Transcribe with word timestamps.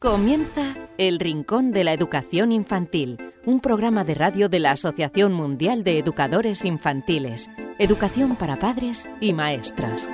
Comienza 0.00 0.76
El 0.96 1.18
Rincón 1.18 1.72
de 1.72 1.82
la 1.82 1.92
Educación 1.92 2.52
Infantil, 2.52 3.18
un 3.44 3.58
programa 3.58 4.04
de 4.04 4.14
radio 4.14 4.48
de 4.48 4.60
la 4.60 4.70
Asociación 4.70 5.32
Mundial 5.32 5.82
de 5.82 5.98
Educadores 5.98 6.64
Infantiles, 6.64 7.50
Educación 7.80 8.36
para 8.36 8.60
Padres 8.60 9.08
y 9.20 9.32
Maestras. 9.32 10.08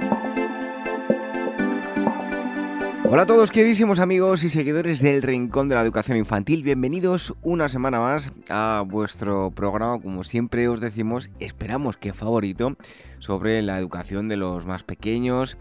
Hola 3.10 3.24
a 3.24 3.26
todos, 3.26 3.50
queridísimos 3.50 3.98
amigos 3.98 4.42
y 4.42 4.48
seguidores 4.48 5.02
del 5.02 5.20
Rincón 5.20 5.68
de 5.68 5.74
la 5.74 5.82
Educación 5.82 6.16
Infantil. 6.16 6.62
Bienvenidos 6.62 7.34
una 7.42 7.68
semana 7.68 8.00
más 8.00 8.32
a 8.48 8.82
vuestro 8.86 9.50
programa, 9.50 10.00
como 10.00 10.24
siempre 10.24 10.66
os 10.66 10.80
decimos, 10.80 11.28
esperamos 11.40 11.98
que 11.98 12.14
favorito, 12.14 12.78
sobre 13.18 13.60
la 13.60 13.78
educación 13.78 14.28
de 14.28 14.38
los 14.38 14.64
más 14.64 14.82
pequeños, 14.82 15.58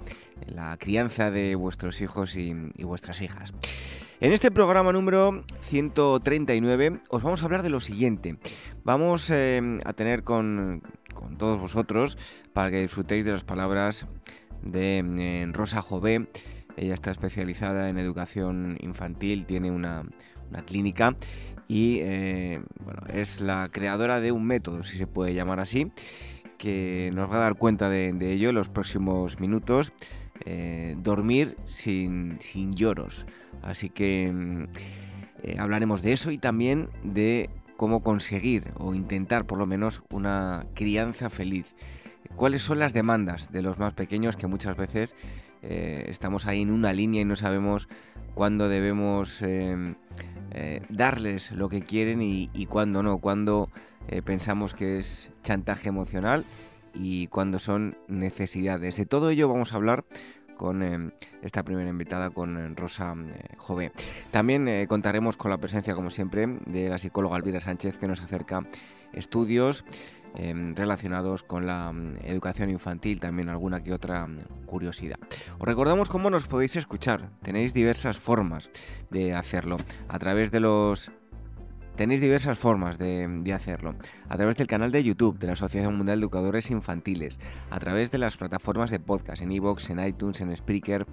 la 0.47 0.77
crianza 0.77 1.29
de 1.29 1.55
vuestros 1.55 1.99
hijos 1.99 2.37
y, 2.37 2.53
vuestras 2.83 3.21
hijas. 3.21 3.53
En 4.23 4.31
este 4.31 4.51
programa 4.51 4.93
número 4.93 5.43
139 5.63 7.01
os 7.09 7.23
vamos 7.23 7.41
a 7.41 7.45
hablar 7.45 7.61
de 7.61 7.69
lo 7.69 7.81
siguiente. 7.81 8.37
Vamos 8.85 9.29
eh, 9.29 9.81
a 9.83 9.91
tener 9.91 10.23
con, 10.23 10.81
todos 11.37 11.59
vosotros, 11.59 12.17
para 12.53 12.71
que 12.71 12.79
disfrutéis 12.79 13.25
de 13.25 13.33
las 13.33 13.43
palabras 13.43 14.05
de 14.61 14.99
eh, 14.99 15.45
Rosa 15.51 15.81
Jové, 15.81 16.29
ella 16.77 16.93
está 16.93 17.11
especializada 17.11 17.89
en 17.89 17.99
educación 17.99 18.77
infantil, 18.79 19.45
tiene 19.45 19.71
una, 19.71 20.05
clínica 20.67 21.17
y 21.67 21.99
eh, 22.03 22.61
es 23.13 23.41
la 23.41 23.67
creadora 23.73 24.21
de 24.21 24.31
un 24.31 24.45
método, 24.45 24.85
si 24.85 24.95
se 24.95 25.05
puede 25.05 25.33
llamar 25.33 25.59
así, 25.59 25.91
que 26.57 27.11
nos 27.13 27.29
va 27.29 27.35
a 27.35 27.39
dar 27.39 27.55
cuenta 27.55 27.89
de, 27.89 28.13
ello 28.31 28.47
en 28.47 28.55
los 28.55 28.69
próximos 28.69 29.41
minutos. 29.41 29.91
Eh, 30.45 30.95
dormir 30.97 31.55
sin, 31.67 32.37
lloros. 32.73 33.25
Así 33.61 33.89
que 33.89 34.29
mm, 34.31 34.63
eh, 35.43 35.55
hablaremos 35.57 36.01
de 36.01 36.11
eso 36.11 36.31
y 36.31 36.37
también 36.37 36.89
de 37.03 37.49
cómo 37.77 38.03
conseguir 38.03 38.71
o 38.77 38.93
intentar 38.93 39.45
por 39.45 39.57
lo 39.57 39.65
menos 39.65 40.03
una 40.11 40.65
crianza 40.73 41.29
feliz. 41.29 41.73
¿Cuáles 42.35 42.61
son 42.61 42.79
las 42.79 42.93
demandas 42.93 43.51
de 43.51 43.61
los 43.61 43.77
más 43.77 43.93
pequeños 43.93 44.35
que 44.35 44.47
muchas 44.47 44.75
veces 44.75 45.15
eh, 45.61 46.05
estamos 46.09 46.45
ahí 46.45 46.61
en 46.61 46.71
una 46.71 46.91
línea 46.91 47.21
y 47.21 47.25
no 47.25 47.37
sabemos 47.37 47.87
cuándo 48.33 48.67
debemos 48.67 49.41
em, 49.43 49.95
darles 50.89 51.51
lo 51.51 51.69
que 51.69 51.81
quieren 51.81 52.21
y, 52.21 52.65
cuándo 52.67 53.01
no, 53.01 53.17
cuándo 53.19 53.69
pensamos 54.23 54.73
que 54.73 54.99
es 54.99 55.31
chantaje 55.41 55.89
emocional 55.89 56.45
y 56.93 57.27
cuándo 57.27 57.59
son 57.59 57.97
necesidades. 58.07 58.95
De 58.97 59.05
todo 59.05 59.29
ello 59.29 59.47
vamos 59.47 59.73
a 59.73 59.77
hablar 59.77 60.05
con 60.57 60.83
em, 60.83 61.11
esta 61.41 61.63
primera 61.63 61.89
invitada, 61.89 62.29
con 62.29 62.75
Rosa 62.75 63.15
Jové. 63.57 63.91
También 64.31 64.85
contaremos 64.87 65.35
con 65.35 65.51
la 65.51 65.57
presencia, 65.57 65.95
como 65.95 66.11
siempre, 66.11 66.47
de 66.65 66.89
la 66.89 66.97
psicóloga 66.97 67.37
Elvira 67.37 67.59
Sánchez, 67.59 67.97
que 67.97 68.07
nos 68.07 68.21
acerca 68.21 68.67
estudios 69.13 69.83
relacionados 70.75 71.43
con 71.43 71.67
la 71.67 71.91
mm, 71.91 72.17
educación 72.23 72.69
infantil, 72.69 73.19
también 73.19 73.49
alguna 73.49 73.83
que 73.83 73.93
otra 73.93 74.25
mm, 74.25 74.65
curiosidad. 74.65 75.19
Os 75.59 75.67
recordamos 75.67 76.09
cómo 76.09 76.29
nos 76.29 76.47
podéis 76.47 76.75
escuchar. 76.75 77.29
Tenéis 77.41 77.73
diversas 77.73 78.17
formas 78.17 78.69
de 79.09 79.33
hacerlo. 79.33 79.77
A 80.07 80.19
través 80.19 80.51
de 80.51 80.59
los 80.59 81.11
Tenéis 81.95 82.21
diversas 82.21 82.57
formas 82.57 82.97
de, 82.97 83.53
hacerlo. 83.53 83.93
A 84.27 84.35
través 84.35 84.57
del 84.57 84.65
canal 84.65 84.91
de 84.91 85.03
YouTube 85.03 85.37
de 85.37 85.45
la 85.45 85.53
Asociación 85.53 85.95
Mundial 85.95 86.19
de 86.19 86.23
Educadores 86.23 86.71
Infantiles, 86.71 87.39
a 87.69 87.79
través 87.79 88.09
de 88.09 88.17
las 88.17 88.35
plataformas 88.35 88.89
de 88.89 88.99
podcast, 88.99 89.43
en 89.43 89.51
iVoox, 89.51 89.91
en 89.91 89.99
iTunes, 89.99 90.41
en 90.41 90.57
Spreaker, 90.57 91.05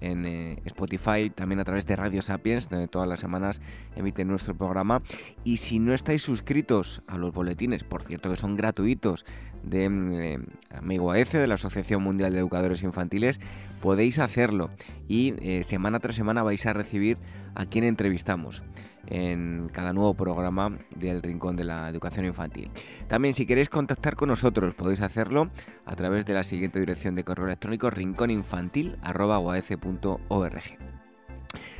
en 0.00 0.26
eh, 0.26 0.62
Spotify, 0.64 1.28
también 1.34 1.58
a 1.58 1.64
través 1.64 1.86
de 1.86 1.96
Radio 1.96 2.22
Sapiens, 2.22 2.68
donde 2.68 2.86
todas 2.86 3.08
las 3.08 3.18
semanas 3.18 3.60
emiten 3.96 4.28
nuestro 4.28 4.56
programa. 4.56 5.02
Y 5.42 5.56
si 5.56 5.80
no 5.80 5.92
estáis 5.92 6.22
suscritos 6.22 7.02
a 7.08 7.18
los 7.18 7.34
boletines, 7.34 7.82
por 7.82 8.04
cierto 8.04 8.30
que 8.30 8.36
son 8.36 8.56
gratuitos, 8.56 9.24
de 9.64 9.86
eh, 9.86 10.38
Amigo 10.70 11.10
AEC, 11.10 11.32
de 11.32 11.48
la 11.48 11.54
Asociación 11.54 12.00
Mundial 12.00 12.32
de 12.32 12.38
Educadores 12.38 12.84
Infantiles, 12.84 13.40
podéis 13.82 14.20
hacerlo 14.20 14.70
y 15.08 15.34
eh, 15.40 15.64
semana 15.64 15.98
tras 15.98 16.14
semana 16.14 16.44
vais 16.44 16.64
a 16.66 16.72
recibir 16.72 17.18
a 17.56 17.66
quien 17.66 17.82
entrevistamos 17.84 18.62
en 19.10 19.68
cada 19.72 19.92
nuevo 19.92 20.14
programa 20.14 20.78
del 20.94 21.22
Rincón 21.22 21.56
de 21.56 21.64
la 21.64 21.88
Educación 21.88 22.26
Infantil. 22.26 22.70
También 23.08 23.34
si 23.34 23.46
queréis 23.46 23.68
contactar 23.68 24.16
con 24.16 24.28
nosotros 24.28 24.74
podéis 24.74 25.00
hacerlo 25.00 25.50
a 25.84 25.96
través 25.96 26.26
de 26.26 26.34
la 26.34 26.44
siguiente 26.44 26.80
dirección 26.80 27.14
de 27.14 27.24
correo 27.24 27.46
electrónico 27.46 27.90
rincóninfantil.org. 27.90 30.62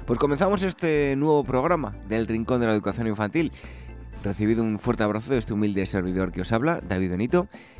Pues 0.06 0.18
comenzamos 0.18 0.62
este 0.62 1.14
nuevo 1.16 1.44
programa 1.44 1.94
del 2.08 2.26
Rincón 2.26 2.60
de 2.60 2.66
la 2.66 2.72
Educación 2.72 3.06
Infantil. 3.06 3.52
Recibido 4.24 4.62
un 4.62 4.78
fuerte 4.78 5.02
abrazo 5.02 5.30
de 5.30 5.38
este 5.38 5.52
humilde 5.52 5.84
servidor 5.86 6.32
que 6.32 6.40
os 6.40 6.50
habla, 6.50 6.80
David 6.80 7.10
Benito, 7.10 7.46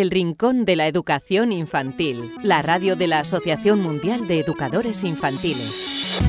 El 0.00 0.12
Rincón 0.12 0.64
de 0.64 0.76
la 0.76 0.86
Educación 0.86 1.50
Infantil, 1.50 2.30
la 2.44 2.62
radio 2.62 2.94
de 2.94 3.08
la 3.08 3.18
Asociación 3.18 3.82
Mundial 3.82 4.28
de 4.28 4.38
Educadores 4.38 5.02
Infantiles. 5.02 6.20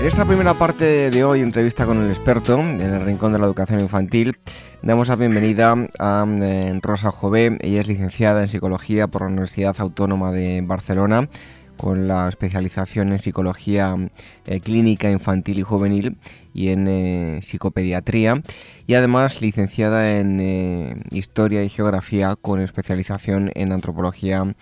En 0.00 0.06
esta 0.06 0.24
primera 0.24 0.54
parte 0.54 1.10
de 1.10 1.24
hoy, 1.24 1.42
entrevista 1.42 1.84
con 1.84 2.02
el 2.02 2.10
experto 2.10 2.58
en 2.58 2.80
el 2.80 3.04
Rincón 3.04 3.34
de 3.34 3.38
la 3.38 3.44
Educación 3.44 3.80
Infantil, 3.80 4.38
damos 4.80 5.08
la 5.08 5.16
bienvenida 5.16 5.76
a 5.98 6.26
eh, 6.40 6.78
Rosa 6.82 7.10
Jové. 7.10 7.58
Ella 7.60 7.82
es 7.82 7.86
licenciada 7.86 8.40
en 8.40 8.48
Psicología 8.48 9.08
por 9.08 9.22
la 9.22 9.28
Universidad 9.28 9.76
Autónoma 9.78 10.32
de 10.32 10.62
Barcelona 10.64 11.28
con 11.84 12.08
la 12.08 12.30
especialización 12.30 13.12
en 13.12 13.18
psicología 13.18 13.94
eh, 14.46 14.60
clínica 14.60 15.10
infantil 15.10 15.58
y 15.58 15.62
juvenil 15.62 16.16
y 16.54 16.68
en 16.68 16.88
eh, 16.88 17.40
psicopediatría 17.42 18.40
y 18.86 18.94
además 18.94 19.42
licenciada 19.42 20.18
en 20.18 20.40
eh, 20.40 20.96
historia 21.10 21.62
y 21.62 21.68
geografía 21.68 22.36
con 22.40 22.60
especialización 22.60 23.52
en 23.54 23.72
antropología 23.72 24.54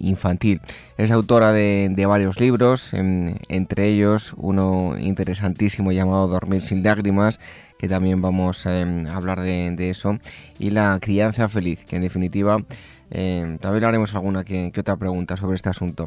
infantil. 0.00 0.60
Es 0.98 1.12
autora 1.12 1.52
de, 1.52 2.04
varios 2.08 2.40
libros, 2.40 2.90
entre 2.92 3.86
ellos 3.86 4.34
uno 4.36 4.96
interesantísimo 4.98 5.92
llamado 5.92 6.26
Dormir 6.26 6.60
sin 6.60 6.82
lágrimas, 6.82 7.38
que 7.78 7.86
también 7.86 8.20
vamos 8.20 8.66
a 8.66 8.82
hablar 9.14 9.40
de 9.42 9.90
eso, 9.90 10.18
y 10.58 10.70
La 10.70 10.98
crianza 11.00 11.48
feliz, 11.48 11.84
que 11.84 11.94
en 11.94 12.02
definitiva 12.02 12.64
eh, 13.10 13.58
también 13.60 13.84
haremos 13.84 14.14
alguna 14.14 14.44
que, 14.44 14.72
otra 14.78 14.96
pregunta 14.96 15.36
sobre 15.36 15.56
este 15.56 15.68
asunto. 15.68 16.06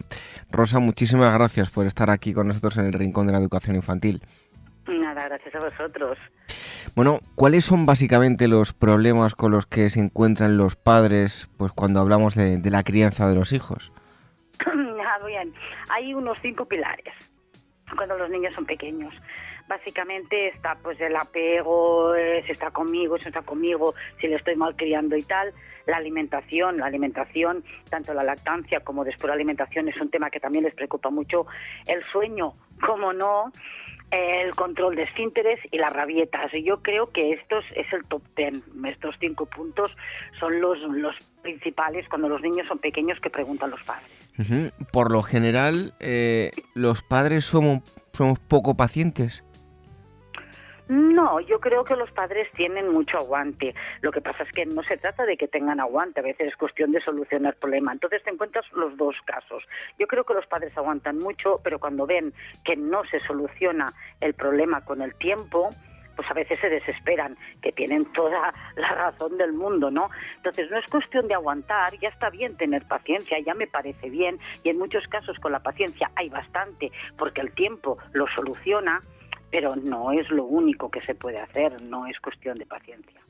Rosa, 0.52 0.80
muchísimas 0.80 1.34
gracias 1.34 1.70
por 1.70 1.86
estar 1.86 2.10
aquí 2.10 2.34
con 2.34 2.48
nosotros 2.48 2.78
en 2.78 2.86
el 2.86 2.94
Rincón 2.94 3.28
de 3.28 3.34
la 3.34 3.40
Educación 3.40 3.76
Infantil. 3.76 4.22
Nada, 4.88 5.26
gracias 5.28 5.56
a 5.56 5.60
vosotros. 5.60 6.18
Bueno, 6.96 7.20
¿cuáles 7.36 7.64
son 7.66 7.86
básicamente 7.86 8.48
los 8.48 8.74
problemas 8.74 9.36
con 9.36 9.52
los 9.52 9.66
que 9.66 9.90
se 9.90 10.00
encuentran 10.00 10.58
los 10.58 10.76
padres 10.76 11.48
pues 11.58 11.72
cuando 11.72 12.00
hablamos 12.00 12.36
de, 12.36 12.60
la 12.70 12.84
crianza 12.84 13.28
de 13.28 13.36
los 13.36 13.52
hijos? 13.52 13.92
Ah, 15.06 15.24
bien, 15.28 15.54
hay 15.90 16.12
unos 16.16 16.40
cinco 16.42 16.66
pilares 16.66 17.14
cuando 17.96 18.18
los 18.18 18.32
niños 18.32 18.56
son 18.56 18.66
pequeños. 18.66 19.14
básicamente 19.68 20.48
está 20.48 20.76
pues 20.82 21.00
el 21.00 21.16
apego, 21.16 22.16
eh, 22.16 22.42
si 22.48 22.54
está 22.54 22.72
conmigo, 22.72 23.18
si 23.18 23.26
no 23.26 23.28
está 23.30 23.42
conmigo, 23.44 23.94
si 24.20 24.28
le 24.28 24.38
estoy 24.38 24.56
mal 24.56 24.76
criando 24.76 25.16
y 25.16 25.22
tal. 25.22 25.54
La 25.86 25.98
alimentación, 25.98 26.78
la 26.78 26.86
alimentación, 26.86 27.64
tanto 27.90 28.14
la 28.14 28.24
lactancia 28.24 28.80
como 28.82 29.04
después 29.04 29.28
la 29.28 29.34
alimentación 29.34 29.90
es 29.90 29.98
un 30.00 30.10
tema 30.10 30.30
que 30.30 30.40
también 30.40 30.64
les 30.64 30.74
preocupa 30.74 31.10
mucho. 31.10 31.46
El 31.86 32.04
sueño, 32.12 32.54
como 32.80 33.14
no, 33.14 33.52
el 34.14 34.54
control 34.56 34.96
de 34.96 35.04
esfínteres 35.04 35.60
y 35.72 35.78
las 35.78 35.92
rabietas. 35.92 36.52
Yo 36.64 36.82
creo 36.82 37.12
que 37.12 37.32
estos 37.34 37.66
es 37.76 37.92
el 37.94 38.06
top 38.06 38.22
ten. 38.36 38.64
Estos 38.86 39.16
cinco 39.20 39.46
puntos 39.46 39.96
son 40.40 40.62
los, 40.62 40.80
los 40.82 41.16
principales 41.42 42.08
cuando 42.08 42.30
los 42.30 42.42
niños 42.42 42.68
son 42.68 42.78
pequeños 42.78 43.20
que 43.20 43.30
preguntan 43.30 43.72
los 43.72 43.82
padres. 43.84 44.72
Por 44.92 45.12
lo 45.12 45.22
general, 45.24 45.94
eh, 46.00 46.52
los 46.76 47.02
padres 47.02 47.46
somos, 47.46 47.82
somos 48.14 48.40
poco 48.40 48.76
pacientes. 48.76 49.44
No, 50.90 51.40
yo 51.40 51.60
creo 51.60 51.84
que 51.84 51.96
los 51.96 52.12
padres 52.12 52.50
tienen 52.52 52.92
mucho 52.92 53.18
aguante. 53.18 53.74
Lo 54.02 54.12
que 54.12 54.22
pasa 54.22 54.44
es 54.44 54.52
que 54.52 54.66
no 54.66 54.84
se 54.84 54.98
trata 54.98 55.26
de 55.26 55.38
que 55.38 55.48
tengan 55.48 55.80
aguante, 55.80 56.20
a 56.20 56.24
veces 56.24 56.50
es 56.50 56.56
cuestión 56.58 56.92
de 56.92 57.02
solucionar 57.02 57.54
el 57.54 57.60
problema. 57.60 57.94
Entonces 57.94 58.22
te 58.24 58.32
encuentras 58.32 58.66
los 58.74 58.96
dos 58.98 59.16
casos. 59.26 59.64
Yo 59.98 60.08
creo 60.08 60.26
que 60.26 60.34
los 60.34 60.46
padres 60.46 60.78
aguantan 60.78 61.20
mucho, 61.20 61.62
pero 61.64 61.80
cuando 61.80 62.06
ven 62.06 62.34
que 62.66 62.76
no 62.76 63.04
se 63.06 63.20
soluciona 63.22 63.94
el 64.20 64.34
problema 64.34 64.82
con 64.82 65.02
el 65.02 65.16
tiempo, 65.16 65.70
pues 66.16 66.30
a 66.30 66.34
veces 66.34 66.60
se 66.60 66.70
desesperan, 66.70 67.38
que 67.62 67.72
tienen 67.72 68.06
toda 68.14 68.54
la 68.76 68.90
razón 68.90 69.38
del 69.38 69.54
mundo, 69.54 69.90
¿no? 69.90 70.10
Entonces 70.36 70.70
no 70.70 70.78
es 70.78 70.86
cuestión 70.88 71.28
de 71.28 71.34
aguantar, 71.34 71.98
ya 72.00 72.10
está 72.10 72.30
bien 72.30 72.56
tener 72.56 72.86
paciencia, 72.86 73.40
ya 73.40 73.54
me 73.54 73.68
parece 73.68 74.10
bien, 74.10 74.38
y 74.64 74.70
en 74.70 74.78
muchos 74.78 75.08
casos 75.08 75.38
con 75.40 75.52
la 75.52 75.60
paciencia 75.60 76.12
hay 76.16 76.30
bastante, 76.30 76.92
porque 77.18 77.42
el 77.42 77.52
tiempo 77.54 77.98
lo 78.12 78.28
soluciona, 78.28 79.02
pero 79.54 79.76
no 79.76 80.12
es 80.12 80.28
lo 80.32 80.46
único 80.46 80.90
que 80.90 81.00
se 81.02 81.14
puede 81.14 81.40
hacer, 81.40 81.80
no 81.84 82.08
es 82.08 82.20
cuestión 82.20 82.58
de 82.58 82.66
paciencia. 82.66 83.22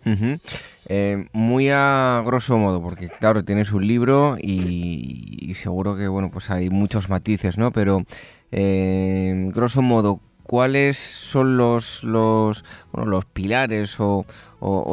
Eh, 0.88 1.28
muy 1.34 1.68
a 1.70 2.24
grosso 2.26 2.58
modo, 2.58 2.82
porque 2.82 3.10
claro, 3.10 3.44
tienes 3.44 3.74
un 3.74 3.86
libro 3.86 4.38
y, 4.40 5.54
seguro 5.56 5.98
que 5.98 6.08
bueno, 6.08 6.30
pues 6.32 6.50
hay 6.50 6.70
muchos 6.70 7.10
matices, 7.10 7.58
¿no? 7.58 7.72
Pero 7.72 8.06
eh, 8.54 9.50
grosso 9.54 9.82
modo, 9.82 10.22
¿cuáles 10.44 10.98
son 10.98 11.58
los 11.58 12.06
los, 12.06 12.64
bueno, 12.94 13.12
los 13.12 13.26
pilares 13.26 13.98
o 14.00 14.26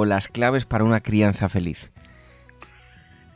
las 0.05 0.27
claves 0.27 0.65
para 0.65 0.83
una 0.83 0.99
crianza 0.99 1.49
feliz? 1.49 1.93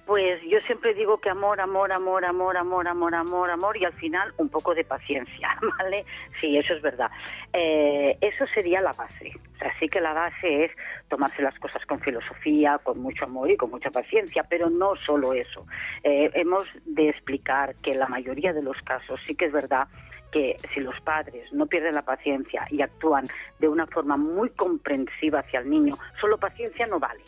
Pues 0.07 0.43
yo 0.43 0.61
siempre 0.61 0.93
digo 0.93 1.19
que 1.19 1.31
amor, 1.31 1.61
amor, 1.61 1.91
amor, 1.91 2.25
amor, 2.25 2.57
amor, 2.59 2.87
amor, 2.87 3.15
amor, 3.15 3.51
amor 3.51 3.77
y 3.79 3.87
al 3.87 3.93
final 3.95 4.35
un 4.37 4.51
poco 4.51 4.75
de 4.75 4.85
paciencia, 4.85 5.57
¿vale? 5.79 6.05
Sí, 6.41 6.59
eso 6.59 6.75
es 6.75 6.83
verdad. 6.83 7.11
Eh, 7.53 8.19
eso 8.21 8.45
sería 8.55 8.83
la 8.83 8.93
base. 8.93 9.33
O 9.55 9.59
sea, 9.59 9.73
sí 9.79 9.89
que 9.89 10.03
la 10.03 10.13
base 10.13 10.67
es 10.67 10.73
tomarse 11.09 11.41
las 11.41 11.59
cosas 11.59 11.87
con 11.87 12.01
filosofía, 12.01 12.79
con 12.83 12.99
mucho 12.99 13.25
amor 13.25 13.51
y 13.51 13.57
con 13.57 13.71
mucha 13.71 13.91
paciencia, 13.91 14.45
pero 14.49 14.69
no 14.69 14.95
solo 14.97 15.33
eso. 15.33 15.67
Eh, 16.03 16.31
hemos 16.35 16.67
de 16.85 17.09
explicar 17.09 17.75
que 17.77 17.95
la 17.95 18.07
mayoría 18.07 18.53
de 18.53 18.63
los 18.63 18.77
casos 18.83 19.19
sí 19.27 19.35
que 19.35 19.47
es 19.47 19.53
verdad 19.53 19.89
que 20.31 20.57
si 20.75 20.81
los 20.81 21.01
padres 21.01 21.51
no 21.53 21.67
pierden 21.67 21.95
la 21.95 22.03
paciencia 22.03 22.67
y 22.69 22.83
actúan 22.83 23.27
de 23.59 23.69
una 23.69 23.87
forma 23.87 24.17
muy 24.19 24.51
comprensiva 24.51 25.39
hacia 25.39 25.61
el 25.61 25.71
niño, 25.71 25.97
solo 26.21 26.37
paciencia 26.37 26.87
no 26.87 26.99
vale. 26.99 27.23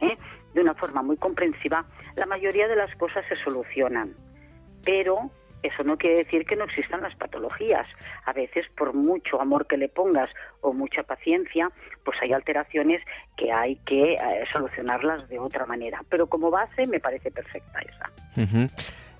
¿eh? 0.00 0.16
de 0.54 0.60
una 0.60 0.74
forma 0.74 1.02
muy 1.02 1.16
comprensiva, 1.16 1.84
la 2.18 2.26
mayoría 2.26 2.68
de 2.68 2.76
las 2.76 2.94
cosas 2.96 3.24
se 3.28 3.36
solucionan. 3.36 4.14
Pero 4.84 5.30
eso 5.62 5.82
no 5.82 5.96
quiere 5.96 6.18
decir 6.18 6.44
que 6.44 6.56
no 6.56 6.64
existan 6.64 7.02
las 7.02 7.14
patologías. 7.16 7.86
A 8.24 8.32
veces, 8.32 8.66
por 8.76 8.94
mucho 8.94 9.40
amor 9.40 9.66
que 9.66 9.76
le 9.76 9.88
pongas 9.88 10.30
o 10.60 10.72
mucha 10.72 11.02
paciencia, 11.02 11.70
pues 12.04 12.16
hay 12.22 12.32
alteraciones 12.32 13.02
que 13.36 13.52
hay 13.52 13.76
que 13.86 14.14
eh, 14.14 14.18
solucionarlas 14.52 15.28
de 15.28 15.38
otra 15.38 15.66
manera. 15.66 16.00
Pero 16.08 16.26
como 16.28 16.50
base 16.50 16.86
me 16.86 17.00
parece 17.00 17.30
perfecta 17.30 17.80
esa. 17.80 18.10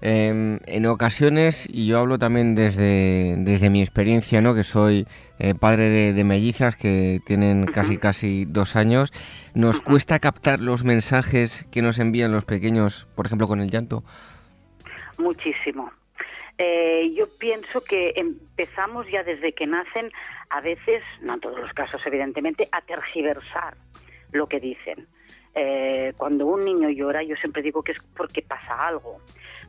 Em, 0.00 0.61
en 0.67 0.87
ocasiones, 0.87 1.67
y 1.69 1.89
yo 1.89 1.99
hablo 1.99 2.19
también 2.19 2.55
desde, 2.55 3.35
desde 3.39 3.69
mi 3.69 3.83
experiencia, 3.83 4.41
¿no? 4.41 4.55
que 4.55 4.62
soy 4.62 5.06
eh, 5.41 5.55
padre 5.55 6.12
de, 6.12 6.25
mellizas 6.25 6.77
que 6.77 7.21
tienen 7.27 7.67
casi 7.67 7.99
casi 7.99 8.45
dos 8.45 8.77
años, 8.77 9.12
nos 9.55 9.81
cuesta 9.81 10.21
captar 10.21 10.61
los 10.61 10.85
mensajes 10.85 11.67
que 11.73 11.83
nos 11.83 11.99
envían 11.99 12.31
los 12.31 12.45
pequeños, 12.45 13.09
por 13.17 13.27
ejemplo, 13.27 13.49
con 13.49 13.61
el 13.61 13.71
llanto. 13.71 14.05
Muchísimo. 15.19 15.91
Eh, 16.59 17.12
yo 17.17 17.27
pienso 17.39 17.83
que 17.83 18.12
empezamos 18.17 19.06
ya 19.11 19.25
desde 19.25 19.53
que 19.53 19.67
nacen, 19.67 20.11
a 20.50 20.61
veces, 20.61 21.03
no 21.23 21.35
en 21.35 21.41
todos 21.41 21.59
los 21.59 21.73
casos 21.73 22.00
evidentemente, 22.06 22.69
a 22.71 22.81
tergiversar 22.83 23.75
lo 24.31 24.47
que 24.47 24.61
dicen. 24.61 25.06
Eh, 25.55 26.12
cuando 26.17 26.47
un 26.47 26.65
niño 26.65 26.89
llora, 26.91 27.23
yo 27.25 27.35
siempre 27.37 27.62
digo 27.62 27.83
que 27.83 27.93
es 27.93 28.00
porque 28.17 28.43
pasa 28.43 28.87
algo. 28.87 29.21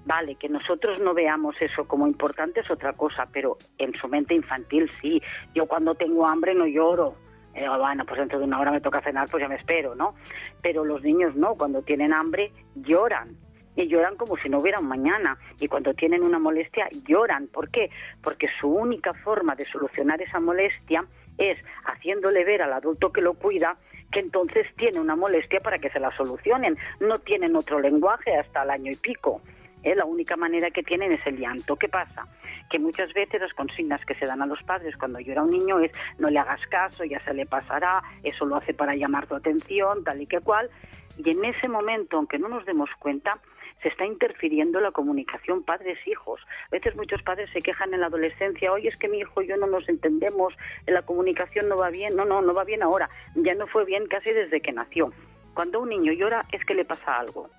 Vale, 0.10 0.34
que 0.38 0.50
nosotros 0.50 0.98
no 0.98 1.14
veamos 1.14 1.56
eso 1.62 1.88
como 1.88 2.08
importante 2.08 2.62
es 2.62 2.72
otra 2.72 2.94
cosa, 2.94 3.28
pero 3.32 3.60
en 3.78 3.94
su 3.94 4.08
mente 4.08 4.34
infantil 4.34 4.90
sí. 5.00 5.22
Yo 5.54 5.68
cuando 5.68 5.94
tengo 5.94 6.26
hambre 6.26 6.56
no 6.56 6.66
lloro. 6.66 7.14
Eh, 7.54 7.68
bueno, 7.70 8.04
pues 8.08 8.18
dentro 8.18 8.40
de 8.40 8.46
una 8.46 8.60
hora 8.60 8.72
me 8.72 8.82
toca 8.82 9.02
cenar, 9.02 9.30
pues 9.30 9.42
ya 9.42 9.48
me 9.48 9.58
espero, 9.58 9.94
¿no? 9.94 10.16
Pero 10.64 10.84
los 10.84 11.04
niños 11.04 11.36
no, 11.36 11.54
cuando 11.54 11.84
tienen 11.84 12.12
hambre 12.12 12.52
lloran. 12.74 13.38
Y 13.76 13.88
lloran 13.88 14.16
como 14.16 14.36
si 14.38 14.50
no 14.50 14.58
hubiera 14.58 14.80
un 14.80 14.88
mañana. 14.88 15.38
Y 15.60 15.68
cuando 15.68 15.94
tienen 15.94 16.24
una 16.24 16.40
molestia, 16.40 16.90
lloran. 17.08 17.46
¿Por 17.46 17.70
qué? 17.70 17.92
Porque 18.24 18.48
su 18.60 18.68
única 18.68 19.14
forma 19.14 19.54
de 19.54 19.66
solucionar 19.66 20.20
esa 20.24 20.40
molestia 20.40 21.06
es 21.38 21.60
haciéndole 21.86 22.44
ver 22.46 22.64
al 22.64 22.74
adulto 22.74 23.12
que 23.12 23.22
lo 23.22 23.36
cuida 23.36 23.78
que 24.12 24.22
entonces 24.22 24.66
tiene 24.76 25.00
una 25.00 25.16
molestia 25.16 25.60
para 25.60 25.78
que 25.78 25.92
se 25.92 26.00
la 26.00 26.10
solucionen. 26.18 26.78
No 27.00 27.20
tienen 27.20 27.56
otro 27.56 27.80
lenguaje 27.80 28.36
hasta 28.36 28.64
el 28.64 28.72
año 28.72 28.92
y 28.92 28.96
pico. 28.96 29.40
¿Eh? 29.84 29.96
La 29.96 30.06
única 30.06 30.36
manera 30.36 30.72
que 30.72 30.84
tienen 30.84 31.12
es 31.12 31.26
el 31.26 31.38
llanto. 31.38 31.76
¿Qué 31.76 31.90
pasa? 31.90 32.26
Que 32.70 32.80
muchas 32.80 33.14
veces 33.14 33.42
las 33.42 33.54
consignas 33.54 34.04
que 34.06 34.16
se 34.16 34.26
dan 34.26 34.42
a 34.42 34.46
los 34.46 34.62
padres 34.64 34.96
cuando 34.98 35.20
llora 35.20 35.44
un 35.44 35.52
niño 35.52 35.80
es 35.80 35.92
no 36.18 36.30
le 36.30 36.40
hagas 36.40 36.66
caso, 36.68 37.04
ya 37.04 37.20
se 37.24 37.34
le 37.34 37.46
pasará, 37.46 38.02
eso 38.24 38.46
lo 38.46 38.58
hace 38.58 38.74
para 38.74 38.96
llamar 38.96 39.28
tu 39.28 39.36
atención, 39.36 40.04
tal 40.04 40.22
y 40.22 40.28
que 40.28 40.40
cual. 40.40 40.70
Y 41.18 41.30
en 41.32 41.44
ese 41.44 41.68
momento, 41.68 42.18
aunque 42.18 42.40
no 42.40 42.48
nos 42.48 42.66
demos 42.66 42.90
cuenta, 43.00 43.40
se 43.82 43.90
está 43.90 44.06
interfiriendo 44.06 44.80
la 44.80 44.92
comunicación 44.92 45.64
padres-hijos. 45.64 46.42
A 46.68 46.70
veces 46.72 46.96
muchos 46.96 47.22
padres 47.24 47.50
se 47.52 47.62
quejan 47.62 47.94
en 47.94 48.02
la 48.02 48.08
adolescencia, 48.08 48.72
oye, 48.72 48.90
es 48.90 48.98
que 48.98 49.08
mi 49.08 49.20
hijo 49.20 49.42
y 49.42 49.48
yo 49.48 49.58
no 49.58 49.68
nos 49.68 49.88
entendemos, 49.88 50.54
la 50.86 51.02
comunicación 51.02 51.70
no 51.70 51.78
va 51.78 51.90
bien. 51.90 52.16
No, 52.16 52.26
no, 52.26 52.42
no 52.42 52.54
va 52.54 52.64
bien 52.64 52.84
ahora. 52.84 53.10
Ya 53.36 53.56
no 53.56 53.68
fue 53.68 53.86
bien 53.86 54.08
casi 54.08 54.32
desde 54.32 54.62
que 54.62 54.72
nació. 54.72 55.14
Cuando 55.54 55.80
un 55.80 55.90
niño 55.90 56.14
llora 56.14 56.46
es 56.52 56.64
que 56.66 56.74
le 56.74 56.86
pasa 56.86 57.18
algo 57.18 57.50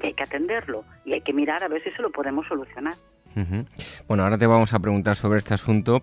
y 0.00 0.06
hay 0.06 0.14
que 0.14 0.22
atenderlo 0.22 0.84
y 1.04 1.12
hay 1.12 1.20
que 1.20 1.32
mirar 1.32 1.62
a 1.62 1.68
ver 1.68 1.82
si 1.82 1.90
se 1.90 2.02
lo 2.02 2.10
podemos 2.10 2.46
solucionar. 2.46 2.94
Bueno, 4.08 4.24
ahora 4.24 4.38
te 4.38 4.46
vamos 4.46 4.72
a 4.72 4.80
preguntar 4.80 5.14
sobre 5.14 5.38
este 5.38 5.54
asunto, 5.54 6.02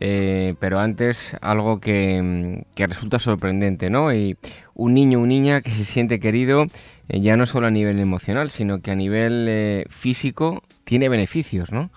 eh, 0.00 0.54
pero 0.60 0.78
antes 0.78 1.34
algo 1.40 1.80
que, 1.80 2.62
resulta 2.76 3.18
sorprendente, 3.18 3.90
¿no? 3.90 4.12
Y 4.12 4.36
un 4.74 4.94
niño 4.94 5.20
o 5.20 5.26
niña 5.26 5.62
que 5.62 5.70
se 5.70 5.84
siente 5.84 6.20
querido 6.20 6.66
eh, 7.08 7.20
ya 7.20 7.36
no 7.36 7.46
solo 7.46 7.68
a 7.68 7.70
nivel 7.70 8.00
emocional, 8.00 8.50
sino 8.50 8.82
que 8.82 8.90
a 8.90 8.94
nivel 8.94 9.46
eh, 9.48 9.84
físico 9.88 10.62
tiene 10.84 11.08
beneficios, 11.08 11.72
¿no? 11.72 11.90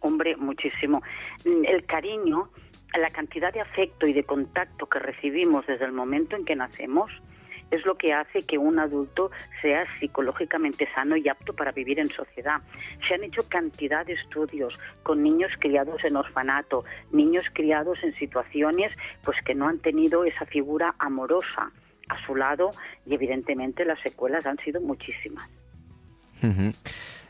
Hombre, 0.00 0.36
muchísimo. 0.36 1.02
El 1.44 1.86
cariño, 1.86 2.50
la 2.98 3.10
cantidad 3.10 3.52
de 3.52 3.60
afecto 3.60 4.06
y 4.06 4.12
de 4.12 4.24
contacto 4.24 4.86
que 4.86 4.98
recibimos 4.98 5.66
desde 5.66 5.84
el 5.84 5.92
momento 5.92 6.36
en 6.36 6.44
que 6.44 6.56
nacemos, 6.56 7.10
es 7.74 7.84
lo 7.84 7.96
que 7.96 8.12
hace 8.12 8.42
que 8.42 8.58
un 8.58 8.78
adulto 8.78 9.30
sea 9.62 9.84
psicológicamente 9.98 10.88
sano 10.94 11.16
y 11.16 11.28
apto 11.28 11.52
para 11.52 11.72
vivir 11.72 11.98
en 11.98 12.08
sociedad. 12.10 12.60
Se 13.06 13.14
han 13.14 13.24
hecho 13.24 13.42
cantidad 13.48 14.04
de 14.06 14.14
estudios 14.14 14.78
con 15.02 15.22
niños 15.22 15.50
criados 15.58 16.04
en 16.04 16.16
orfanato, 16.16 16.84
niños 17.12 17.44
criados 17.52 17.98
en 18.02 18.14
situaciones 18.14 18.92
pues 19.24 19.36
que 19.44 19.54
no 19.54 19.68
han 19.68 19.78
tenido 19.78 20.24
esa 20.24 20.46
figura 20.46 20.94
amorosa 20.98 21.70
a 22.08 22.26
su 22.26 22.34
lado 22.34 22.70
y 23.06 23.14
evidentemente 23.14 23.84
las 23.84 24.00
secuelas 24.00 24.46
han 24.46 24.58
sido 24.58 24.80
muchísimas. 24.80 25.48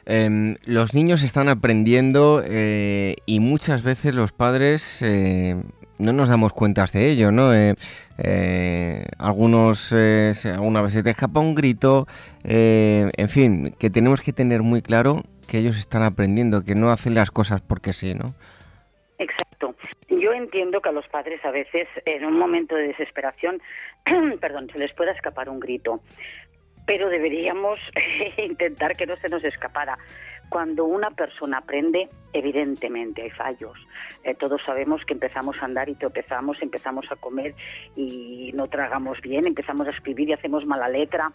Em, 0.06 0.56
los 0.64 0.92
niños 0.92 1.22
están 1.22 1.48
aprendiendo 1.48 2.42
eh, 2.44 3.16
y 3.24 3.40
muchas 3.40 3.82
veces 3.82 4.14
los 4.14 4.32
padres 4.32 5.00
eh, 5.02 5.56
no 5.98 6.12
nos 6.12 6.28
damos 6.28 6.52
cuenta 6.52 6.86
de 6.86 7.10
ello, 7.10 7.30
¿no? 7.30 7.54
Eh, 7.54 7.74
eh, 8.18 9.04
algunos, 9.18 9.92
eh, 9.96 10.32
alguna 10.44 10.82
vez 10.82 10.92
se 10.92 11.02
te 11.02 11.10
escapa 11.10 11.40
un 11.40 11.54
grito, 11.54 12.06
eh, 12.44 13.10
en 13.16 13.28
fin, 13.28 13.74
que 13.78 13.90
tenemos 13.90 14.20
que 14.20 14.32
tener 14.32 14.62
muy 14.62 14.82
claro 14.82 15.22
que 15.48 15.58
ellos 15.58 15.78
están 15.78 16.02
aprendiendo, 16.02 16.64
que 16.64 16.74
no 16.74 16.90
hacen 16.90 17.14
las 17.14 17.30
cosas 17.30 17.60
porque 17.60 17.92
sí, 17.92 18.14
¿no? 18.14 18.34
Exacto. 19.18 19.74
Yo 20.08 20.32
entiendo 20.32 20.80
que 20.80 20.88
a 20.88 20.92
los 20.92 21.06
padres 21.08 21.44
a 21.44 21.50
veces 21.50 21.88
en 22.06 22.24
un 22.24 22.38
momento 22.38 22.76
de 22.76 22.88
desesperación, 22.88 23.60
perdón, 24.40 24.68
se 24.72 24.78
les 24.78 24.92
pueda 24.92 25.12
escapar 25.12 25.48
un 25.48 25.60
grito, 25.60 26.00
pero 26.86 27.08
deberíamos 27.08 27.80
intentar 28.36 28.96
que 28.96 29.06
no 29.06 29.16
se 29.16 29.28
nos 29.28 29.42
escapara, 29.42 29.98
Cuando 30.48 30.84
una 30.84 31.10
persona 31.10 31.58
aprende, 31.58 32.08
evidentemente 32.32 33.22
hay 33.22 33.30
fallos. 33.30 33.74
Eh, 34.22 34.34
todos 34.34 34.60
sabemos 34.64 35.04
que 35.04 35.14
empezamos 35.14 35.56
a 35.60 35.64
andar 35.64 35.88
y 35.88 35.94
tropezamos, 35.94 36.60
empezamos 36.62 37.06
a 37.10 37.16
comer 37.16 37.54
y 37.96 38.52
no 38.54 38.68
tragamos 38.68 39.20
bien, 39.20 39.46
empezamos 39.46 39.86
a 39.86 39.90
escribir 39.90 40.28
y 40.28 40.32
hacemos 40.32 40.64
mala 40.64 40.88
letra. 40.88 41.32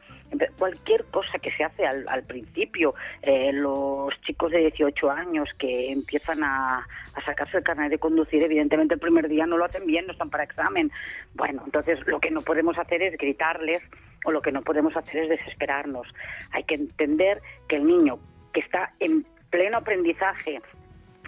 Cualquier 0.58 1.06
cosa 1.06 1.38
que 1.40 1.52
se 1.52 1.64
hace 1.64 1.86
al, 1.86 2.24
principio, 2.24 2.96
eh, 3.22 3.52
los 3.54 4.14
chicos 4.22 4.52
de 4.52 4.60
18 4.60 5.12
años 5.12 5.50
que 5.58 5.92
empiezan 5.92 6.44
a, 6.44 6.88
a 7.14 7.26
sacarse 7.26 7.58
el 7.58 7.64
carnet 7.64 7.92
de 7.92 8.00
conducir, 8.00 8.44
evidentemente 8.44 8.94
el 8.94 9.00
primer 9.00 9.28
día 9.28 9.46
no 9.46 9.58
lo 9.58 9.66
hacen 9.66 9.86
bien, 9.86 10.06
no 10.06 10.14
están 10.14 10.30
para 10.30 10.44
examen. 10.44 10.92
Bueno, 11.34 11.62
entonces 11.66 12.00
lo 12.08 12.20
que 12.20 12.32
no 12.32 12.42
podemos 12.42 12.78
hacer 12.78 13.02
es 13.02 13.18
gritarles 13.18 13.82
o 14.26 14.32
lo 14.32 14.42
que 14.42 14.52
no 14.52 14.62
podemos 14.62 14.96
hacer 14.96 15.24
es 15.24 15.30
desesperarnos. 15.30 16.08
Hay 16.52 16.64
que 16.64 16.76
entender 16.76 17.40
que 17.68 17.78
el 17.78 17.86
niño 17.86 18.20
que 18.60 18.66
está 18.66 18.92
en 19.00 19.26
pleno 19.50 19.78
aprendizaje 19.78 20.62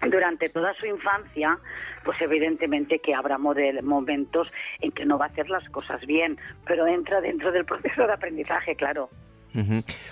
durante 0.09 0.49
toda 0.49 0.73
su 0.73 0.85
infancia, 0.85 1.57
pues 2.03 2.19
evidentemente 2.21 2.99
que 2.99 3.13
habrá 3.13 3.37
momentos 3.37 4.51
en 4.81 4.91
que 4.91 5.05
no 5.05 5.17
va 5.17 5.25
a 5.25 5.29
hacer 5.29 5.49
las 5.49 5.67
cosas 5.69 6.05
bien, 6.05 6.37
pero 6.65 6.87
entra 6.87 7.21
dentro 7.21 7.51
del 7.51 7.63
proceso 7.63 8.05
de 8.05 8.13
aprendizaje, 8.13 8.75
claro. 8.75 9.09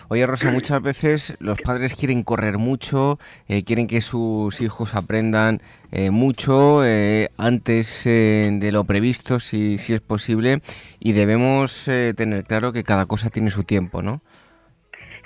Oye, 0.09 0.25
Rosa, 0.25 0.51
muchas 0.51 0.81
veces 0.81 1.35
los 1.39 1.59
padres 1.59 1.93
quieren 1.95 2.23
correr 2.23 2.57
mucho, 2.57 3.19
eh, 3.47 3.63
quieren 3.63 3.87
que 3.87 4.01
sus 4.01 4.61
hijos 4.61 4.95
aprendan 4.95 5.61
eh, 5.91 6.11
mucho 6.11 6.85
eh, 6.85 7.29
antes 7.37 8.03
de 8.05 8.69
lo 8.71 8.83
previsto, 8.85 9.39
si, 9.39 9.77
si 9.77 9.93
es 9.93 10.01
posible, 10.01 10.61
y 10.99 11.13
debemos 11.13 11.85
tener 12.15 12.45
claro 12.45 12.71
que 12.71 12.83
cada 12.83 13.07
cosa 13.07 13.29
tiene 13.29 13.49
su 13.49 13.63
tiempo, 13.63 14.01
¿no? 14.01 14.21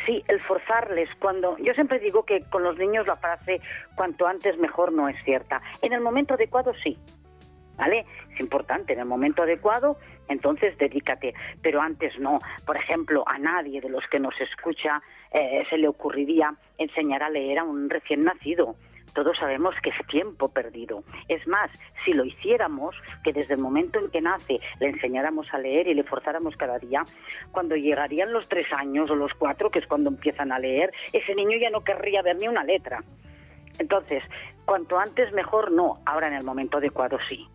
Sí, 0.05 0.23
el 0.27 0.39
forzarles 0.41 1.09
cuando 1.19 1.57
yo 1.59 1.73
siempre 1.73 1.99
digo 1.99 2.23
que 2.23 2.41
con 2.49 2.63
los 2.63 2.77
niños 2.77 3.07
la 3.07 3.15
frase 3.15 3.61
cuanto 3.95 4.27
antes 4.27 4.57
mejor 4.57 4.91
no 4.91 5.07
es 5.07 5.15
cierta. 5.23 5.61
En 5.81 5.93
el 5.93 6.01
momento 6.01 6.33
adecuado 6.33 6.73
sí. 6.83 6.97
¿Vale? 7.77 8.05
Es 8.31 8.39
importante, 8.39 8.93
en 8.93 8.99
el 8.99 9.05
momento 9.05 9.41
adecuado, 9.41 9.97
entonces 10.27 10.77
dedícate, 10.77 11.33
pero 11.63 11.81
antes 11.81 12.19
no. 12.19 12.39
Por 12.67 12.77
ejemplo, 12.77 13.23
a 13.25 13.39
nadie 13.39 13.81
de 13.81 13.89
los 13.89 14.05
que 14.11 14.19
nos 14.19 14.39
escucha 14.39 15.01
eh, 15.31 15.63
se 15.69 15.77
le 15.77 15.87
ocurriría 15.87 16.53
enseñar 16.77 17.23
a 17.23 17.31
leer 17.31 17.59
a 17.59 17.63
un 17.63 17.89
recién 17.89 18.25
nacido 18.25 18.75
todos 19.13 19.37
sabemos 19.37 19.75
que 19.81 19.89
es 19.89 20.07
tiempo 20.07 20.49
perdido. 20.49 21.03
Es 21.27 21.47
más, 21.47 21.69
si 22.03 22.13
lo 22.13 22.25
hiciéramos, 22.25 22.95
que 23.23 23.33
desde 23.33 23.53
el 23.53 23.59
momento 23.59 23.99
en 23.99 24.09
que 24.09 24.21
nace 24.21 24.59
le 24.79 24.89
enseñáramos 24.89 25.53
a 25.53 25.59
leer 25.59 25.87
y 25.87 25.93
le 25.93 26.03
forzáramos 26.03 26.55
cada 26.57 26.79
día, 26.79 27.03
cuando 27.51 27.75
llegarían 27.75 28.33
los 28.33 28.47
tres 28.47 28.67
años 28.73 29.09
o 29.11 29.15
los 29.15 29.33
cuatro, 29.33 29.69
que 29.69 29.79
es 29.79 29.87
cuando 29.87 30.09
empiezan 30.09 30.51
a 30.51 30.59
leer, 30.59 30.91
ese 31.11 31.35
niño 31.35 31.57
ya 31.59 31.69
no 31.69 31.83
querría 31.83 32.21
ver 32.21 32.37
ni 32.37 32.47
una 32.47 32.63
letra. 32.63 33.03
Entonces, 33.79 34.23
cuanto 34.65 34.99
antes 34.99 35.31
mejor 35.33 35.71
no, 35.71 35.99
ahora 36.05 36.27
en 36.27 36.33
el 36.33 36.43
momento 36.43 36.77
adecuado 36.77 37.17
sí. 37.27 37.47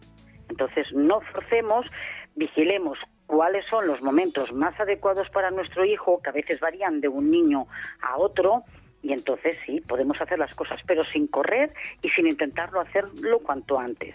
Entonces, 0.49 0.87
no 0.93 1.21
forcemos, 1.21 1.87
vigilemos 2.35 2.99
cuáles 3.27 3.65
son 3.67 3.87
los 3.87 4.01
momentos 4.01 4.53
más 4.53 4.79
adecuados 4.81 5.29
para 5.31 5.51
nuestro 5.51 5.85
hijo, 5.85 6.21
que 6.23 6.31
a 6.31 6.33
veces 6.33 6.59
varían 6.61 7.01
de 7.01 7.09
un 7.09 7.31
niño 7.31 7.67
a 8.03 8.17
otro, 8.17 8.65
y 9.03 9.13
entonces 9.13 9.57
sí, 9.65 9.81
podemos 9.87 10.21
hacer 10.21 10.39
las 10.39 10.55
cosas, 10.55 10.81
pero 10.87 11.05
sin 11.05 11.27
correr 11.27 11.73
y 12.03 12.09
sin 12.11 12.27
intentarlo 12.27 12.81
hacerlo 12.81 13.39
cuanto 13.41 13.79
antes. 13.79 14.15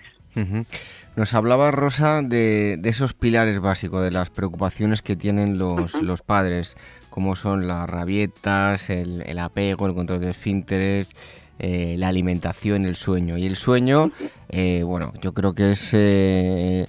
Nos 1.16 1.34
hablaba 1.36 1.70
Rosa 1.72 2.22
de, 2.24 2.80
esos 2.84 3.13
pilares 3.13 3.60
básicos, 3.60 4.04
de 4.04 4.12
las 4.12 4.30
preocupaciones 4.30 5.02
que 5.02 5.16
tienen 5.16 5.58
los, 5.58 5.94
los 6.02 6.22
padres, 6.22 6.75
como 7.10 7.36
son 7.36 7.68
las 7.68 7.88
rabietas, 7.88 8.90
el, 8.90 9.38
apego, 9.38 9.86
el 9.86 9.94
control 9.94 10.22
de 10.22 10.32
esfínteres, 10.32 11.10
eh, 11.60 11.96
la 12.00 12.08
alimentación, 12.08 12.86
el 12.86 12.96
sueño. 12.96 13.38
Y 13.38 13.46
el 13.46 13.56
sueño, 13.56 14.12
eh, 14.50 14.82
bueno, 14.84 15.13
yo 15.22 15.34
creo 15.34 15.54
que 15.54 15.74
es, 15.74 15.92
eh, 15.94 16.88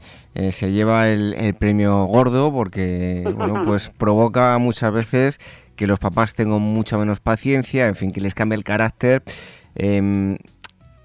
se 0.50 0.72
lleva 0.72 1.10
el, 1.10 1.34
el, 1.34 1.54
premio 1.54 2.04
gordo 2.06 2.50
porque, 2.50 3.30
bueno, 3.36 3.62
pues 3.66 3.90
provoca 3.90 4.56
muchas 4.56 4.90
veces 4.90 5.38
que 5.76 5.86
los 5.86 5.98
papás 5.98 6.34
tengan 6.34 6.62
mucha 6.62 6.98
menos 6.98 7.20
paciencia, 7.20 7.86
en 7.86 7.96
fin, 7.96 8.12
que 8.12 8.20
les 8.20 8.34
cambie 8.34 8.56
el 8.56 8.64
carácter. 8.64 9.22
Em, 9.74 10.38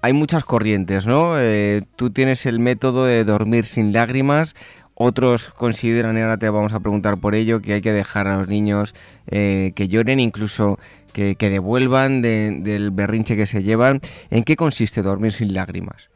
hay 0.02 0.12
muchas 0.12 0.44
corrientes, 0.44 1.06
¿no? 1.06 1.38
Eh, 1.38 1.82
tú 1.96 2.10
tienes 2.10 2.46
el 2.46 2.58
método 2.58 3.04
de 3.04 3.24
dormir 3.24 3.66
sin 3.66 3.92
lágrimas, 3.92 4.54
otros 4.94 5.48
consideran, 5.56 6.16
y 6.18 6.20
ahora 6.20 6.38
te 6.38 6.48
vamos 6.48 6.72
a 6.72 6.80
preguntar 6.80 7.18
por 7.18 7.34
ello, 7.34 7.60
que 7.60 7.74
hay 7.74 7.80
que 7.80 7.92
dejar 7.92 8.26
a 8.26 8.36
los 8.36 8.48
niños 8.48 8.94
eh, 9.30 9.72
que 9.74 9.88
lloren, 9.88 10.20
incluso 10.20 10.78
que, 11.12 11.34
devuelvan 11.38 12.22
del 12.22 12.90
berrinche 12.92 13.36
que 13.36 13.46
se 13.46 13.62
llevan. 13.62 14.00
¿En 14.30 14.44
qué 14.44 14.56
consiste 14.56 15.02
dormir 15.02 15.32
sin 15.32 15.54
lágrimas? 15.54 16.10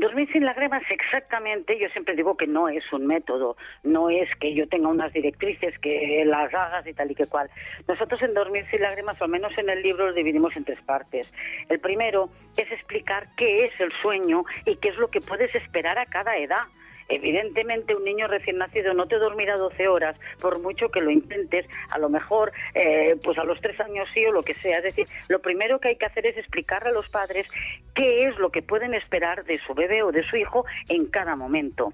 Dormir 0.00 0.32
sin 0.32 0.46
lágrimas 0.46 0.82
exactamente, 0.90 1.78
yo 1.78 1.88
siempre 1.90 2.16
digo 2.16 2.34
que 2.34 2.46
no 2.46 2.70
es 2.70 2.90
un 2.90 3.06
método, 3.06 3.58
no 3.82 4.08
es 4.08 4.28
que 4.40 4.54
yo 4.54 4.66
tenga 4.66 4.88
unas 4.88 5.12
directrices 5.12 5.78
que 5.78 6.22
las 6.24 6.52
hagas 6.54 6.86
y 6.86 6.94
tal 6.94 7.10
y 7.10 7.14
que 7.14 7.26
cual. 7.26 7.50
Nosotros 7.86 8.22
en 8.22 8.32
Dormir 8.32 8.64
sin 8.70 8.80
lágrimas, 8.80 9.20
o 9.20 9.24
al 9.24 9.30
menos 9.30 9.56
en 9.58 9.68
el 9.68 9.82
libro, 9.82 10.06
lo 10.06 10.14
dividimos 10.14 10.56
en 10.56 10.64
tres 10.64 10.80
partes. 10.80 11.30
El 11.68 11.80
primero 11.80 12.30
es 12.56 12.72
explicar 12.72 13.28
qué 13.36 13.66
es 13.66 13.78
el 13.78 13.92
sueño 13.92 14.44
y 14.64 14.76
qué 14.76 14.88
es 14.88 14.96
lo 14.96 15.08
que 15.08 15.20
puedes 15.20 15.54
esperar 15.54 15.98
a 15.98 16.06
cada 16.06 16.38
edad. 16.38 16.64
Evidentemente, 17.10 17.96
un 17.96 18.04
niño 18.04 18.28
recién 18.28 18.58
nacido 18.58 18.94
no 18.94 19.06
te 19.06 19.18
dormirá 19.18 19.56
12 19.56 19.88
horas, 19.88 20.16
por 20.40 20.60
mucho 20.62 20.88
que 20.90 21.00
lo 21.00 21.10
intentes, 21.10 21.66
a 21.90 21.98
lo 21.98 22.08
mejor, 22.08 22.52
eh, 22.74 23.16
pues 23.24 23.36
a 23.36 23.42
los 23.42 23.60
tres 23.60 23.80
años 23.80 24.08
sí 24.14 24.24
o 24.24 24.32
lo 24.32 24.44
que 24.44 24.54
sea. 24.54 24.78
Es 24.78 24.84
decir, 24.84 25.08
lo 25.28 25.40
primero 25.40 25.80
que 25.80 25.88
hay 25.88 25.96
que 25.96 26.06
hacer 26.06 26.24
es 26.26 26.36
explicarle 26.36 26.90
a 26.90 26.92
los 26.92 27.08
padres 27.08 27.50
qué 27.96 28.26
es 28.26 28.38
lo 28.38 28.50
que 28.50 28.62
pueden 28.62 28.94
esperar 28.94 29.44
de 29.44 29.58
su 29.58 29.74
bebé 29.74 30.04
o 30.04 30.12
de 30.12 30.22
su 30.22 30.36
hijo 30.36 30.64
en 30.88 31.06
cada 31.06 31.34
momento. 31.34 31.92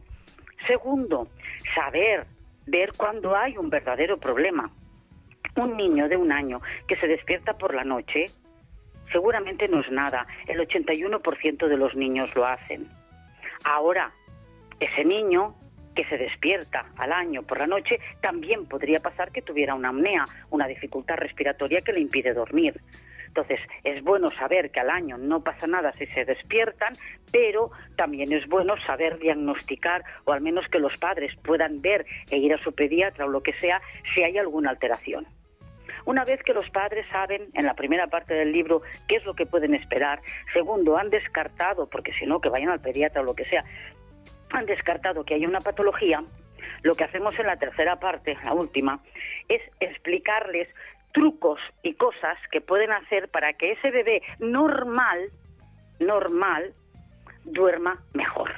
Segundo, 0.66 1.28
saber, 1.74 2.26
ver 2.66 2.92
cuando 2.94 3.34
hay 3.34 3.56
un 3.56 3.70
verdadero 3.70 4.18
problema. 4.18 4.70
Un 5.56 5.78
niño 5.78 6.10
de 6.10 6.18
un 6.18 6.30
año 6.30 6.60
que 6.86 6.96
se 6.96 7.06
despierta 7.06 7.54
por 7.54 7.74
la 7.74 7.84
noche, 7.84 8.26
seguramente 9.10 9.66
no 9.66 9.80
es 9.80 9.90
nada. 9.90 10.26
El 10.46 10.60
81% 10.60 11.68
de 11.68 11.76
los 11.78 11.94
niños 11.94 12.34
lo 12.34 12.44
hacen. 12.44 12.86
Ahora, 13.64 14.10
ese 14.80 15.04
niño 15.04 15.54
que 15.94 16.04
se 16.04 16.18
despierta 16.18 16.86
al 16.98 17.12
año 17.12 17.42
por 17.42 17.58
la 17.58 17.66
noche 17.66 17.98
también 18.20 18.66
podría 18.66 19.00
pasar 19.00 19.32
que 19.32 19.42
tuviera 19.42 19.74
una 19.74 19.88
apnea, 19.88 20.26
una 20.50 20.68
dificultad 20.68 21.16
respiratoria 21.16 21.80
que 21.80 21.92
le 21.92 22.00
impide 22.00 22.34
dormir. 22.34 22.80
Entonces, 23.26 23.60
es 23.84 24.02
bueno 24.02 24.30
saber 24.30 24.70
que 24.70 24.80
al 24.80 24.88
año 24.88 25.18
no 25.18 25.42
pasa 25.42 25.66
nada 25.66 25.92
si 25.98 26.06
se 26.06 26.24
despiertan, 26.24 26.94
pero 27.30 27.70
también 27.94 28.32
es 28.32 28.46
bueno 28.46 28.76
saber 28.86 29.18
diagnosticar 29.18 30.04
o 30.24 30.32
al 30.32 30.40
menos 30.40 30.66
que 30.68 30.78
los 30.78 30.96
padres 30.96 31.34
puedan 31.42 31.82
ver 31.82 32.06
e 32.30 32.38
ir 32.38 32.54
a 32.54 32.58
su 32.58 32.72
pediatra 32.72 33.26
o 33.26 33.28
lo 33.28 33.42
que 33.42 33.52
sea 33.54 33.82
si 34.14 34.22
hay 34.22 34.38
alguna 34.38 34.70
alteración. 34.70 35.26
Una 36.06 36.24
vez 36.24 36.40
que 36.44 36.54
los 36.54 36.70
padres 36.70 37.04
saben, 37.10 37.48
en 37.52 37.66
la 37.66 37.74
primera 37.74 38.06
parte 38.06 38.32
del 38.32 38.52
libro, 38.52 38.80
qué 39.08 39.16
es 39.16 39.24
lo 39.24 39.34
que 39.34 39.44
pueden 39.44 39.74
esperar, 39.74 40.20
segundo, 40.52 40.96
han 40.96 41.10
descartado, 41.10 41.90
porque 41.90 42.12
si 42.12 42.26
no, 42.26 42.40
que 42.40 42.48
vayan 42.48 42.70
al 42.70 42.80
pediatra 42.80 43.22
o 43.22 43.24
lo 43.24 43.34
que 43.34 43.44
sea, 43.44 43.64
han 44.58 44.66
descartado 44.66 45.24
que 45.24 45.34
hay 45.34 45.46
una 45.46 45.60
patología, 45.60 46.22
lo 46.82 46.94
que 46.94 47.04
hacemos 47.04 47.38
en 47.38 47.46
la 47.46 47.56
tercera 47.56 47.96
parte, 47.96 48.36
la 48.44 48.52
última, 48.52 49.00
es 49.48 49.62
explicarles 49.80 50.68
trucos 51.12 51.60
y 51.82 51.94
cosas 51.94 52.36
que 52.50 52.60
pueden 52.60 52.92
hacer 52.92 53.28
para 53.28 53.54
que 53.54 53.72
ese 53.72 53.90
bebé 53.90 54.22
normal, 54.38 55.30
normal, 55.98 56.74
duerma 57.44 58.02
mejor. 58.12 58.52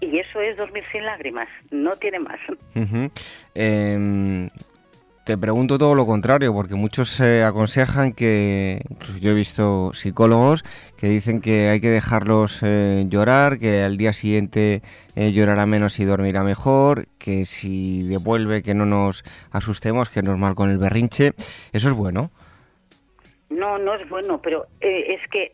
Y 0.00 0.18
eso 0.18 0.40
es 0.40 0.56
dormir 0.56 0.84
sin 0.92 1.04
lágrimas, 1.04 1.48
no 1.70 1.96
tiene 1.96 2.20
más. 2.20 2.38
Te 5.28 5.36
pregunto 5.36 5.76
todo 5.76 5.94
lo 5.94 6.06
contrario, 6.06 6.54
porque 6.54 6.74
muchos 6.74 7.10
se 7.10 7.42
aconsejan 7.42 8.14
que, 8.14 8.80
incluso 8.88 9.18
yo 9.18 9.32
he 9.32 9.34
visto 9.34 9.92
psicólogos 9.92 10.64
que 10.96 11.08
dicen 11.08 11.42
que 11.42 11.68
hay 11.68 11.82
que 11.82 11.90
dejarlos 11.90 12.60
eh, 12.62 13.04
llorar, 13.10 13.58
que 13.58 13.82
al 13.82 13.98
día 13.98 14.14
siguiente 14.14 14.80
eh, 15.16 15.32
llorará 15.32 15.66
menos 15.66 16.00
y 16.00 16.06
dormirá 16.06 16.44
mejor, 16.44 17.08
que 17.18 17.44
si 17.44 18.04
devuelve 18.04 18.62
que 18.62 18.72
no 18.72 18.86
nos 18.86 19.22
asustemos, 19.50 20.08
que 20.08 20.20
es 20.20 20.24
normal 20.24 20.54
con 20.54 20.70
el 20.70 20.78
berrinche. 20.78 21.34
¿Eso 21.74 21.88
es 21.88 21.94
bueno? 21.94 22.30
No, 23.50 23.76
no 23.76 23.96
es 23.96 24.08
bueno, 24.08 24.40
pero 24.40 24.64
eh, 24.80 25.12
es 25.12 25.30
que 25.30 25.52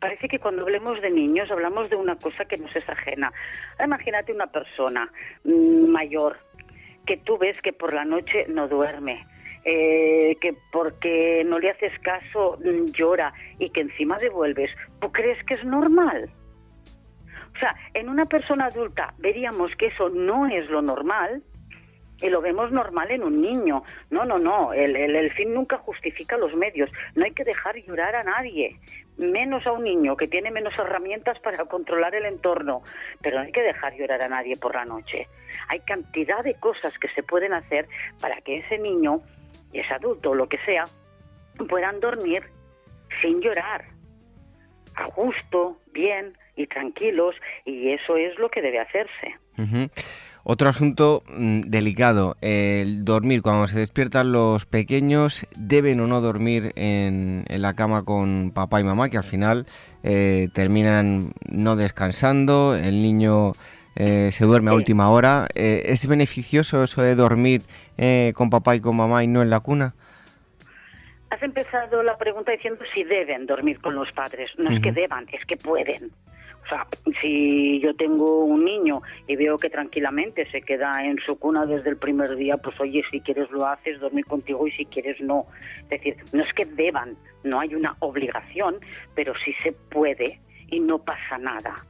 parece 0.00 0.28
que 0.28 0.38
cuando 0.38 0.60
hablemos 0.60 1.00
de 1.00 1.08
niños 1.08 1.50
hablamos 1.50 1.88
de 1.88 1.96
una 1.96 2.16
cosa 2.16 2.44
que 2.44 2.58
nos 2.58 2.76
es 2.76 2.86
ajena. 2.86 3.32
Imagínate 3.82 4.34
una 4.34 4.48
persona 4.48 5.10
mm, 5.44 5.90
mayor 5.90 6.36
que 7.06 7.16
tú 7.16 7.38
ves 7.38 7.60
que 7.62 7.72
por 7.72 7.92
la 7.92 8.04
noche 8.04 8.46
no 8.48 8.68
duerme, 8.68 9.26
eh, 9.64 10.36
que 10.40 10.54
porque 10.72 11.42
no 11.46 11.58
le 11.58 11.70
haces 11.70 11.92
caso 12.00 12.58
mm, 12.64 12.90
llora 12.92 13.32
y 13.58 13.70
que 13.70 13.80
encima 13.80 14.18
devuelves, 14.18 14.70
¿tú 15.00 15.10
crees 15.12 15.42
que 15.44 15.54
es 15.54 15.64
normal? 15.64 16.30
O 17.54 17.58
sea, 17.58 17.74
en 17.94 18.08
una 18.08 18.26
persona 18.26 18.66
adulta 18.66 19.14
veríamos 19.18 19.74
que 19.76 19.86
eso 19.86 20.08
no 20.08 20.48
es 20.48 20.68
lo 20.70 20.82
normal, 20.82 21.42
y 22.20 22.30
lo 22.30 22.40
vemos 22.40 22.70
normal 22.72 23.10
en 23.10 23.22
un 23.22 23.40
niño. 23.40 23.82
No, 24.10 24.24
no, 24.24 24.38
no, 24.38 24.72
el, 24.72 24.96
el, 24.96 25.32
fin 25.32 25.52
nunca 25.52 25.78
justifica 25.78 26.36
los 26.36 26.54
medios. 26.54 26.90
No 27.14 27.24
hay 27.24 27.32
que 27.32 27.44
dejar 27.44 27.76
llorar 27.76 28.14
a 28.16 28.22
nadie, 28.22 28.78
menos 29.16 29.66
a 29.66 29.72
un 29.72 29.84
niño 29.84 30.16
que 30.16 30.28
tiene 30.28 30.50
menos 30.50 30.74
herramientas 30.78 31.38
para 31.40 31.64
controlar 31.66 32.14
el 32.14 32.26
entorno, 32.26 32.82
pero 33.22 33.38
no 33.38 33.44
hay 33.44 33.52
que 33.52 33.62
dejar 33.62 33.94
llorar 33.94 34.22
a 34.22 34.28
nadie 34.28 34.56
por 34.56 34.74
la 34.74 34.84
noche. 34.84 35.28
Hay 35.68 35.80
cantidad 35.80 36.42
de 36.42 36.54
cosas 36.54 36.98
que 36.98 37.08
se 37.08 37.22
pueden 37.22 37.52
hacer 37.52 37.86
para 38.20 38.40
que 38.40 38.58
ese 38.58 38.78
niño, 38.78 39.18
y 39.72 39.80
ese 39.80 39.94
adulto 39.94 40.34
lo 40.34 40.48
que 40.48 40.58
sea, 40.64 40.84
puedan 41.68 42.00
dormir 42.00 42.42
sin 43.20 43.40
llorar, 43.40 43.84
a 44.96 45.06
gusto, 45.06 45.78
bien 45.92 46.36
y 46.56 46.66
tranquilos, 46.66 47.34
y 47.64 47.92
eso 47.92 48.16
es 48.16 48.38
lo 48.38 48.48
que 48.50 48.62
debe 48.62 48.80
hacerse. 48.80 49.36
Otro 50.46 50.68
asunto 50.68 51.22
mm, 51.34 51.62
delicado, 51.62 52.36
el 52.42 53.06
dormir. 53.06 53.40
Cuando 53.40 53.66
se 53.66 53.78
despiertan 53.78 54.30
los 54.30 54.66
pequeños, 54.66 55.46
¿deben 55.56 56.00
o 56.00 56.06
no 56.06 56.20
dormir 56.20 56.72
en, 56.76 57.46
la 57.48 57.72
cama 57.72 58.04
con 58.04 58.52
papá 58.54 58.78
y 58.78 58.84
mamá? 58.84 59.08
Que 59.08 59.16
al 59.16 59.24
final 59.24 59.66
eh, 60.02 60.48
terminan 60.52 61.32
no 61.48 61.76
descansando, 61.76 62.76
el 62.76 63.00
niño 63.00 63.52
eh, 63.96 64.32
se 64.32 64.44
duerme 64.44 64.70
a 64.70 64.74
última 64.74 65.08
hora. 65.08 65.48
Eh, 65.54 65.84
¿Es 65.86 66.06
beneficioso 66.06 66.84
eso 66.84 67.00
de 67.00 67.14
dormir 67.14 67.62
con 68.34 68.50
papá 68.50 68.76
y 68.76 68.80
con 68.80 68.96
mamá 68.96 69.24
y 69.24 69.28
no 69.28 69.40
en 69.40 69.48
la 69.48 69.60
cuna? 69.60 69.94
Has 71.30 71.42
empezado 71.42 72.02
la 72.02 72.18
pregunta 72.18 72.52
diciendo 72.52 72.84
si 72.92 73.02
deben 73.02 73.46
dormir 73.46 73.80
con 73.80 73.94
los 73.94 74.12
padres. 74.12 74.50
No 74.58 74.68
es 74.68 74.80
que 74.80 74.92
deban, 74.92 75.24
es 75.32 75.44
que 75.46 75.56
pueden. 75.56 76.10
O 76.64 76.68
sea, 76.68 76.86
si 77.20 77.78
yo 77.80 77.92
tengo 77.94 78.44
un 78.44 78.64
niño 78.64 79.02
y 79.26 79.36
veo 79.36 79.58
que 79.58 79.68
tranquilamente 79.68 80.50
se 80.50 80.62
queda 80.62 81.04
en 81.04 81.18
su 81.18 81.38
cuna 81.38 81.66
desde 81.66 81.90
el 81.90 81.98
primer 81.98 82.36
día, 82.36 82.56
pues 82.56 82.80
oye, 82.80 83.02
si 83.10 83.20
quieres 83.20 83.50
lo 83.50 83.66
haces, 83.66 84.00
dormir 84.00 84.24
contigo 84.24 84.66
y 84.66 84.72
si 84.72 84.86
quieres 84.86 85.20
no. 85.20 85.44
Es 85.82 85.90
decir, 85.90 86.16
no 86.32 86.42
es 86.42 86.52
que 86.54 86.64
deban, 86.64 87.16
no 87.42 87.60
hay 87.60 87.74
una 87.74 87.96
obligación, 88.00 88.76
pero 89.14 89.34
sí 89.44 89.54
se 89.62 89.72
puede 89.72 90.40
y 90.70 90.80
no 90.80 90.98
pasa 90.98 91.36
nada. 91.36 91.84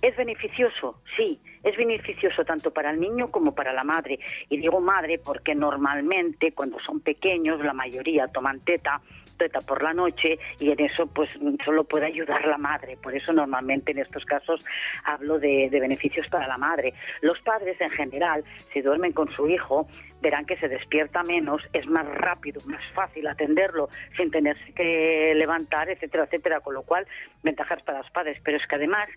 ¿Es 0.00 0.16
beneficioso? 0.16 1.00
Sí, 1.16 1.40
es 1.62 1.76
beneficioso 1.76 2.44
tanto 2.44 2.70
para 2.70 2.90
el 2.90 3.00
niño 3.00 3.28
como 3.28 3.54
para 3.54 3.72
la 3.72 3.82
madre. 3.82 4.18
Y 4.48 4.58
digo 4.58 4.80
madre 4.80 5.18
porque 5.18 5.54
normalmente 5.54 6.52
cuando 6.52 6.78
son 6.80 7.00
pequeños 7.00 7.64
la 7.64 7.72
mayoría 7.72 8.28
toman 8.28 8.60
teta 8.60 9.00
teta 9.36 9.60
por 9.60 9.82
la 9.82 9.92
noche 9.92 10.38
y 10.58 10.70
en 10.70 10.80
eso 10.80 11.06
pues 11.06 11.28
solo 11.64 11.84
puede 11.84 12.06
ayudar 12.06 12.46
la 12.46 12.58
madre. 12.58 12.96
Por 13.02 13.14
eso 13.14 13.32
normalmente 13.32 13.92
en 13.92 13.98
estos 13.98 14.24
casos 14.24 14.64
hablo 15.04 15.38
de, 15.38 15.68
beneficios 15.70 16.26
para 16.28 16.46
la 16.46 16.58
madre. 16.58 16.92
Los 17.20 17.40
padres 17.40 17.80
en 17.80 17.90
general, 17.90 18.44
si 18.72 18.80
duermen 18.80 19.12
con 19.12 19.28
su 19.28 19.48
hijo, 19.48 19.86
verán 20.20 20.46
que 20.46 20.56
se 20.56 20.68
despierta 20.68 21.22
menos, 21.22 21.62
es 21.72 21.86
más 21.86 22.06
rápido, 22.06 22.60
más 22.66 22.82
fácil 22.94 23.26
atenderlo 23.26 23.88
sin 24.16 24.30
tenerse 24.30 24.72
que 24.72 25.32
levantar, 25.34 25.90
etcétera, 25.90 26.24
etcétera. 26.24 26.60
Con 26.60 26.74
lo 26.74 26.82
cual, 26.82 27.06
ventajas 27.42 27.82
para 27.82 27.98
los 27.98 28.10
padres. 28.10 28.38
Pero 28.42 28.56
es 28.56 28.66
que 28.66 28.76
además 28.76 29.08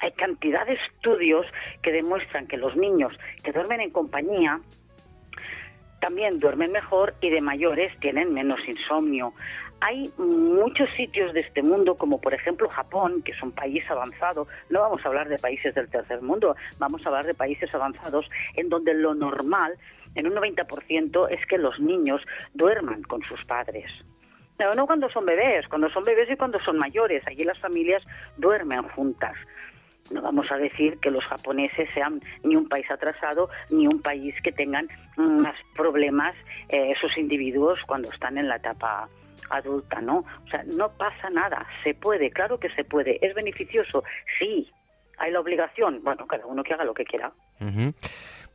hay 0.00 0.12
cantidad 0.12 0.66
de 0.66 0.74
estudios 0.74 1.46
que 1.82 1.92
demuestran 1.92 2.46
que 2.46 2.56
los 2.56 2.76
niños 2.76 3.12
que 3.42 3.52
duermen 3.52 3.80
en 3.80 3.90
compañía 3.90 4.60
también 6.02 6.40
duermen 6.40 6.72
mejor 6.72 7.14
y 7.20 7.30
de 7.30 7.40
mayores 7.40 7.96
tienen 8.00 8.34
menos 8.34 8.58
insomnio. 8.66 9.32
Hay 9.80 10.12
muchos 10.18 10.90
sitios 10.96 11.32
de 11.32 11.40
este 11.40 11.62
mundo, 11.62 11.94
como 11.94 12.20
por 12.20 12.34
ejemplo 12.34 12.68
Japón, 12.68 13.22
que 13.22 13.30
es 13.30 13.40
un 13.40 13.52
país 13.52 13.88
avanzado, 13.88 14.48
no 14.68 14.80
vamos 14.80 15.04
a 15.04 15.08
hablar 15.08 15.28
de 15.28 15.38
países 15.38 15.76
del 15.76 15.88
tercer 15.88 16.20
mundo, 16.20 16.56
vamos 16.78 17.06
a 17.06 17.08
hablar 17.08 17.24
de 17.24 17.34
países 17.34 17.72
avanzados, 17.72 18.28
en 18.56 18.68
donde 18.68 18.94
lo 18.94 19.14
normal, 19.14 19.74
en 20.16 20.26
un 20.26 20.34
90%, 20.34 21.28
es 21.30 21.46
que 21.46 21.56
los 21.56 21.78
niños 21.78 22.20
duerman 22.52 23.02
con 23.04 23.22
sus 23.22 23.44
padres. 23.44 23.88
No, 24.58 24.74
no 24.74 24.86
cuando 24.86 25.08
son 25.08 25.24
bebés, 25.24 25.68
cuando 25.68 25.88
son 25.88 26.02
bebés 26.02 26.28
y 26.30 26.36
cuando 26.36 26.58
son 26.60 26.78
mayores, 26.78 27.24
allí 27.28 27.44
las 27.44 27.58
familias 27.60 28.02
duermen 28.38 28.82
juntas 28.88 29.36
no 30.10 30.22
vamos 30.22 30.50
a 30.50 30.56
decir 30.56 30.98
que 30.98 31.10
los 31.10 31.24
japoneses 31.24 31.88
sean 31.94 32.20
ni 32.44 32.56
un 32.56 32.68
país 32.68 32.90
atrasado 32.90 33.48
ni 33.70 33.86
un 33.86 34.00
país 34.00 34.34
que 34.42 34.52
tengan 34.52 34.88
más 35.16 35.54
problemas 35.74 36.34
eh, 36.68 36.92
esos 36.96 37.16
individuos 37.16 37.78
cuando 37.86 38.10
están 38.10 38.38
en 38.38 38.48
la 38.48 38.56
etapa 38.56 39.08
adulta, 39.50 40.00
¿no? 40.00 40.18
O 40.18 40.48
sea, 40.50 40.64
no 40.64 40.88
pasa 40.90 41.28
nada, 41.30 41.66
se 41.84 41.94
puede, 41.94 42.30
claro 42.30 42.58
que 42.58 42.70
se 42.70 42.84
puede, 42.84 43.18
es 43.24 43.34
beneficioso, 43.34 44.02
sí, 44.38 44.70
hay 45.18 45.30
la 45.30 45.40
obligación, 45.40 46.00
bueno, 46.02 46.26
cada 46.26 46.46
uno 46.46 46.62
que 46.62 46.74
haga 46.74 46.84
lo 46.84 46.94
que 46.94 47.04
quiera. 47.04 47.32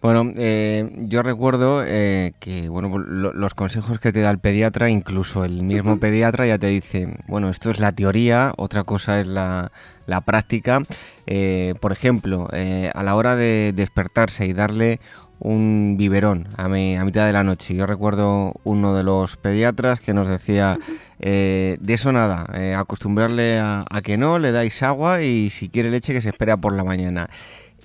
Bueno, 0.02 0.32
eh, 0.36 0.90
yo 1.08 1.24
recuerdo 1.24 1.84
eh, 1.86 2.34
que 2.40 2.68
bueno, 2.70 2.98
los 3.00 3.54
consejos 3.54 4.00
que 4.00 4.12
te 4.12 4.22
da 4.22 4.30
el 4.30 4.40
pediatra, 4.40 4.90
incluso 4.90 5.46
el 5.46 5.64
mismo 5.64 6.00
pediatra 6.00 6.46
ya 6.46 6.58
te 6.58 6.68
dice, 6.68 7.16
bueno, 7.28 7.50
esto 7.50 7.72
es 7.72 7.80
la 7.80 7.94
teoría, 7.94 8.54
otra 8.58 8.84
cosa 8.84 9.22
es 9.22 9.28
la, 9.28 9.72
la 10.08 10.22
práctica. 10.22 10.82
Eh, 11.28 11.76
por 11.80 11.92
ejemplo, 11.92 12.48
a 12.52 13.04
la 13.04 13.16
hora 13.16 13.36
de 13.36 13.74
despertarse 13.76 14.46
y 14.48 14.54
darle 14.54 15.00
un 15.40 15.96
biberón 16.00 16.48
a, 16.58 16.68
mi, 16.68 16.98
a 16.98 17.06
mitad 17.06 17.28
de 17.28 17.34
la 17.34 17.44
noche. 17.44 17.76
Yo 17.76 17.86
recuerdo 17.86 18.54
uno 18.64 18.96
de 18.96 19.04
los 19.04 19.38
pediatras 19.38 20.00
que 20.00 20.14
nos 20.14 20.28
decía, 20.28 20.80
de 21.20 21.78
eso 21.88 22.12
nada, 22.12 22.48
acostumbrarle 22.80 23.60
a, 23.60 23.86
a, 23.88 24.02
que 24.02 24.18
no, 24.18 24.40
le 24.40 24.52
dais 24.52 24.82
agua 24.82 25.22
y 25.22 25.52
si 25.52 25.70
quiere 25.70 25.92
leche 25.92 26.14
que 26.14 26.22
se 26.22 26.30
espera 26.30 26.58
por 26.58 26.74
la 26.74 26.84
mañana. 26.84 27.30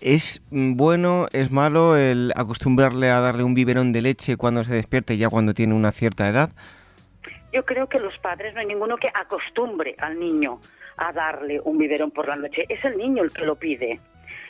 ¿Es 0.02 0.42
bueno, 0.50 1.28
es 1.32 1.52
malo 1.52 1.96
el 1.96 2.32
acostumbrarle 2.34 3.08
a 3.08 3.20
darle 3.20 3.44
un 3.44 3.54
biberón 3.54 3.92
de 3.92 4.02
leche 4.02 4.36
cuando 4.36 4.64
se 4.64 4.74
despierte, 4.74 5.16
ya 5.16 5.28
cuando 5.28 5.54
tiene 5.54 5.74
una 5.74 5.92
cierta 5.92 6.28
edad? 6.28 6.50
Yo 7.52 7.62
creo 7.64 7.88
que 7.88 8.00
los 8.00 8.18
padres 8.18 8.52
no 8.54 8.60
hay 8.60 8.66
ninguno 8.66 8.96
que 8.96 9.08
acostumbre 9.14 9.94
al 10.00 10.18
niño 10.18 10.58
a 10.96 11.12
darle 11.12 11.60
un 11.64 11.78
biberón 11.78 12.10
por 12.10 12.28
la 12.28 12.36
noche. 12.36 12.64
Es 12.68 12.84
el 12.84 12.96
niño 12.96 13.22
el 13.22 13.32
que 13.32 13.44
lo 13.44 13.56
pide. 13.56 14.00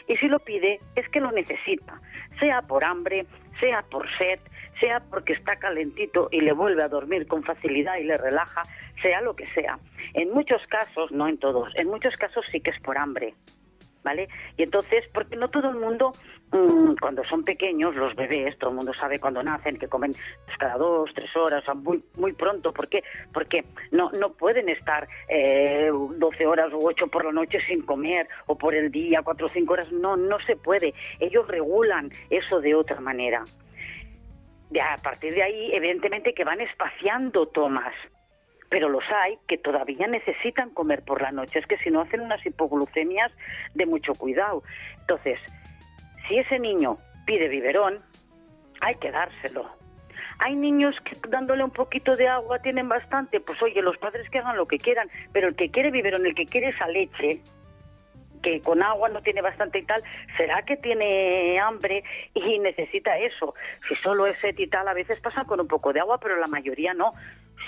Y 0.08 0.16
si 0.16 0.28
lo 0.28 0.38
pide, 0.40 0.78
es 0.96 1.08
que 1.08 1.20
lo 1.20 1.30
necesita, 1.30 2.00
sea 2.40 2.62
por 2.62 2.84
hambre, 2.84 3.26
sea 3.60 3.82
por 3.82 4.10
sed, 4.16 4.40
sea 4.80 5.00
porque 5.00 5.32
está 5.32 5.56
calentito 5.56 6.28
y 6.32 6.40
le 6.40 6.52
vuelve 6.52 6.82
a 6.82 6.88
dormir 6.88 7.26
con 7.26 7.44
facilidad 7.44 7.96
y 7.98 8.04
le 8.04 8.16
relaja, 8.16 8.62
sea 9.00 9.20
lo 9.20 9.36
que 9.36 9.46
sea. 9.46 9.78
En 10.14 10.30
muchos 10.30 10.66
casos, 10.66 11.12
no 11.12 11.28
en 11.28 11.38
todos, 11.38 11.72
en 11.76 11.86
muchos 11.88 12.16
casos 12.16 12.44
sí 12.50 12.60
que 12.60 12.70
es 12.70 12.80
por 12.80 12.98
hambre. 12.98 13.34
¿Vale? 14.02 14.28
Y 14.56 14.62
entonces, 14.62 15.04
porque 15.12 15.36
no 15.36 15.48
todo 15.48 15.70
el 15.70 15.76
mundo, 15.76 16.12
mm, 16.52 16.94
cuando 17.00 17.24
son 17.24 17.44
pequeños, 17.44 17.94
los 17.94 18.14
bebés, 18.14 18.58
todo 18.58 18.70
el 18.70 18.76
mundo 18.76 18.92
sabe 18.94 19.18
cuando 19.18 19.42
nacen 19.42 19.78
que 19.78 19.88
comen 19.88 20.12
pues, 20.12 20.58
cada 20.58 20.76
dos, 20.76 21.10
tres 21.14 21.34
horas, 21.36 21.64
muy, 21.76 22.02
muy 22.18 22.32
pronto. 22.32 22.72
¿Por 22.72 22.88
qué? 22.88 23.02
Porque 23.32 23.64
no, 23.90 24.10
no 24.12 24.32
pueden 24.32 24.68
estar 24.68 25.08
eh, 25.28 25.90
12 25.90 26.46
horas 26.46 26.72
o 26.72 26.78
8 26.78 27.06
por 27.08 27.24
la 27.24 27.32
noche 27.32 27.58
sin 27.66 27.82
comer, 27.82 28.28
o 28.46 28.56
por 28.56 28.74
el 28.74 28.90
día, 28.90 29.22
4 29.22 29.46
o 29.46 29.48
5 29.48 29.72
horas. 29.72 29.92
No, 29.92 30.16
no 30.16 30.38
se 30.40 30.56
puede. 30.56 30.94
Ellos 31.20 31.46
regulan 31.48 32.10
eso 32.30 32.60
de 32.60 32.74
otra 32.74 33.00
manera. 33.00 33.44
A 34.80 34.96
partir 35.02 35.34
de 35.34 35.42
ahí, 35.42 35.74
evidentemente 35.74 36.32
que 36.32 36.44
van 36.44 36.60
espaciando 36.60 37.46
tomas 37.48 37.92
pero 38.72 38.88
los 38.88 39.04
hay 39.14 39.36
que 39.46 39.58
todavía 39.58 40.06
necesitan 40.06 40.70
comer 40.70 41.02
por 41.02 41.20
la 41.20 41.30
noche. 41.30 41.58
Es 41.58 41.66
que 41.66 41.76
si 41.76 41.90
no 41.90 42.00
hacen 42.00 42.22
unas 42.22 42.44
hipoglucemias 42.46 43.30
de 43.74 43.84
mucho 43.84 44.14
cuidado. 44.14 44.62
Entonces, 45.00 45.38
si 46.26 46.38
ese 46.38 46.58
niño 46.58 46.96
pide 47.26 47.48
biberón, 47.48 47.98
hay 48.80 48.94
que 48.94 49.10
dárselo. 49.10 49.68
Hay 50.38 50.56
niños 50.56 50.96
que 51.04 51.18
dándole 51.28 51.62
un 51.62 51.70
poquito 51.70 52.16
de 52.16 52.28
agua 52.28 52.60
tienen 52.60 52.88
bastante, 52.88 53.40
pues 53.40 53.60
oye, 53.62 53.82
los 53.82 53.98
padres 53.98 54.30
que 54.30 54.38
hagan 54.38 54.56
lo 54.56 54.66
que 54.66 54.78
quieran, 54.78 55.10
pero 55.34 55.48
el 55.48 55.54
que 55.54 55.70
quiere 55.70 55.90
biberón, 55.90 56.24
el 56.24 56.34
que 56.34 56.46
quiere 56.46 56.70
esa 56.70 56.88
leche, 56.88 57.42
que 58.42 58.60
con 58.60 58.82
agua 58.82 59.08
no 59.08 59.22
tiene 59.22 59.40
bastante 59.40 59.78
y 59.78 59.84
tal, 59.84 60.02
será 60.36 60.62
que 60.62 60.76
tiene 60.76 61.58
hambre 61.60 62.04
y 62.34 62.58
necesita 62.58 63.16
eso. 63.18 63.54
Si 63.88 63.94
solo 63.96 64.26
es 64.26 64.36
set 64.38 64.58
y 64.58 64.66
tal, 64.66 64.88
a 64.88 64.94
veces 64.94 65.20
pasa 65.20 65.44
con 65.44 65.60
un 65.60 65.68
poco 65.68 65.92
de 65.92 66.00
agua, 66.00 66.18
pero 66.18 66.36
la 66.36 66.46
mayoría 66.46 66.92
no. 66.92 67.12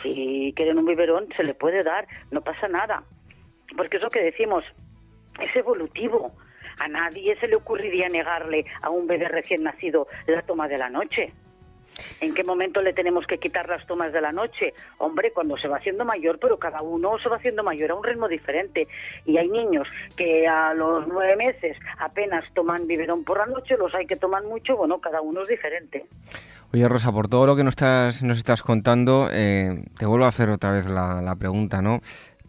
Si 0.02 0.52
quieren 0.56 0.78
un 0.78 0.86
biberón, 0.86 1.28
se 1.36 1.44
le 1.44 1.54
puede 1.54 1.82
dar, 1.82 2.06
no 2.30 2.42
pasa 2.42 2.68
nada. 2.68 3.04
Porque 3.76 3.96
es 3.96 4.02
lo 4.02 4.10
que 4.10 4.22
decimos, 4.22 4.64
es 5.40 5.54
evolutivo. 5.56 6.32
A 6.78 6.88
nadie 6.88 7.36
se 7.38 7.46
le 7.46 7.56
ocurriría 7.56 8.08
negarle 8.08 8.64
a 8.82 8.90
un 8.90 9.06
bebé 9.06 9.28
recién 9.28 9.62
nacido 9.62 10.08
la 10.26 10.42
toma 10.42 10.66
de 10.66 10.78
la 10.78 10.90
noche. 10.90 11.32
¿En 12.20 12.34
qué 12.34 12.44
momento 12.44 12.82
le 12.82 12.92
tenemos 12.92 13.26
que 13.26 13.38
quitar 13.38 13.68
las 13.68 13.86
tomas 13.86 14.12
de 14.12 14.20
la 14.20 14.32
noche? 14.32 14.74
Hombre, 14.98 15.32
cuando 15.32 15.56
se 15.56 15.68
va 15.68 15.76
haciendo 15.76 16.04
mayor, 16.04 16.38
pero 16.40 16.58
cada 16.58 16.82
uno 16.82 17.18
se 17.18 17.28
va 17.28 17.36
haciendo 17.36 17.62
mayor 17.62 17.90
a 17.90 17.94
un 17.94 18.04
ritmo 18.04 18.28
diferente. 18.28 18.88
Y 19.24 19.36
hay 19.36 19.48
niños 19.48 19.88
que 20.16 20.46
a 20.46 20.74
los 20.74 21.06
nueve 21.06 21.36
meses 21.36 21.76
apenas 21.98 22.44
toman 22.54 22.86
biberón 22.86 23.24
por 23.24 23.38
la 23.38 23.46
noche, 23.46 23.76
los 23.76 23.94
hay 23.94 24.06
que 24.06 24.16
toman 24.16 24.46
mucho, 24.46 24.76
bueno, 24.76 24.98
cada 24.98 25.20
uno 25.20 25.42
es 25.42 25.48
diferente. 25.48 26.06
Oye, 26.72 26.88
Rosa, 26.88 27.12
por 27.12 27.28
todo 27.28 27.46
lo 27.46 27.54
que 27.54 27.62
nos 27.62 27.72
estás, 27.72 28.22
nos 28.22 28.38
estás 28.38 28.62
contando, 28.62 29.28
eh, 29.30 29.84
te 29.96 30.06
vuelvo 30.06 30.24
a 30.24 30.28
hacer 30.28 30.50
otra 30.50 30.72
vez 30.72 30.86
la, 30.86 31.36
pregunta, 31.38 31.82
¿no? 31.82 32.00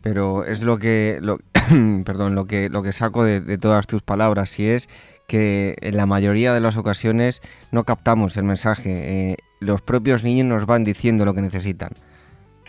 Pero 0.02 0.44
es 0.46 0.64
lo 0.64 0.78
que, 0.80 1.20
lo, 1.22 1.38
perdón, 2.06 2.34
lo 2.34 2.46
que, 2.46 2.70
lo 2.70 2.82
que 2.82 2.92
saco 2.92 3.24
de, 3.24 3.40
de 3.40 3.58
todas 3.58 3.86
tus 3.86 4.02
palabras, 4.02 4.60
y 4.60 4.68
es 4.68 4.90
que 5.28 5.76
en 5.82 5.98
la 5.98 6.06
mayoría 6.06 6.54
de 6.54 6.62
las 6.62 6.78
ocasiones 6.78 7.42
no 7.72 7.84
captamos 7.84 8.38
el 8.38 8.44
mensaje. 8.44 9.32
Eh, 9.32 9.36
los 9.60 9.82
propios 9.82 10.24
niños 10.24 10.46
nos 10.46 10.66
van 10.66 10.84
diciendo 10.84 11.26
lo 11.26 11.34
que 11.34 11.42
necesitan. 11.42 11.92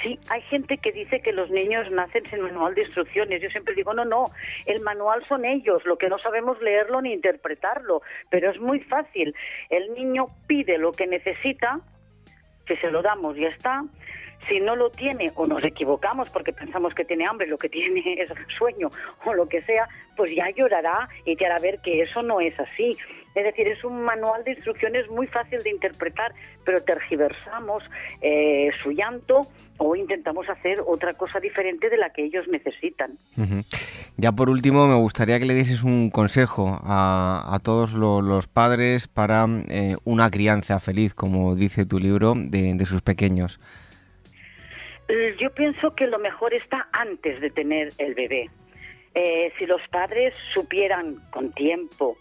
Sí, 0.02 0.18
hay 0.28 0.42
gente 0.42 0.76
que 0.78 0.92
dice 0.92 1.20
que 1.20 1.32
los 1.32 1.50
niños 1.50 1.90
nacen 1.90 2.22
sin 2.28 2.42
manual 2.42 2.74
de 2.74 2.82
instrucciones. 2.82 3.40
Yo 3.42 3.48
siempre 3.48 3.74
digo, 3.74 3.94
no, 3.94 4.04
no, 4.04 4.30
el 4.66 4.80
manual 4.82 5.24
son 5.26 5.44
ellos, 5.44 5.84
lo 5.86 5.96
que 5.96 6.08
no 6.08 6.18
sabemos 6.18 6.60
leerlo 6.60 7.00
ni 7.00 7.12
interpretarlo, 7.12 8.02
pero 8.30 8.50
es 8.50 8.60
muy 8.60 8.80
fácil. 8.80 9.34
El 9.70 9.94
niño 9.94 10.26
pide 10.46 10.76
lo 10.78 10.92
que 10.92 11.06
necesita, 11.06 11.80
que 12.66 12.76
se 12.76 12.90
lo 12.90 13.00
damos, 13.02 13.36
y 13.38 13.42
ya 13.42 13.48
está. 13.48 13.84
Si 14.48 14.60
no 14.60 14.76
lo 14.76 14.90
tiene 14.90 15.32
o 15.34 15.46
nos 15.46 15.64
equivocamos 15.64 16.30
porque 16.30 16.52
pensamos 16.52 16.94
que 16.94 17.04
tiene 17.04 17.26
hambre, 17.26 17.46
lo 17.46 17.58
que 17.58 17.68
tiene 17.76 18.02
es 18.20 18.30
sueño 18.56 18.90
o 19.24 19.34
lo 19.34 19.48
que 19.48 19.62
sea, 19.62 19.88
pues 20.16 20.34
ya 20.34 20.50
llorará 20.50 21.08
y 21.24 21.36
te 21.36 21.46
hará 21.46 21.58
ver 21.58 21.80
que 21.80 22.02
eso 22.02 22.22
no 22.22 22.40
es 22.40 22.58
así. 22.58 22.96
Es 23.34 23.44
decir, 23.44 23.68
es 23.68 23.84
un 23.84 24.02
manual 24.02 24.42
de 24.44 24.52
instrucciones 24.52 25.10
muy 25.10 25.26
fácil 25.26 25.62
de 25.62 25.68
interpretar, 25.68 26.32
pero 26.64 26.82
tergiversamos 26.82 27.84
eh, 28.22 28.70
su 28.82 28.92
llanto 28.92 29.46
o 29.76 29.94
intentamos 29.94 30.48
hacer 30.48 30.82
otra 30.86 31.12
cosa 31.12 31.38
diferente 31.38 31.90
de 31.90 31.98
la 31.98 32.08
que 32.10 32.24
ellos 32.24 32.48
necesitan. 32.48 33.18
Ya 34.16 34.32
por 34.32 34.48
último, 34.48 34.86
me 34.86 34.94
gustaría 34.94 35.38
que 35.38 35.44
le 35.44 35.54
dieses 35.54 35.82
un 35.82 36.08
consejo 36.08 36.80
a, 36.82 37.60
todos 37.62 37.92
los 37.92 38.48
padres 38.48 39.06
para 39.06 39.46
eh, 39.68 39.96
una 40.04 40.30
crianza 40.30 40.80
feliz, 40.80 41.12
como 41.12 41.54
dice 41.56 41.84
tu 41.84 41.98
libro, 41.98 42.32
de 42.34 42.86
sus 42.86 43.02
pequeños. 43.02 43.60
Eh, 45.08 45.36
yo 45.38 45.50
pienso 45.50 45.94
que 45.94 46.06
lo 46.06 46.18
mejor 46.18 46.54
está 46.54 46.88
antes 46.92 47.40
de 47.40 47.50
tener 47.50 47.92
el 47.98 48.14
bebé. 48.14 48.50
Eh, 49.14 49.52
si 49.58 49.66
los 49.66 49.80
padres 49.88 50.34
supieran 50.52 51.16
con 51.30 51.52
tiempo 51.52 52.18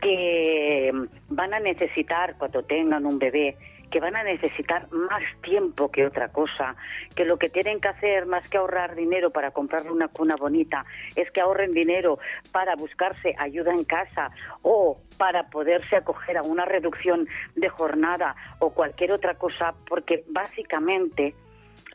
que 0.00 0.92
van 1.28 1.54
a 1.54 1.60
necesitar 1.60 2.36
cuando 2.36 2.62
tengan 2.62 3.06
un 3.06 3.18
bebé, 3.18 3.56
que 3.90 4.00
van 4.00 4.16
a 4.16 4.24
necesitar 4.24 4.90
más 4.90 5.22
tiempo 5.42 5.90
que 5.90 6.04
otra 6.04 6.28
cosa, 6.28 6.74
que 7.14 7.24
lo 7.24 7.38
que 7.38 7.48
tienen 7.48 7.80
que 7.80 7.88
hacer 7.88 8.26
más 8.26 8.46
que 8.48 8.58
ahorrar 8.58 8.94
dinero 8.94 9.30
para 9.30 9.52
comprarle 9.52 9.90
una 9.90 10.08
cuna 10.08 10.36
bonita, 10.36 10.84
es 11.14 11.30
que 11.30 11.40
ahorren 11.40 11.72
dinero 11.72 12.18
para 12.52 12.74
buscarse 12.74 13.34
ayuda 13.38 13.72
en 13.72 13.84
casa 13.84 14.30
o 14.62 15.00
para 15.16 15.48
poderse 15.48 15.96
acoger 15.96 16.36
a 16.36 16.42
una 16.42 16.64
reducción 16.64 17.28
de 17.54 17.68
jornada 17.68 18.34
o 18.58 18.74
cualquier 18.74 19.12
otra 19.12 19.34
cosa, 19.34 19.74
porque 19.88 20.24
básicamente 20.28 21.34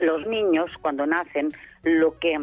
los 0.02 0.26
niños 0.28 0.70
cuando 0.82 1.06
nacen 1.06 1.52
lo 1.84 2.14
que 2.18 2.38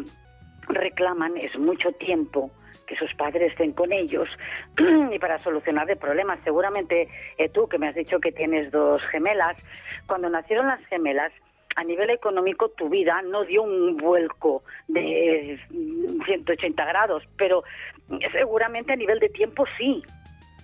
reclaman 0.67 1.37
es 1.37 1.57
mucho 1.57 1.91
tiempo 1.91 2.51
que 2.87 2.95
sus 2.95 3.13
padres 3.13 3.51
estén 3.51 3.71
con 3.73 3.93
ellos 3.93 4.27
y 5.11 5.19
para 5.19 5.37
solucionar 5.39 5.85
de 5.85 5.95
problemas. 5.95 6.39
Seguramente 6.43 7.07
eh, 7.37 7.49
tú, 7.49 7.67
que 7.67 7.77
me 7.77 7.87
has 7.87 7.95
dicho 7.95 8.19
que 8.19 8.31
tienes 8.31 8.71
dos 8.71 9.01
gemelas, 9.11 9.55
cuando 10.07 10.29
nacieron 10.29 10.67
las 10.67 10.83
gemelas, 10.87 11.31
a 11.75 11.83
nivel 11.83 12.09
económico 12.09 12.69
tu 12.69 12.89
vida 12.89 13.21
no 13.21 13.45
dio 13.45 13.61
un 13.61 13.95
vuelco 13.95 14.63
de 14.87 15.59
180 16.25 16.83
grados, 16.85 17.23
pero 17.37 17.63
seguramente 18.31 18.93
a 18.93 18.95
nivel 18.95 19.19
de 19.19 19.29
tiempo 19.29 19.65
sí. 19.77 20.01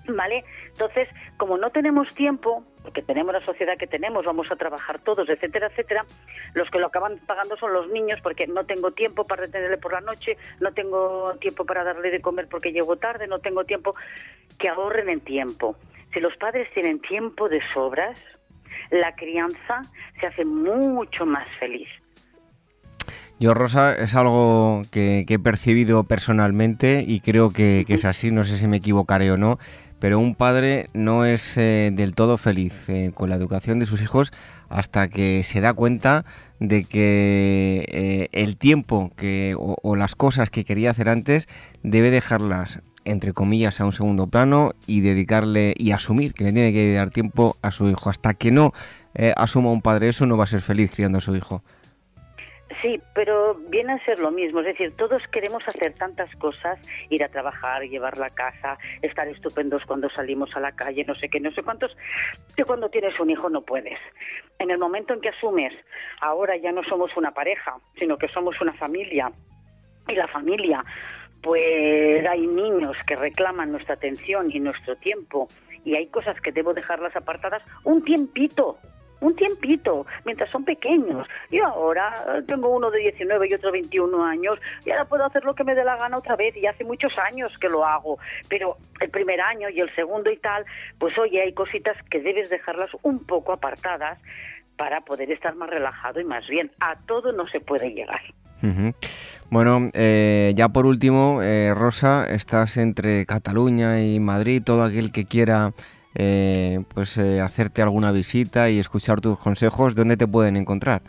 ¿Vale? 0.07 0.43
Entonces, 0.67 1.07
como 1.37 1.57
no 1.57 1.71
tenemos 1.71 2.13
tiempo, 2.13 2.63
porque 2.85 3.01
tenemos 3.01 3.33
la 3.33 3.41
sociedad 3.41 3.77
que 3.77 3.87
tenemos, 3.87 4.23
vamos 4.25 4.51
a 4.51 4.55
trabajar 4.55 4.99
todos, 4.99 5.27
etcétera, 5.27 5.67
etcétera, 5.67 6.05
los 6.53 6.69
que 6.69 6.77
lo 6.77 6.85
acaban 6.85 7.17
pagando 7.25 7.57
son 7.57 7.73
los 7.73 7.89
niños 7.89 8.19
porque 8.21 8.45
no 8.45 8.63
tengo 8.65 8.91
tiempo 8.91 9.25
para 9.25 9.41
retenerle 9.41 9.77
por 9.77 9.91
la 9.91 10.01
noche, 10.01 10.37
no 10.61 10.71
tengo 10.71 11.33
tiempo 11.41 11.65
para 11.65 11.83
darle 11.83 12.11
de 12.11 12.21
comer 12.21 12.47
porque 12.47 12.71
llego 12.71 12.95
tarde, 12.97 13.27
no 13.27 13.39
tengo 13.39 13.63
tiempo, 13.63 13.95
que 14.59 14.69
ahorren 14.69 15.09
en 15.09 15.19
tiempo. 15.19 15.75
Si 16.13 16.19
los 16.19 16.37
padres 16.37 16.71
tienen 16.73 17.01
tiempo 17.01 17.49
de 17.49 17.59
sobras, 17.73 18.19
la 18.91 19.15
crianza 19.15 19.81
se 20.19 20.27
hace 20.27 20.45
mucho 20.45 21.25
más 21.25 21.47
feliz. 21.59 21.89
Yo, 23.37 23.53
Rosa, 23.53 23.95
es 23.95 24.15
algo 24.15 24.83
que, 24.91 25.25
he 25.27 25.39
percibido 25.39 26.05
personalmente 26.05 27.03
y 27.05 27.19
creo 27.19 27.49
que, 27.49 27.83
que, 27.85 27.95
es 27.95 28.05
así, 28.05 28.31
no 28.31 28.45
sé 28.45 28.55
si 28.55 28.67
me 28.67 28.77
equivocaré 28.77 29.29
o 29.31 29.37
no, 29.37 29.59
pero 30.05 30.19
un 30.19 30.35
padre 30.35 30.87
no 30.93 31.25
es 31.25 31.57
eh, 31.57 31.89
del 31.91 32.13
todo 32.13 32.37
feliz 32.37 32.73
eh, 32.89 33.09
con 33.15 33.27
la 33.27 33.37
educación 33.37 33.79
de 33.79 33.87
sus 33.87 34.03
hijos 34.03 34.31
hasta 34.69 35.07
que 35.07 35.43
se 35.43 35.61
da 35.61 35.73
cuenta 35.73 36.25
de 36.59 36.83
que 36.83 37.83
eh, 37.87 38.29
el 38.31 38.55
tiempo 38.55 39.11
que, 39.17 39.55
o, 39.57 39.95
las 39.95 40.13
cosas 40.13 40.51
que 40.51 40.63
quería 40.63 40.91
hacer 40.91 41.09
antes 41.09 41.47
debe 41.81 42.11
dejarlas 42.11 42.81
entre 43.03 43.33
comillas 43.33 43.81
a 43.81 43.85
un 43.85 43.93
segundo 43.93 44.27
plano 44.27 44.73
y 44.85 45.01
dedicarle 45.01 45.73
y 45.75 45.89
asumir 45.89 46.35
que 46.35 46.43
le 46.43 46.53
tiene 46.53 46.71
que 46.71 46.93
dar 46.93 47.09
tiempo 47.09 47.57
a 47.63 47.71
su 47.71 47.89
hijo. 47.89 48.11
Hasta 48.11 48.35
que 48.35 48.51
no 48.51 48.73
asuma 49.35 49.71
un 49.71 49.81
padre 49.81 50.09
eso 50.09 50.27
no 50.27 50.37
va 50.37 50.43
a 50.43 50.47
ser 50.47 50.61
feliz 50.61 50.91
criando 50.93 51.17
a 51.17 51.21
su 51.21 51.35
hijo. 51.35 51.63
Sí, 52.85 53.01
pero 53.15 53.55
viene 53.55 53.93
a 53.93 54.05
ser 54.05 54.19
lo 54.19 54.29
mismo, 54.29 54.59
es 54.59 54.67
decir, 54.67 54.95
todos 54.95 55.19
queremos 55.31 55.67
hacer 55.67 55.95
tantas 55.95 56.29
cosas, 56.35 56.79
ir 57.09 57.23
a 57.23 57.29
trabajar, 57.29 57.81
llevar 57.81 58.15
la 58.19 58.29
casa, 58.29 58.77
estar 59.01 59.27
estupendos 59.27 59.83
cuando 59.87 60.07
salimos 60.11 60.55
a 60.55 60.59
la 60.59 60.71
calle, 60.71 61.03
no 61.03 61.15
sé 61.15 61.27
qué, 61.27 61.39
no 61.39 61.49
sé 61.49 61.63
cuántos, 61.63 61.97
que 62.55 62.63
cuando 62.63 62.89
tienes 62.89 63.19
un 63.19 63.31
hijo 63.31 63.49
no 63.49 63.63
puedes. 63.63 63.97
En 64.59 64.69
el 64.69 64.77
momento 64.77 65.15
en 65.15 65.21
que 65.21 65.29
asumes, 65.29 65.73
ahora 66.21 66.57
ya 66.57 66.71
no 66.71 66.83
somos 66.83 67.09
una 67.17 67.31
pareja, 67.31 67.75
sino 67.97 68.17
que 68.17 68.27
somos 68.27 68.61
una 68.61 68.73
familia, 68.73 69.31
y 70.07 70.13
la 70.13 70.27
familia, 70.27 70.83
pues 71.41 72.23
hay 72.27 72.45
niños 72.45 72.95
que 73.07 73.15
reclaman 73.15 73.71
nuestra 73.71 73.95
atención 73.95 74.51
y 74.51 74.59
nuestro 74.59 74.95
tiempo, 74.97 75.47
y 75.85 75.95
hay 75.95 76.05
cosas 76.05 76.39
que 76.39 76.51
debo 76.51 76.75
dejarlas 76.75 77.15
apartadas 77.15 77.63
un 77.83 78.03
tiempito, 78.03 78.77
un 79.21 79.35
tiempito, 79.35 80.05
mientras 80.25 80.49
son 80.49 80.63
pequeños. 80.63 81.27
Yo 81.51 81.65
ahora 81.65 82.43
tengo 82.47 82.69
uno 82.69 82.91
de 82.91 82.99
19 82.99 83.47
y 83.49 83.53
otro 83.53 83.71
de 83.71 83.79
21 83.79 84.25
años 84.25 84.59
y 84.85 84.91
ahora 84.91 85.05
puedo 85.05 85.25
hacer 85.25 85.43
lo 85.43 85.55
que 85.55 85.63
me 85.63 85.75
dé 85.75 85.83
la 85.83 85.97
gana 85.97 86.17
otra 86.17 86.35
vez 86.35 86.55
y 86.57 86.65
hace 86.65 86.83
muchos 86.83 87.17
años 87.17 87.57
que 87.57 87.69
lo 87.69 87.85
hago, 87.85 88.19
pero 88.49 88.77
el 88.99 89.09
primer 89.09 89.41
año 89.41 89.69
y 89.69 89.79
el 89.79 89.93
segundo 89.95 90.31
y 90.31 90.37
tal, 90.37 90.65
pues 90.99 91.17
oye, 91.17 91.41
hay 91.41 91.53
cositas 91.53 91.97
que 92.09 92.21
debes 92.21 92.49
dejarlas 92.49 92.89
un 93.03 93.25
poco 93.25 93.53
apartadas 93.53 94.19
para 94.77 95.01
poder 95.01 95.31
estar 95.31 95.55
más 95.55 95.69
relajado 95.69 96.19
y 96.19 96.25
más 96.25 96.47
bien. 96.47 96.71
A 96.79 96.95
todo 96.95 97.31
no 97.31 97.47
se 97.47 97.59
puede 97.59 97.91
llegar. 97.91 98.21
Bueno, 99.49 99.91
eh, 99.93 100.53
ya 100.55 100.69
por 100.69 100.87
último, 100.87 101.41
eh, 101.43 101.73
Rosa, 101.75 102.27
estás 102.27 102.77
entre 102.77 103.25
Cataluña 103.25 104.01
y 104.01 104.19
Madrid. 104.19 104.63
Todo 104.65 104.83
aquel 104.83 105.11
que 105.11 105.25
quiera 105.25 105.73
eh, 106.15 106.83
pues 106.93 107.17
eh, 107.17 107.41
hacerte 107.41 107.81
alguna 107.81 108.11
visita 108.11 108.69
y 108.69 108.79
escuchar 108.79 109.21
tus 109.21 109.37
consejos, 109.37 109.95
¿dónde 109.95 110.17
te 110.17 110.27
pueden 110.27 110.55
encontrar? 110.55 111.01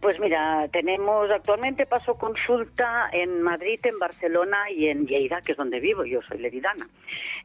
Pues 0.00 0.18
mira, 0.18 0.66
tenemos 0.72 1.30
actualmente 1.30 1.86
paso 1.86 2.14
consulta 2.14 3.08
en 3.12 3.40
Madrid, 3.40 3.78
en 3.84 4.00
Barcelona 4.00 4.68
y 4.68 4.88
en 4.88 5.06
Lleida, 5.06 5.40
que 5.42 5.52
es 5.52 5.58
donde 5.58 5.78
vivo, 5.78 6.04
yo 6.04 6.20
soy 6.22 6.38
leridana. 6.38 6.88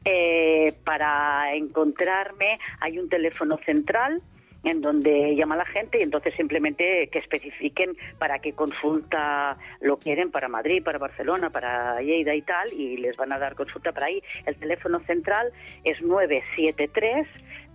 Eh, 0.04 0.74
para 0.84 1.54
encontrarme 1.54 2.58
hay 2.80 2.98
un 2.98 3.08
teléfono 3.08 3.58
central 3.64 4.22
en 4.64 4.80
donde 4.80 5.34
llama 5.36 5.56
la 5.56 5.64
gente 5.64 5.98
y 5.98 6.02
entonces 6.02 6.34
simplemente 6.34 7.08
que 7.12 7.18
especifiquen 7.18 7.96
para 8.18 8.40
qué 8.40 8.52
consulta 8.52 9.56
lo 9.80 9.98
quieren 9.98 10.30
para 10.30 10.48
Madrid, 10.48 10.82
para 10.82 10.98
Barcelona, 10.98 11.50
para 11.50 12.00
Lleida 12.00 12.34
y 12.34 12.42
tal, 12.42 12.72
y 12.72 12.96
les 12.96 13.16
van 13.16 13.32
a 13.32 13.38
dar 13.38 13.54
consulta 13.54 13.92
para 13.92 14.06
ahí. 14.06 14.22
El 14.46 14.56
teléfono 14.56 15.00
central 15.00 15.52
es 15.84 16.02
973 16.02 17.26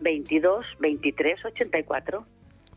22 0.02 0.66
23 0.80 1.46
84. 1.46 2.26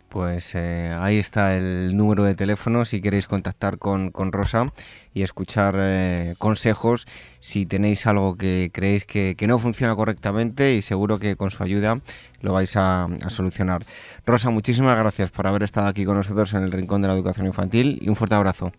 Pues 0.08 0.54
eh, 0.54 0.96
ahí 0.98 1.18
está 1.18 1.56
el 1.56 1.96
número 1.96 2.22
de 2.22 2.34
teléfono 2.34 2.84
si 2.84 3.00
queréis 3.00 3.26
contactar 3.26 3.78
con, 3.78 4.12
Rosa 4.32 4.72
y 5.12 5.22
escuchar 5.22 5.74
eh, 5.78 6.34
consejos 6.38 7.06
si 7.40 7.66
tenéis 7.66 8.06
algo 8.06 8.36
que 8.36 8.70
creéis 8.72 9.04
que, 9.04 9.36
no 9.46 9.58
funciona 9.58 9.94
correctamente 9.96 10.74
y 10.74 10.82
seguro 10.82 11.18
que 11.18 11.36
con 11.36 11.50
su 11.50 11.62
ayuda 11.62 11.98
lo 12.40 12.52
vais 12.52 12.76
a, 12.76 13.08
solucionar. 13.28 13.82
Rosa, 14.24 14.50
muchísimas 14.50 14.96
gracias 14.96 15.30
por 15.30 15.46
haber 15.46 15.64
estado 15.64 15.88
aquí 15.88 16.04
con 16.04 16.16
nosotros 16.16 16.54
en 16.54 16.62
el 16.62 16.72
Rincón 16.72 17.02
de 17.02 17.08
la 17.08 17.14
Educación 17.14 17.46
Infantil 17.46 17.98
y 18.00 18.08
un 18.08 18.16
fuerte 18.16 18.36
abrazo. 18.36 18.72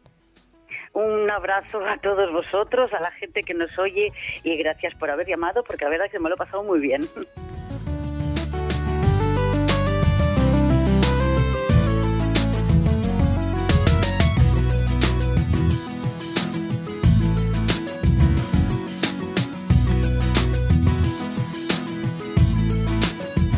Un 0.94 1.30
abrazo 1.30 1.86
a 1.86 1.98
todos 1.98 2.32
vosotros, 2.32 2.92
a 2.94 3.02
la 3.02 3.12
gente 3.12 3.44
que 3.44 3.54
nos 3.54 3.78
oye 3.78 4.12
y 4.44 4.58
gracias 4.58 4.96
por 4.96 5.12
haber 5.12 5.28
llamado 5.28 5.64
porque 5.64 5.86
la 5.86 5.92
verdad 5.92 6.08
es 6.08 6.12
que 6.14 6.20
me 6.20 6.30
lo 6.30 6.36
he 6.36 6.38
pasado 6.38 6.64
muy 6.64 6.80
bien. 6.80 7.02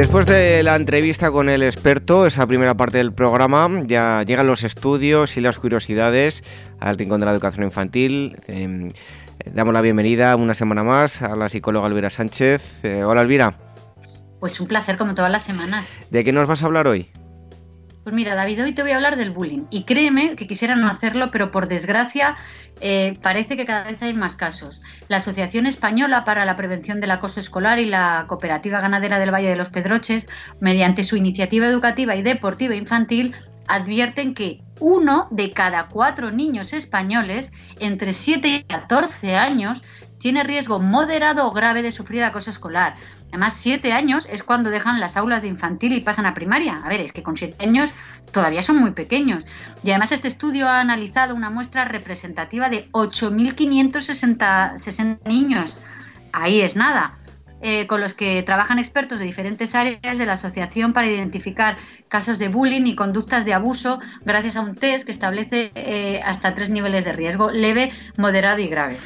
Después 0.00 0.24
de 0.24 0.62
la 0.62 0.76
entrevista 0.76 1.30
con 1.30 1.50
el 1.50 1.62
experto, 1.62 2.24
esa 2.24 2.46
primera 2.46 2.74
parte 2.74 2.96
del 2.96 3.12
programa, 3.12 3.68
ya 3.84 4.22
llegan 4.22 4.46
los 4.46 4.64
estudios 4.64 5.36
y 5.36 5.42
las 5.42 5.58
curiosidades 5.58 6.42
al 6.80 6.96
Rincón 6.96 7.20
de 7.20 7.26
la 7.26 7.32
Educación 7.32 7.66
Infantil. 7.66 8.38
Em, 8.46 8.92
damos 9.52 9.74
la 9.74 9.82
bienvenida 9.82 10.34
una 10.36 10.54
semana 10.54 10.84
más 10.84 11.20
a 11.20 11.36
la 11.36 11.50
psicóloga 11.50 11.86
Elvira 11.86 12.08
Sánchez. 12.08 12.62
Eh, 12.82 13.04
hola 13.04 13.20
Elvira. 13.20 13.58
Pues 14.40 14.58
un 14.58 14.68
placer 14.68 14.96
como 14.96 15.14
todas 15.14 15.30
las 15.30 15.42
semanas. 15.42 16.00
¿De 16.10 16.24
qué 16.24 16.32
nos 16.32 16.48
vas 16.48 16.62
a 16.62 16.66
hablar 16.66 16.86
hoy? 16.86 17.10
Pues 18.02 18.14
mira, 18.14 18.34
David, 18.34 18.64
hoy 18.64 18.72
te 18.72 18.82
voy 18.82 18.92
a 18.92 18.96
hablar 18.96 19.16
del 19.16 19.30
bullying. 19.30 19.64
Y 19.70 19.84
créeme 19.84 20.34
que 20.34 20.46
quisiera 20.46 20.74
no 20.74 20.86
hacerlo, 20.86 21.30
pero 21.30 21.50
por 21.50 21.68
desgracia 21.68 22.36
eh, 22.80 23.18
parece 23.22 23.58
que 23.58 23.66
cada 23.66 23.84
vez 23.84 24.00
hay 24.00 24.14
más 24.14 24.36
casos. 24.36 24.80
La 25.08 25.18
Asociación 25.18 25.66
Española 25.66 26.24
para 26.24 26.46
la 26.46 26.56
Prevención 26.56 27.00
del 27.00 27.10
Acoso 27.10 27.40
Escolar 27.40 27.78
y 27.78 27.84
la 27.84 28.24
Cooperativa 28.26 28.80
Ganadera 28.80 29.18
del 29.18 29.34
Valle 29.34 29.50
de 29.50 29.56
los 29.56 29.68
Pedroches, 29.68 30.26
mediante 30.60 31.04
su 31.04 31.16
iniciativa 31.16 31.66
educativa 31.66 32.16
y 32.16 32.22
deportiva 32.22 32.74
infantil, 32.74 33.34
advierten 33.68 34.32
que 34.32 34.62
uno 34.80 35.28
de 35.30 35.50
cada 35.50 35.88
cuatro 35.88 36.30
niños 36.30 36.72
españoles 36.72 37.50
entre 37.80 38.14
7 38.14 38.48
y 38.48 38.62
14 38.64 39.36
años 39.36 39.82
tiene 40.18 40.42
riesgo 40.42 40.78
moderado 40.78 41.46
o 41.46 41.52
grave 41.52 41.82
de 41.82 41.92
sufrir 41.92 42.24
acoso 42.24 42.50
escolar. 42.50 42.96
Además, 43.30 43.54
siete 43.54 43.92
años 43.92 44.26
es 44.30 44.42
cuando 44.42 44.70
dejan 44.70 45.00
las 45.00 45.16
aulas 45.16 45.42
de 45.42 45.48
infantil 45.48 45.92
y 45.92 46.00
pasan 46.00 46.26
a 46.26 46.34
primaria. 46.34 46.80
A 46.84 46.88
ver, 46.88 47.00
es 47.00 47.12
que 47.12 47.22
con 47.22 47.36
siete 47.36 47.64
años 47.64 47.90
todavía 48.32 48.62
son 48.62 48.78
muy 48.78 48.90
pequeños. 48.90 49.46
Y 49.82 49.90
además 49.90 50.12
este 50.12 50.28
estudio 50.28 50.68
ha 50.68 50.80
analizado 50.80 51.34
una 51.34 51.50
muestra 51.50 51.84
representativa 51.84 52.68
de 52.68 52.90
8.560 52.92 55.18
niños. 55.24 55.76
Ahí 56.32 56.60
es 56.60 56.76
nada. 56.76 57.16
Eh, 57.62 57.86
con 57.86 58.00
los 58.00 58.14
que 58.14 58.42
trabajan 58.42 58.78
expertos 58.78 59.18
de 59.18 59.26
diferentes 59.26 59.74
áreas 59.74 60.16
de 60.16 60.24
la 60.24 60.32
asociación 60.32 60.94
para 60.94 61.08
identificar 61.08 61.76
casos 62.08 62.38
de 62.38 62.48
bullying 62.48 62.86
y 62.86 62.96
conductas 62.96 63.44
de 63.44 63.52
abuso 63.52 64.00
gracias 64.24 64.56
a 64.56 64.62
un 64.62 64.74
test 64.74 65.04
que 65.04 65.12
establece 65.12 65.70
eh, 65.74 66.22
hasta 66.24 66.54
tres 66.54 66.70
niveles 66.70 67.04
de 67.04 67.12
riesgo, 67.12 67.50
leve, 67.50 67.92
moderado 68.16 68.60
y 68.60 68.68
grave. 68.68 68.96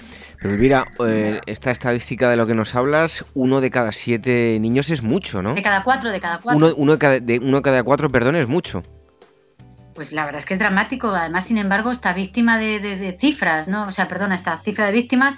Pero 0.45 0.59
mira, 0.59 0.85
eh, 1.07 1.41
esta 1.47 1.71
estadística 1.71 2.29
de 2.29 2.37
lo 2.37 2.47
que 2.47 2.55
nos 2.55 2.75
hablas, 2.75 3.25
uno 3.33 3.63
de 3.63 3.71
cada 3.71 3.93
siete 3.93 4.59
niños 4.61 4.91
es 4.91 5.03
mucho, 5.03 5.41
¿no? 5.41 5.55
De 5.55 5.63
cada 5.63 5.83
cuatro, 5.83 6.13
de 6.13 6.21
cada 6.21 6.37
cuatro. 6.37 6.75
Uno, 6.77 6.93
de, 6.93 6.99
cada, 6.99 7.19
de, 7.19 7.39
uno 7.39 7.63
cada 7.63 7.83
cuatro, 7.83 8.11
perdón, 8.11 8.37
es 8.37 8.47
mucho. 8.47 8.83
Pues 9.95 10.13
la 10.13 10.27
verdad 10.27 10.41
es 10.41 10.45
que 10.45 10.53
es 10.53 10.61
dramático. 10.61 11.09
Además, 11.09 11.47
sin 11.47 11.57
embargo, 11.57 11.91
esta 11.91 12.13
víctima 12.13 12.59
de, 12.59 12.79
de 12.79 13.17
cifras, 13.19 13.69
¿no? 13.69 13.87
O 13.87 13.91
sea, 13.91 14.07
perdona, 14.07 14.35
esta 14.35 14.59
cifra 14.59 14.85
de 14.85 14.93
víctimas 14.93 15.35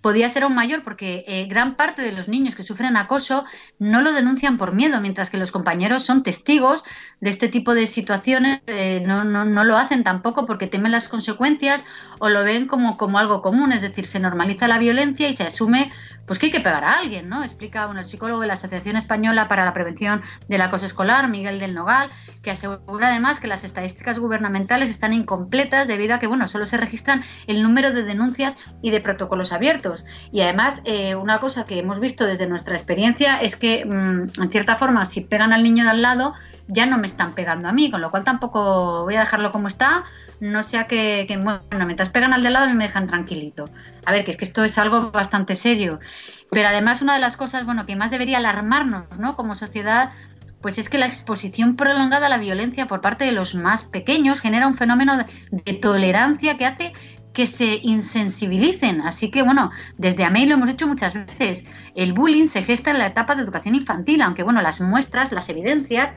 podía 0.00 0.28
ser 0.28 0.44
aún 0.44 0.54
mayor 0.54 0.82
porque 0.82 1.24
eh, 1.28 1.46
gran 1.46 1.76
parte 1.76 2.02
de 2.02 2.12
los 2.12 2.28
niños 2.28 2.54
que 2.54 2.62
sufren 2.62 2.96
acoso 2.96 3.44
no 3.78 4.00
lo 4.00 4.12
denuncian 4.12 4.56
por 4.56 4.74
miedo, 4.74 5.00
mientras 5.00 5.30
que 5.30 5.36
los 5.36 5.52
compañeros 5.52 6.04
son 6.04 6.22
testigos 6.22 6.84
de 7.20 7.30
este 7.30 7.48
tipo 7.48 7.74
de 7.74 7.86
situaciones, 7.86 8.60
eh, 8.66 9.02
no, 9.06 9.24
no, 9.24 9.44
no, 9.44 9.64
lo 9.64 9.76
hacen 9.76 10.02
tampoco 10.02 10.46
porque 10.46 10.66
temen 10.66 10.92
las 10.92 11.08
consecuencias 11.08 11.84
o 12.20 12.28
lo 12.28 12.44
ven 12.44 12.66
como, 12.66 12.96
como 12.96 13.18
algo 13.18 13.42
común, 13.42 13.72
es 13.72 13.80
decir, 13.80 14.06
se 14.06 14.20
normaliza 14.20 14.68
la 14.68 14.78
violencia 14.78 15.28
y 15.28 15.34
se 15.34 15.42
asume 15.42 15.90
pues 16.26 16.38
que 16.38 16.46
hay 16.46 16.52
que 16.52 16.60
pegar 16.60 16.84
a 16.84 16.92
alguien, 16.92 17.28
¿no? 17.28 17.42
Explica 17.42 17.86
bueno, 17.86 18.02
el 18.02 18.06
psicólogo 18.06 18.42
de 18.42 18.46
la 18.46 18.52
Asociación 18.52 18.94
Española 18.96 19.48
para 19.48 19.64
la 19.64 19.72
Prevención 19.72 20.22
del 20.46 20.60
Acoso 20.60 20.86
Escolar, 20.86 21.28
Miguel 21.28 21.58
del 21.58 21.74
Nogal, 21.74 22.10
que 22.42 22.52
asegura 22.52 23.08
además 23.08 23.40
que 23.40 23.48
las 23.48 23.64
estadísticas 23.64 24.20
gubernamentales 24.20 24.90
están 24.90 25.12
incompletas 25.12 25.88
debido 25.88 26.14
a 26.14 26.20
que, 26.20 26.28
bueno, 26.28 26.46
solo 26.46 26.66
se 26.66 26.76
registran 26.76 27.24
el 27.48 27.64
número 27.64 27.90
de 27.90 28.04
denuncias 28.04 28.58
y 28.80 28.90
de 28.90 29.00
protocolos 29.00 29.52
abiertos. 29.52 30.04
Y 30.30 30.42
además, 30.42 30.82
eh, 30.84 31.16
una 31.16 31.40
cosa 31.40 31.64
que 31.64 31.80
hemos 31.80 31.98
visto 31.98 32.26
desde 32.26 32.46
nuestra 32.46 32.76
experiencia 32.76 33.40
es 33.40 33.56
que, 33.56 33.84
mm, 33.84 34.42
en 34.42 34.50
cierta 34.50 34.76
forma, 34.76 35.06
si 35.06 35.22
pegan 35.22 35.52
al 35.52 35.64
niño 35.64 35.82
de 35.82 35.90
al 35.90 36.02
lado, 36.02 36.34
ya 36.68 36.86
no 36.86 36.98
me 36.98 37.08
están 37.08 37.32
pegando 37.34 37.68
a 37.68 37.72
mí, 37.72 37.90
con 37.90 38.00
lo 38.00 38.10
cual 38.10 38.22
tampoco 38.22 39.02
voy 39.02 39.16
a 39.16 39.20
dejarlo 39.20 39.50
como 39.50 39.66
está, 39.66 40.04
no 40.40 40.62
sea 40.62 40.86
que, 40.86 41.26
bueno, 41.42 41.86
mientras 41.86 42.10
pegan 42.10 42.32
al 42.32 42.42
de 42.42 42.50
lado 42.50 42.72
me 42.74 42.84
dejan 42.84 43.06
tranquilito. 43.06 43.66
A 44.06 44.12
ver, 44.12 44.24
que 44.24 44.30
es 44.30 44.36
que 44.36 44.44
esto 44.44 44.64
es 44.64 44.78
algo 44.78 45.10
bastante 45.10 45.54
serio. 45.54 46.00
Pero 46.50 46.68
además 46.68 47.02
una 47.02 47.14
de 47.14 47.20
las 47.20 47.36
cosas, 47.36 47.64
bueno, 47.64 47.86
que 47.86 47.96
más 47.96 48.10
debería 48.10 48.38
alarmarnos, 48.38 49.18
¿no? 49.18 49.36
Como 49.36 49.54
sociedad, 49.54 50.12
pues 50.60 50.78
es 50.78 50.88
que 50.88 50.98
la 50.98 51.06
exposición 51.06 51.76
prolongada 51.76 52.26
a 52.26 52.30
la 52.30 52.38
violencia 52.38 52.86
por 52.86 53.00
parte 53.00 53.24
de 53.24 53.32
los 53.32 53.54
más 53.54 53.84
pequeños 53.84 54.40
genera 54.40 54.66
un 54.66 54.76
fenómeno 54.76 55.14
de, 55.50 55.72
tolerancia 55.74 56.56
que 56.56 56.66
hace 56.66 56.92
que 57.34 57.46
se 57.46 57.78
insensibilicen. 57.82 59.02
Así 59.02 59.30
que, 59.30 59.42
bueno, 59.42 59.70
desde 59.98 60.24
AMEI 60.24 60.46
lo 60.46 60.54
hemos 60.54 60.68
hecho 60.68 60.88
muchas 60.88 61.14
veces. 61.14 61.64
El 61.94 62.12
bullying 62.12 62.46
se 62.46 62.64
gesta 62.64 62.90
en 62.90 62.98
la 62.98 63.06
etapa 63.06 63.36
de 63.36 63.42
educación 63.42 63.76
infantil, 63.76 64.20
aunque, 64.22 64.42
bueno, 64.42 64.62
las 64.62 64.80
muestras, 64.80 65.30
las 65.30 65.48
evidencias 65.48 66.12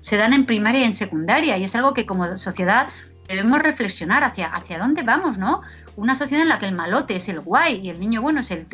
se 0.00 0.16
dan 0.16 0.32
en 0.32 0.46
primaria 0.46 0.80
y 0.80 0.84
en 0.84 0.94
secundaria. 0.94 1.58
Y 1.58 1.64
es 1.64 1.74
algo 1.74 1.92
que 1.92 2.06
como 2.06 2.38
sociedad 2.38 2.86
debemos 3.28 3.60
reflexionar 3.60 4.24
hacia, 4.24 4.48
hacia 4.48 4.78
dónde 4.78 5.02
vamos, 5.02 5.38
¿no? 5.38 5.62
Una 5.96 6.14
sociedad 6.14 6.42
en 6.42 6.48
la 6.48 6.58
que 6.58 6.66
el 6.66 6.74
malote 6.74 7.16
es 7.16 7.28
el 7.28 7.40
guay 7.40 7.80
y 7.82 7.90
el 7.90 8.00
niño 8.00 8.22
bueno 8.22 8.40
es 8.40 8.50
el, 8.50 8.66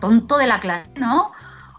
tonto 0.00 0.38
de 0.38 0.46
la 0.46 0.60
clase, 0.60 0.90
¿no? 0.96 1.32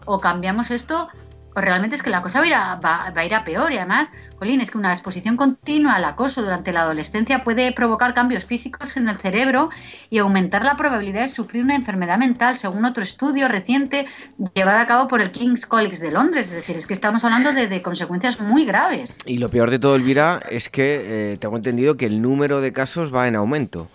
O 0.04 0.20
cambiamos 0.20 0.70
esto, 0.70 1.08
o 1.54 1.60
realmente 1.60 1.96
es 1.96 2.02
que 2.02 2.10
la 2.10 2.22
cosa 2.22 2.40
a 2.40 2.46
ir 2.46 2.52
va, 2.52 3.12
a, 3.14 3.24
ir 3.24 3.34
a 3.34 3.44
peor 3.44 3.72
y 3.72 3.76
además, 3.76 4.10
Jolín, 4.40 4.62
es 4.62 4.70
que 4.70 4.78
una 4.78 4.94
exposición 4.94 5.36
continua 5.36 5.96
al 5.96 6.04
acoso 6.06 6.40
durante 6.40 6.72
la 6.72 6.80
adolescencia 6.80 7.44
puede 7.44 7.72
provocar 7.72 8.14
cambios 8.14 8.46
físicos 8.46 8.96
en 8.96 9.06
el 9.06 9.18
cerebro 9.18 9.68
y 10.08 10.16
aumentar 10.16 10.64
la 10.64 10.78
probabilidad 10.78 11.24
de 11.24 11.28
sufrir 11.28 11.62
una 11.62 11.74
enfermedad 11.74 12.16
mental, 12.16 12.56
según 12.56 12.86
otro 12.86 13.02
estudio 13.02 13.48
reciente 13.48 14.06
llevado 14.54 14.78
a 14.78 14.86
cabo 14.86 15.08
por 15.08 15.20
el 15.20 15.30
King's 15.30 15.66
College 15.66 15.98
de 15.98 16.10
Londres. 16.10 16.46
Es 16.46 16.54
decir, 16.54 16.74
es 16.78 16.86
que 16.86 16.94
estamos 16.94 17.22
hablando 17.22 17.52
de, 17.52 17.68
de 17.68 17.82
consecuencias 17.82 18.40
muy 18.40 18.64
graves. 18.64 19.14
Y 19.26 19.36
lo 19.36 19.50
peor 19.50 19.70
de 19.70 19.78
todo, 19.78 19.94
Elvira, 19.94 20.40
es 20.48 20.70
que 20.70 21.32
eh, 21.34 21.36
tengo 21.38 21.58
entendido 21.58 21.98
que 21.98 22.06
el 22.06 22.22
número 22.22 22.62
de 22.62 22.72
casos 22.72 23.14
va 23.14 23.28
en 23.28 23.36
aumento. 23.36 23.90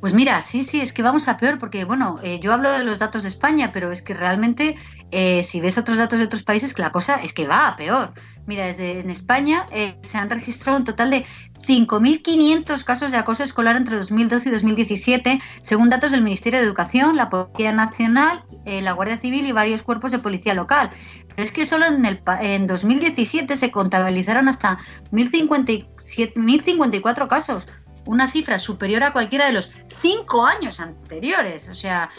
Pues 0.00 0.14
mira, 0.14 0.40
sí, 0.40 0.64
sí, 0.64 0.80
es 0.80 0.94
que 0.94 1.02
vamos 1.02 1.28
a 1.28 1.36
peor, 1.36 1.58
porque 1.58 1.84
bueno, 1.84 2.18
eh, 2.22 2.40
yo 2.40 2.54
hablo 2.54 2.72
de 2.72 2.82
los 2.84 2.98
datos 2.98 3.22
de 3.22 3.28
España, 3.28 3.70
pero 3.70 3.92
es 3.92 4.00
que 4.00 4.14
realmente 4.14 4.76
eh, 5.10 5.42
si 5.44 5.60
ves 5.60 5.76
otros 5.76 5.98
datos 5.98 6.18
de 6.18 6.24
otros 6.24 6.42
países, 6.42 6.72
que 6.72 6.80
la 6.80 6.90
cosa 6.90 7.16
es 7.16 7.34
que 7.34 7.46
va 7.46 7.68
a 7.68 7.76
peor. 7.76 8.14
Mira, 8.50 8.66
desde 8.66 8.98
en 8.98 9.10
España 9.10 9.64
eh, 9.70 9.94
se 10.02 10.18
han 10.18 10.28
registrado 10.28 10.76
un 10.76 10.82
total 10.82 11.08
de 11.08 11.24
5.500 11.68 12.82
casos 12.82 13.12
de 13.12 13.16
acoso 13.16 13.44
escolar 13.44 13.76
entre 13.76 13.96
2012 13.96 14.48
y 14.48 14.52
2017, 14.52 15.40
según 15.62 15.88
datos 15.88 16.10
del 16.10 16.22
Ministerio 16.22 16.58
de 16.58 16.64
Educación, 16.64 17.14
la 17.14 17.30
Policía 17.30 17.70
Nacional, 17.70 18.42
la 18.64 18.90
Guardia 18.90 19.18
Civil 19.18 19.46
y 19.46 19.52
varios 19.52 19.84
cuerpos 19.84 20.10
de 20.10 20.18
policía 20.18 20.54
local. 20.54 20.90
Pero 21.28 21.42
es 21.44 21.52
que 21.52 21.64
solo 21.64 21.86
en, 21.86 22.04
el, 22.04 22.20
en 22.40 22.66
2017 22.66 23.54
se 23.54 23.70
contabilizaron 23.70 24.48
hasta 24.48 24.78
1.054 25.12 27.28
casos, 27.28 27.68
una 28.04 28.28
cifra 28.28 28.58
superior 28.58 29.04
a 29.04 29.12
cualquiera 29.12 29.46
de 29.46 29.52
los 29.52 29.72
cinco 30.00 30.44
años 30.44 30.80
anteriores. 30.80 31.68
O 31.68 31.76
sea, 31.76 32.10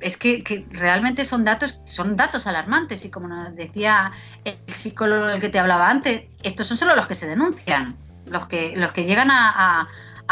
es 0.00 0.16
que, 0.16 0.66
realmente 0.72 1.24
son 1.24 1.44
datos, 1.44 1.80
son 1.84 2.16
datos 2.16 2.46
alarmantes 2.46 3.04
y 3.04 3.10
como 3.10 3.28
nos 3.28 3.54
decía 3.54 4.12
el 4.44 4.54
psicólogo 4.66 5.26
del 5.26 5.40
que 5.40 5.48
te 5.48 5.58
hablaba 5.58 5.88
antes, 5.88 6.22
estos 6.42 6.66
son 6.66 6.76
solo 6.76 6.96
los 6.96 7.06
que 7.06 7.14
se 7.14 7.26
denuncian, 7.26 7.96
los 8.26 8.46
que, 8.46 8.74
los 8.76 8.92
que 8.92 9.04
llegan 9.04 9.30
a, 9.30 9.88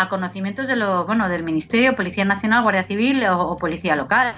conocimientos 0.09 0.69
de 0.69 0.77
lo, 0.77 1.07
bueno, 1.07 1.29
del 1.29 1.43
Ministerio, 1.43 1.97
Policía 1.97 2.25
Nacional, 2.25 2.63
Guardia 2.63 2.85
Civil 2.85 3.25
o 3.27 3.57
Policía 3.57 3.97
Local. 3.97 4.37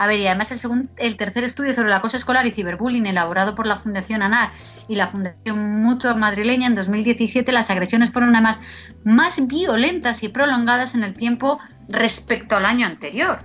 A 0.00 0.06
ver, 0.06 0.18
y 0.18 0.26
además 0.26 0.50
el, 0.50 0.58
segundo, 0.58 0.90
el 0.96 1.18
tercer 1.18 1.44
estudio 1.44 1.74
sobre 1.74 1.88
el 1.88 1.92
acoso 1.92 2.16
escolar 2.16 2.46
y 2.46 2.52
ciberbullying 2.52 3.04
elaborado 3.04 3.54
por 3.54 3.66
la 3.66 3.76
Fundación 3.76 4.22
ANAR 4.22 4.50
y 4.88 4.94
la 4.94 5.08
Fundación 5.08 5.82
Mutua 5.82 6.14
Madrileña 6.14 6.66
en 6.66 6.74
2017, 6.74 7.52
las 7.52 7.68
agresiones 7.68 8.10
fueron 8.10 8.34
además 8.34 8.60
más 9.04 9.46
violentas 9.46 10.22
y 10.22 10.30
prolongadas 10.30 10.94
en 10.94 11.04
el 11.04 11.12
tiempo 11.12 11.60
respecto 11.90 12.56
al 12.56 12.64
año 12.64 12.86
anterior. 12.86 13.40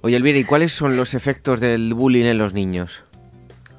Oye, 0.00 0.16
Elvira, 0.16 0.38
¿y 0.38 0.44
cuáles 0.44 0.72
son 0.72 0.96
los 0.96 1.14
efectos 1.14 1.60
del 1.60 1.92
bullying 1.94 2.24
en 2.24 2.38
los 2.38 2.54
niños? 2.54 3.02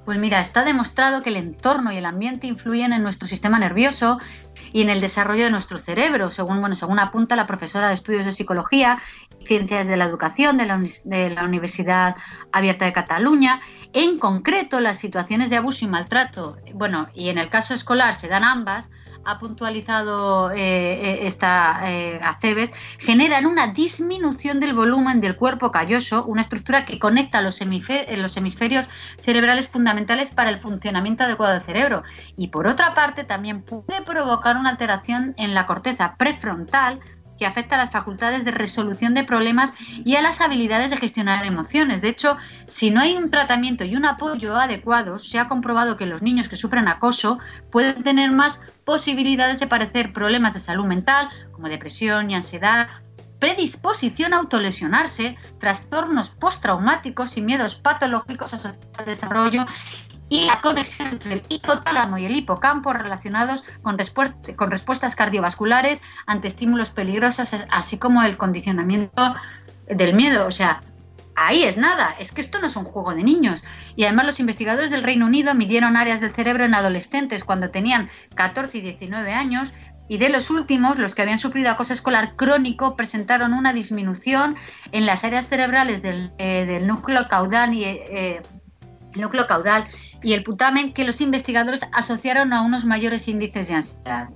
Pues 0.05 0.17
mira, 0.17 0.41
está 0.41 0.63
demostrado 0.63 1.21
que 1.21 1.29
el 1.29 1.35
entorno 1.35 1.91
y 1.91 1.97
el 1.97 2.05
ambiente 2.05 2.47
influyen 2.47 2.93
en 2.93 3.03
nuestro 3.03 3.27
sistema 3.27 3.59
nervioso 3.59 4.17
y 4.73 4.81
en 4.81 4.89
el 4.89 5.01
desarrollo 5.01 5.43
de 5.43 5.51
nuestro 5.51 5.77
cerebro, 5.77 6.31
según, 6.31 6.59
bueno, 6.61 6.75
según 6.75 6.99
apunta 6.99 7.35
la 7.35 7.45
profesora 7.45 7.89
de 7.89 7.93
estudios 7.93 8.25
de 8.25 8.31
psicología 8.31 8.99
y 9.39 9.45
ciencias 9.45 9.87
de 9.87 9.97
la 9.97 10.05
educación 10.05 10.57
de 10.57 10.65
la, 10.65 10.83
de 11.05 11.29
la 11.29 11.43
Universidad 11.43 12.15
Abierta 12.51 12.85
de 12.85 12.93
Cataluña. 12.93 13.61
En 13.93 14.17
concreto, 14.17 14.81
las 14.81 14.97
situaciones 14.97 15.51
de 15.51 15.57
abuso 15.57 15.85
y 15.85 15.87
maltrato, 15.87 16.57
bueno, 16.73 17.07
y 17.13 17.29
en 17.29 17.37
el 17.37 17.49
caso 17.49 17.73
escolar 17.73 18.13
se 18.13 18.27
dan 18.27 18.43
ambas, 18.43 18.89
ha 19.29 19.39
puntualizado 19.39 20.51
eh, 20.51 20.57
eh, 20.57 21.27
esta 21.27 21.79
eh, 21.83 22.19
Acebes, 22.23 22.71
generan 22.99 23.45
una 23.45 23.67
disminución 23.67 24.59
del 24.59 24.73
volumen 24.73 25.21
del 25.21 25.35
cuerpo 25.35 25.71
calloso, 25.71 26.25
una 26.25 26.41
estructura 26.41 26.85
que 26.85 26.99
conecta 26.99 27.41
los 27.41 27.61
hemisferios 27.61 28.89
cerebrales 29.21 29.67
fundamentales 29.69 30.31
para 30.31 30.49
el 30.49 30.57
funcionamiento 30.57 31.23
adecuado 31.23 31.53
del 31.53 31.61
cerebro. 31.61 32.03
Y 32.35 32.47
por 32.47 32.67
otra 32.67 32.93
parte, 32.93 33.23
también 33.23 33.61
puede 33.61 34.01
provocar 34.01 34.57
una 34.57 34.69
alteración 34.69 35.35
en 35.37 35.53
la 35.53 35.67
corteza 35.67 36.15
prefrontal, 36.17 36.99
que 37.39 37.45
afecta 37.45 37.75
a 37.75 37.77
las 37.77 37.91
facultades 37.91 38.45
de 38.45 38.51
resolución 38.51 39.13
de 39.13 39.23
problemas 39.23 39.71
y 40.05 40.15
a 40.15 40.21
las 40.21 40.41
habilidades 40.41 40.91
de 40.91 40.97
gestionar 40.97 41.45
emociones. 41.45 42.01
De 42.01 42.09
hecho, 42.09 42.37
si 42.67 42.91
no 42.91 42.99
hay 42.99 43.15
un 43.15 43.29
tratamiento 43.31 43.85
y 43.85 43.95
un 43.95 44.05
apoyo 44.05 44.55
adecuados, 44.55 45.29
se 45.29 45.39
ha 45.39 45.47
comprobado 45.47 45.97
que 45.97 46.05
los 46.05 46.21
niños 46.21 46.49
que 46.49 46.57
sufren 46.57 46.87
acoso 46.87 47.39
pueden 47.71 48.03
tener 48.03 48.31
más 48.31 48.59
posibilidades 48.83 49.59
de 49.59 49.67
padecer 49.67 50.11
problemas 50.11 50.53
de 50.53 50.59
salud 50.59 50.85
mental, 50.85 51.29
como 51.53 51.69
depresión 51.69 52.29
y 52.29 52.35
ansiedad, 52.35 52.89
predisposición 53.39 54.33
a 54.33 54.37
autolesionarse, 54.37 55.37
trastornos 55.59 56.29
postraumáticos 56.29 57.37
y 57.37 57.41
miedos 57.41 57.75
patológicos 57.75 58.53
asociados 58.53 58.99
al 58.99 59.05
desarrollo 59.05 59.65
y 60.29 60.45
la 60.45 60.61
conexión 60.61 61.09
entre 61.09 61.33
el 61.33 61.43
hipotálamo 61.49 62.17
y 62.17 62.25
el 62.25 62.35
hipocampo 62.35 62.93
relacionados 62.93 63.63
con, 63.81 63.97
con 64.55 64.71
respuestas 64.71 65.15
cardiovasculares 65.15 66.01
ante 66.27 66.47
estímulos 66.47 66.91
peligrosos, 66.91 67.51
así 67.69 67.97
como 67.97 68.21
el 68.23 68.37
condicionamiento 68.37 69.35
del 69.87 70.13
miedo. 70.13 70.45
O 70.45 70.51
sea, 70.51 70.81
ahí 71.35 71.63
es 71.63 71.77
nada, 71.77 72.15
es 72.19 72.31
que 72.31 72.41
esto 72.41 72.59
no 72.59 72.67
es 72.67 72.75
un 72.75 72.85
juego 72.85 73.15
de 73.15 73.23
niños. 73.23 73.63
Y 73.95 74.03
además 74.03 74.27
los 74.27 74.39
investigadores 74.39 74.91
del 74.91 75.03
Reino 75.03 75.25
Unido 75.25 75.55
midieron 75.55 75.97
áreas 75.97 76.21
del 76.21 76.31
cerebro 76.31 76.63
en 76.63 76.75
adolescentes 76.75 77.43
cuando 77.43 77.71
tenían 77.71 78.09
14 78.35 78.77
y 78.77 78.81
19 78.81 79.33
años 79.33 79.73
y 80.09 80.17
de 80.17 80.29
los 80.29 80.49
últimos, 80.49 80.97
los 80.97 81.13
que 81.13 81.21
habían 81.21 81.37
sufrido 81.37 81.69
acoso 81.69 81.93
escolar 81.93 82.35
crónico 82.35 82.95
presentaron 82.95 83.53
una 83.53 83.73
disminución 83.73 84.55
en 84.91 85.05
las 85.05 85.23
áreas 85.23 85.47
cerebrales 85.47 86.01
del, 86.01 86.31
eh, 86.39 86.81
núcleo 86.83 87.27
caudal 87.27 87.75
y 87.75 87.83
eh, 87.83 88.41
núcleo 89.15 89.45
caudal 89.45 89.85
y 90.23 90.33
el 90.33 90.43
putamen 90.43 90.93
que 90.93 91.05
los 91.05 91.21
investigadores 91.21 91.81
asociaron 91.93 92.53
a 92.53 92.61
unos 92.61 92.85
mayores 92.85 93.27
índices 93.27 93.67
de 93.67 93.75
ansiedad. 93.75 94.29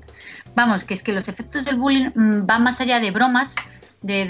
Vamos, 0.56 0.84
que 0.84 0.94
es 0.94 1.04
que 1.04 1.14
los 1.14 1.28
efectos 1.28 1.66
del 1.66 1.78
bullying 1.78 2.12
mm, 2.16 2.46
van 2.46 2.64
más 2.64 2.80
allá 2.82 3.00
de 3.00 3.12
bromas, 3.12 3.56
de, 4.02 4.26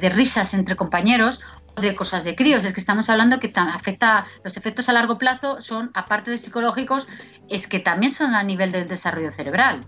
de 0.00 0.08
risas 0.08 0.54
entre 0.54 0.76
compañeros 0.76 1.40
o 1.76 1.80
de 1.80 1.94
cosas 1.94 2.24
de 2.24 2.36
críos. 2.36 2.64
Es 2.64 2.72
que 2.72 2.80
estamos 2.80 3.10
hablando 3.10 3.40
que 3.40 3.52
afecta 3.54 4.26
los 4.44 4.56
efectos 4.56 4.88
a 4.88 4.92
largo 4.92 5.18
plazo 5.18 5.60
son, 5.60 5.90
aparte 5.94 6.30
de 6.30 6.38
psicológicos, 6.38 7.08
es 7.48 7.66
que 7.66 7.80
también 7.80 8.12
son 8.12 8.34
a 8.34 8.42
nivel 8.42 8.72
del 8.72 8.86
desarrollo 8.86 9.32
cerebral. 9.32 9.80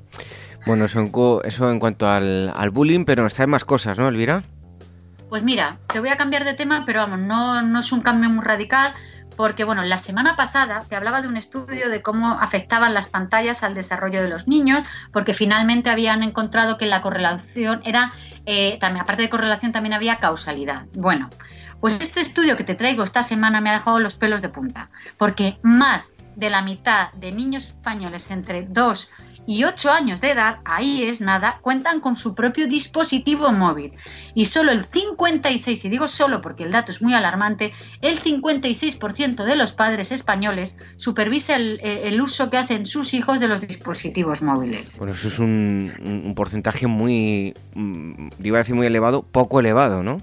Bueno, 0.66 0.84
eso 0.84 1.00
en, 1.00 1.10
eso 1.44 1.70
en 1.70 1.78
cuanto 1.80 2.08
al, 2.08 2.70
bullying, 2.72 3.04
pero 3.04 3.22
nos 3.22 3.34
trae 3.34 3.46
más 3.46 3.64
cosas, 3.64 3.98
¿no, 3.98 4.08
Elvira? 4.08 4.42
Pues 5.28 5.42
mira, 5.42 5.78
te 5.86 5.98
voy 5.98 6.10
a 6.10 6.16
cambiar 6.16 6.44
de 6.44 6.54
tema, 6.54 6.84
pero 6.84 7.00
vamos, 7.00 7.18
no, 7.18 7.62
no 7.62 7.80
es 7.80 7.90
un 7.90 8.02
cambio 8.02 8.28
muy 8.28 8.44
radical, 8.44 8.92
porque 9.36 9.64
bueno, 9.64 9.82
la 9.82 9.98
semana 9.98 10.36
pasada 10.36 10.84
te 10.88 10.96
hablaba 10.96 11.22
de 11.22 11.28
un 11.28 11.36
estudio 11.36 11.88
de 11.88 12.02
cómo 12.02 12.38
afectaban 12.40 12.94
las 12.94 13.06
pantallas 13.06 13.62
al 13.62 13.74
desarrollo 13.74 14.22
de 14.22 14.28
los 14.28 14.48
niños, 14.48 14.84
porque 15.12 15.34
finalmente 15.34 15.90
habían 15.90 16.22
encontrado 16.22 16.78
que 16.78 16.86
la 16.86 17.02
correlación 17.02 17.82
era, 17.84 18.12
eh, 18.46 18.78
también, 18.80 19.02
aparte 19.02 19.22
de 19.22 19.30
correlación, 19.30 19.72
también 19.72 19.92
había 19.92 20.16
causalidad. 20.16 20.86
Bueno, 20.94 21.30
pues 21.80 21.94
este 22.00 22.20
estudio 22.20 22.56
que 22.56 22.64
te 22.64 22.74
traigo 22.74 23.02
esta 23.02 23.22
semana 23.22 23.60
me 23.60 23.70
ha 23.70 23.74
dejado 23.74 23.98
los 23.98 24.14
pelos 24.14 24.42
de 24.42 24.48
punta, 24.48 24.90
porque 25.18 25.58
más 25.62 26.12
de 26.36 26.50
la 26.50 26.62
mitad 26.62 27.12
de 27.12 27.32
niños 27.32 27.66
españoles 27.66 28.30
entre 28.30 28.62
2 28.62 29.08
y 29.46 29.64
8 29.64 29.90
años 29.90 30.20
de 30.20 30.30
edad, 30.30 30.58
ahí 30.64 31.04
es 31.04 31.20
nada, 31.20 31.58
cuentan 31.62 32.00
con 32.00 32.16
su 32.16 32.34
propio 32.34 32.68
dispositivo 32.68 33.52
móvil. 33.52 33.92
Y 34.34 34.46
solo 34.46 34.72
el 34.72 34.84
56, 34.84 35.84
y 35.84 35.88
digo 35.88 36.08
solo 36.08 36.40
porque 36.40 36.64
el 36.64 36.72
dato 36.72 36.92
es 36.92 37.02
muy 37.02 37.14
alarmante, 37.14 37.72
el 38.00 38.20
56% 38.20 39.44
de 39.44 39.56
los 39.56 39.72
padres 39.72 40.12
españoles 40.12 40.76
supervisa 40.96 41.56
el, 41.56 42.20
uso 42.22 42.50
que 42.50 42.58
hacen 42.58 42.86
sus 42.86 43.14
hijos 43.14 43.40
de 43.40 43.48
los 43.48 43.66
dispositivos 43.66 44.42
móviles. 44.42 44.98
Bueno, 44.98 45.14
eso 45.14 45.28
es 45.28 45.38
un, 45.38 45.92
un 46.24 46.34
porcentaje 46.34 46.86
muy, 46.86 47.54
mm, 47.74 48.28
iba 48.42 48.58
a 48.58 48.62
decir 48.62 48.74
muy 48.74 48.86
elevado, 48.86 49.22
poco 49.22 49.58
elevado, 49.58 50.02
¿no? 50.02 50.18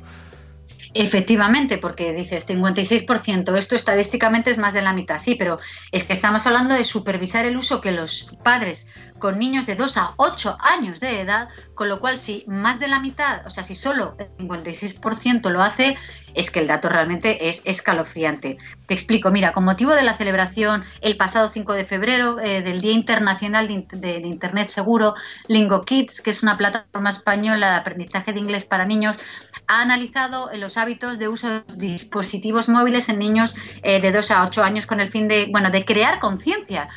Efectivamente, 0.94 1.78
porque 1.78 2.14
dices 2.14 2.48
56%, 2.48 3.56
esto 3.58 3.76
estadísticamente 3.76 4.50
es 4.50 4.58
más 4.58 4.74
de 4.74 4.82
la 4.82 4.92
mitad, 4.92 5.20
sí, 5.20 5.36
pero 5.36 5.60
es 5.92 6.04
que 6.04 6.14
estamos 6.14 6.48
hablando 6.48 6.74
de 6.74 6.84
supervisar 6.84 7.46
el 7.46 7.58
uso 7.58 7.80
que 7.80 7.92
los 7.92 8.36
padres 8.44 8.88
con 9.20 9.38
niños 9.38 9.66
de 9.66 9.76
2 9.76 9.98
a 9.98 10.14
8 10.18 10.58
años 10.60 11.00
de 11.00 11.22
edad, 11.22 11.50
con 11.76 11.90
lo 11.90 12.00
cual 12.00 12.18
si 12.18 12.44
más 12.48 12.80
de 12.80 12.88
la 12.88 13.00
mitad, 13.00 13.46
o 13.46 13.50
sea, 13.50 13.64
si 13.64 13.76
solo 13.76 14.16
el 14.18 14.48
56% 14.48 15.50
lo 15.50 15.62
hace, 15.62 15.98
es 16.34 16.52
que 16.52 16.60
el 16.60 16.68
dato 16.68 16.90
realmente 16.90 17.50
es 17.50 17.62
escalofriante. 17.66 18.58
Te 18.86 18.94
explico, 18.94 19.32
mira, 19.32 19.52
con 19.52 19.64
motivo 19.64 19.94
de 19.94 20.04
la 20.04 20.16
celebración 20.16 20.84
el 21.02 21.18
pasado 21.18 21.50
5 21.50 21.74
de 21.74 21.86
febrero 21.86 22.40
eh, 22.40 22.62
del 22.62 22.82
Día 22.82 22.94
Internacional 22.94 23.68
de, 23.68 24.22
Internet 24.24 24.68
Seguro, 24.68 25.16
Lingo 25.48 25.84
Kids, 25.84 26.22
que 26.22 26.30
es 26.30 26.44
una 26.44 26.58
plataforma 26.58 27.10
española 27.10 27.72
de 27.72 27.76
aprendizaje 27.78 28.34
de 28.34 28.40
inglés 28.40 28.66
para 28.66 28.86
niños, 28.86 29.20
ha 29.68 29.82
analizado 29.82 30.50
los 30.56 30.78
hábitos 30.78 31.20
de 31.20 31.28
uso 31.28 31.50
de 31.50 31.64
dispositivos 31.76 32.70
móviles 32.70 33.10
en 33.10 33.20
niños 33.20 33.56
eh, 33.84 34.02
de 34.02 34.12
2 34.12 34.32
a 34.32 34.46
8 34.46 34.64
años 34.64 34.86
con 34.86 35.00
el 35.00 35.12
fin 35.12 35.28
de, 35.28 35.48
bueno, 35.52 35.70
de 35.70 35.86
crear 35.86 36.20
conciencia 36.20 36.90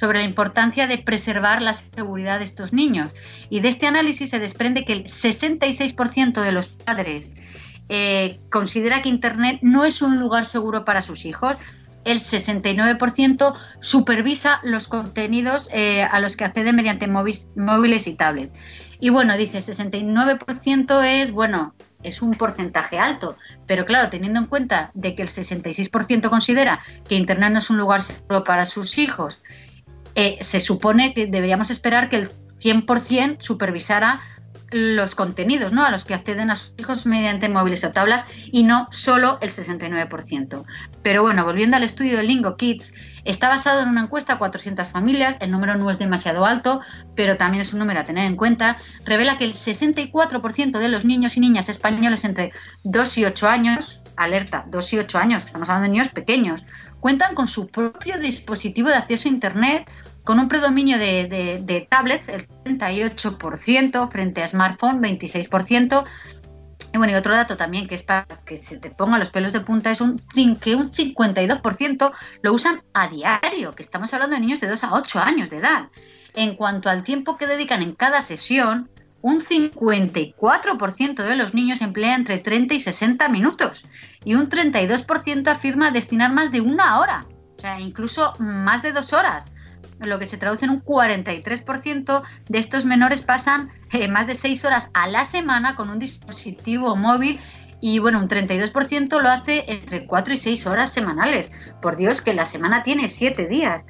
sobre 0.00 0.20
la 0.20 0.24
importancia 0.24 0.86
de 0.86 0.96
preservar 0.96 1.60
la 1.60 1.74
seguridad 1.74 2.38
de 2.38 2.46
estos 2.46 2.72
niños. 2.72 3.12
Y 3.50 3.60
de 3.60 3.68
este 3.68 3.86
análisis 3.86 4.30
se 4.30 4.38
desprende 4.38 4.86
que 4.86 4.94
el 4.94 5.04
66% 5.04 6.40
de 6.40 6.52
los 6.52 6.68
padres 6.68 7.34
eh, 7.90 8.40
considera 8.50 9.02
que 9.02 9.10
Internet 9.10 9.58
no 9.60 9.84
es 9.84 10.00
un 10.00 10.18
lugar 10.18 10.46
seguro 10.46 10.86
para 10.86 11.02
sus 11.02 11.26
hijos. 11.26 11.56
El 12.06 12.18
69% 12.18 13.54
supervisa 13.80 14.60
los 14.62 14.88
contenidos 14.88 15.68
eh, 15.70 16.02
a 16.02 16.18
los 16.20 16.34
que 16.34 16.44
acceden 16.44 16.76
mediante 16.76 17.06
móviles 17.06 18.06
y 18.06 18.14
tablets. 18.14 18.58
Y 19.00 19.10
bueno, 19.10 19.36
dice, 19.36 19.58
69% 19.58 21.04
es, 21.04 21.30
bueno, 21.30 21.74
es 22.02 22.22
un 22.22 22.32
porcentaje 22.32 22.98
alto, 22.98 23.36
pero 23.66 23.84
claro, 23.84 24.08
teniendo 24.08 24.40
en 24.40 24.46
cuenta 24.46 24.92
de 24.94 25.14
que 25.14 25.20
el 25.20 25.28
66% 25.28 26.30
considera 26.30 26.80
que 27.06 27.16
Internet 27.16 27.52
no 27.52 27.58
es 27.58 27.68
un 27.68 27.76
lugar 27.76 28.00
seguro 28.00 28.44
para 28.44 28.64
sus 28.64 28.96
hijos 28.96 29.42
eh, 30.20 30.36
se 30.42 30.60
supone 30.60 31.14
que 31.14 31.26
deberíamos 31.26 31.70
esperar 31.70 32.10
que 32.10 32.16
el 32.16 32.30
100% 32.60 33.40
supervisara 33.40 34.20
los 34.70 35.14
contenidos 35.14 35.72
¿no? 35.72 35.82
a 35.82 35.90
los 35.90 36.04
que 36.04 36.12
acceden 36.12 36.50
a 36.50 36.56
sus 36.56 36.74
hijos 36.76 37.06
mediante 37.06 37.48
móviles 37.48 37.82
o 37.84 37.92
tablas 37.92 38.26
y 38.52 38.62
no 38.62 38.86
solo 38.92 39.38
el 39.40 39.48
69%. 39.48 40.64
Pero 41.02 41.22
bueno, 41.22 41.42
volviendo 41.44 41.78
al 41.78 41.84
estudio 41.84 42.18
de 42.18 42.22
Lingo 42.22 42.58
Kids, 42.58 42.92
está 43.24 43.48
basado 43.48 43.80
en 43.80 43.88
una 43.88 44.02
encuesta 44.02 44.34
a 44.34 44.38
400 44.38 44.88
familias, 44.88 45.38
el 45.40 45.50
número 45.52 45.78
no 45.78 45.90
es 45.90 45.98
demasiado 45.98 46.44
alto, 46.44 46.82
pero 47.16 47.38
también 47.38 47.62
es 47.62 47.72
un 47.72 47.78
número 47.78 48.00
a 48.00 48.04
tener 48.04 48.26
en 48.26 48.36
cuenta, 48.36 48.76
revela 49.06 49.38
que 49.38 49.44
el 49.44 49.54
64% 49.54 50.78
de 50.78 50.88
los 50.90 51.06
niños 51.06 51.38
y 51.38 51.40
niñas 51.40 51.70
españoles 51.70 52.24
entre 52.26 52.52
2 52.84 53.16
y 53.16 53.24
8 53.24 53.48
años, 53.48 54.02
alerta, 54.16 54.66
2 54.68 54.92
y 54.92 54.98
8 54.98 55.18
años, 55.18 55.46
estamos 55.46 55.66
hablando 55.70 55.88
de 55.88 55.92
niños 55.92 56.08
pequeños, 56.10 56.62
cuentan 57.00 57.34
con 57.34 57.48
su 57.48 57.66
propio 57.66 58.18
dispositivo 58.18 58.88
de 58.88 58.96
acceso 58.96 59.28
a 59.28 59.32
Internet 59.32 59.90
con 60.24 60.38
un 60.38 60.48
predominio 60.48 60.98
de, 60.98 61.86
tablets, 61.90 62.28
el 62.28 62.46
38% 62.64 64.08
frente 64.08 64.42
a 64.42 64.48
smartphone, 64.48 65.02
26%. 65.02 66.04
Y 66.92 66.98
bueno, 66.98 67.12
y 67.12 67.16
otro 67.16 67.34
dato 67.34 67.56
también 67.56 67.86
que 67.86 67.94
es 67.94 68.02
para 68.02 68.26
que 68.44 68.56
se 68.56 68.78
te 68.78 68.90
ponga 68.90 69.18
los 69.18 69.30
pelos 69.30 69.52
de 69.52 69.60
punta 69.60 69.92
es 69.92 70.00
un, 70.00 70.20
que 70.60 70.74
un 70.74 70.90
52% 70.90 72.12
lo 72.42 72.52
usan 72.52 72.82
a 72.94 73.08
diario, 73.08 73.74
que 73.74 73.82
estamos 73.82 74.12
hablando 74.12 74.34
de 74.34 74.40
niños 74.40 74.60
de 74.60 74.68
2 74.68 74.84
a 74.84 74.94
8 74.94 75.20
años 75.20 75.50
de 75.50 75.58
edad. 75.58 75.88
En 76.34 76.56
cuanto 76.56 76.90
al 76.90 77.04
tiempo 77.04 77.36
que 77.36 77.46
dedican 77.46 77.82
en 77.82 77.92
cada 77.94 78.22
sesión, 78.22 78.90
un 79.22 79.40
54% 79.40 81.22
de 81.22 81.36
los 81.36 81.54
niños 81.54 81.80
emplea 81.80 82.14
entre 82.14 82.38
30 82.38 82.74
y 82.74 82.80
60 82.80 83.28
minutos 83.28 83.84
y 84.24 84.34
un 84.34 84.48
32% 84.48 85.48
afirma 85.48 85.90
destinar 85.90 86.32
más 86.32 86.50
de 86.50 86.60
una 86.60 86.98
hora, 86.98 87.26
o 87.56 87.60
sea, 87.60 87.80
incluso 87.80 88.32
más 88.38 88.82
de 88.82 88.92
dos 88.92 89.12
horas, 89.12 89.50
lo 90.00 90.18
que 90.18 90.26
se 90.26 90.38
traduce 90.38 90.64
en 90.64 90.70
un 90.70 90.84
43% 90.84 92.22
de 92.48 92.58
estos 92.58 92.84
menores 92.84 93.22
pasan 93.22 93.70
eh, 93.92 94.08
más 94.08 94.26
de 94.26 94.34
seis 94.34 94.64
horas 94.64 94.90
a 94.94 95.08
la 95.08 95.24
semana 95.24 95.76
con 95.76 95.90
un 95.90 95.98
dispositivo 95.98 96.96
móvil 96.96 97.38
y 97.80 97.98
bueno, 97.98 98.18
un 98.18 98.28
32% 98.28 99.20
lo 99.20 99.30
hace 99.30 99.64
entre 99.68 100.06
4 100.06 100.34
y 100.34 100.36
6 100.36 100.66
horas 100.66 100.92
semanales. 100.92 101.50
Por 101.80 101.96
Dios, 101.96 102.20
que 102.20 102.34
la 102.34 102.46
semana 102.46 102.82
tiene 102.82 103.08
7 103.08 103.46
días. 103.46 103.84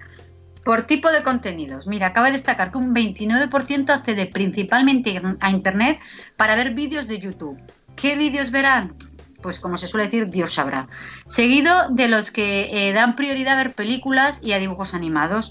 Por 0.65 0.83
tipo 0.83 1.11
de 1.11 1.23
contenidos, 1.23 1.87
mira, 1.87 2.09
acaba 2.09 2.27
de 2.27 2.35
destacar 2.35 2.71
que 2.71 2.79
un 2.79 2.95
29% 2.95 3.91
accede 3.91 4.27
principalmente 4.27 5.21
a 5.41 5.51
Internet 5.51 5.99
para 6.37 6.55
ver 6.55 6.75
vídeos 6.75 7.09
de 7.09 7.19
YouTube. 7.19 7.59
¿Qué 7.97 8.15
vídeos 8.15 8.51
verán? 8.51 8.95
Pues 9.43 9.59
como 9.59 9.79
se 9.79 9.87
suele 9.87 10.07
decir, 10.07 10.29
Dios 10.29 10.53
sabrá. 10.53 10.87
Seguido 11.29 11.89
de 11.91 12.09
los 12.09 12.31
que 12.31 12.89
eh, 12.89 12.93
dan 12.93 13.17
prioridad 13.17 13.55
a 13.55 13.63
ver 13.63 13.73
películas 13.73 14.39
y 14.43 14.53
a 14.53 14.59
dibujos 14.59 14.93
animados. 14.93 15.51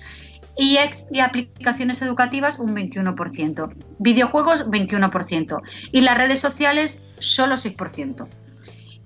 Y, 0.61 0.77
y, 1.11 1.19
aplicaciones 1.21 2.01
educativas 2.01 2.59
un 2.59 2.75
21%, 2.75 3.73
videojuegos 3.99 4.65
21% 4.65 5.61
y 5.93 6.01
las 6.01 6.17
redes 6.17 6.41
sociales 6.41 6.99
solo 7.19 7.55
6%. 7.55 8.27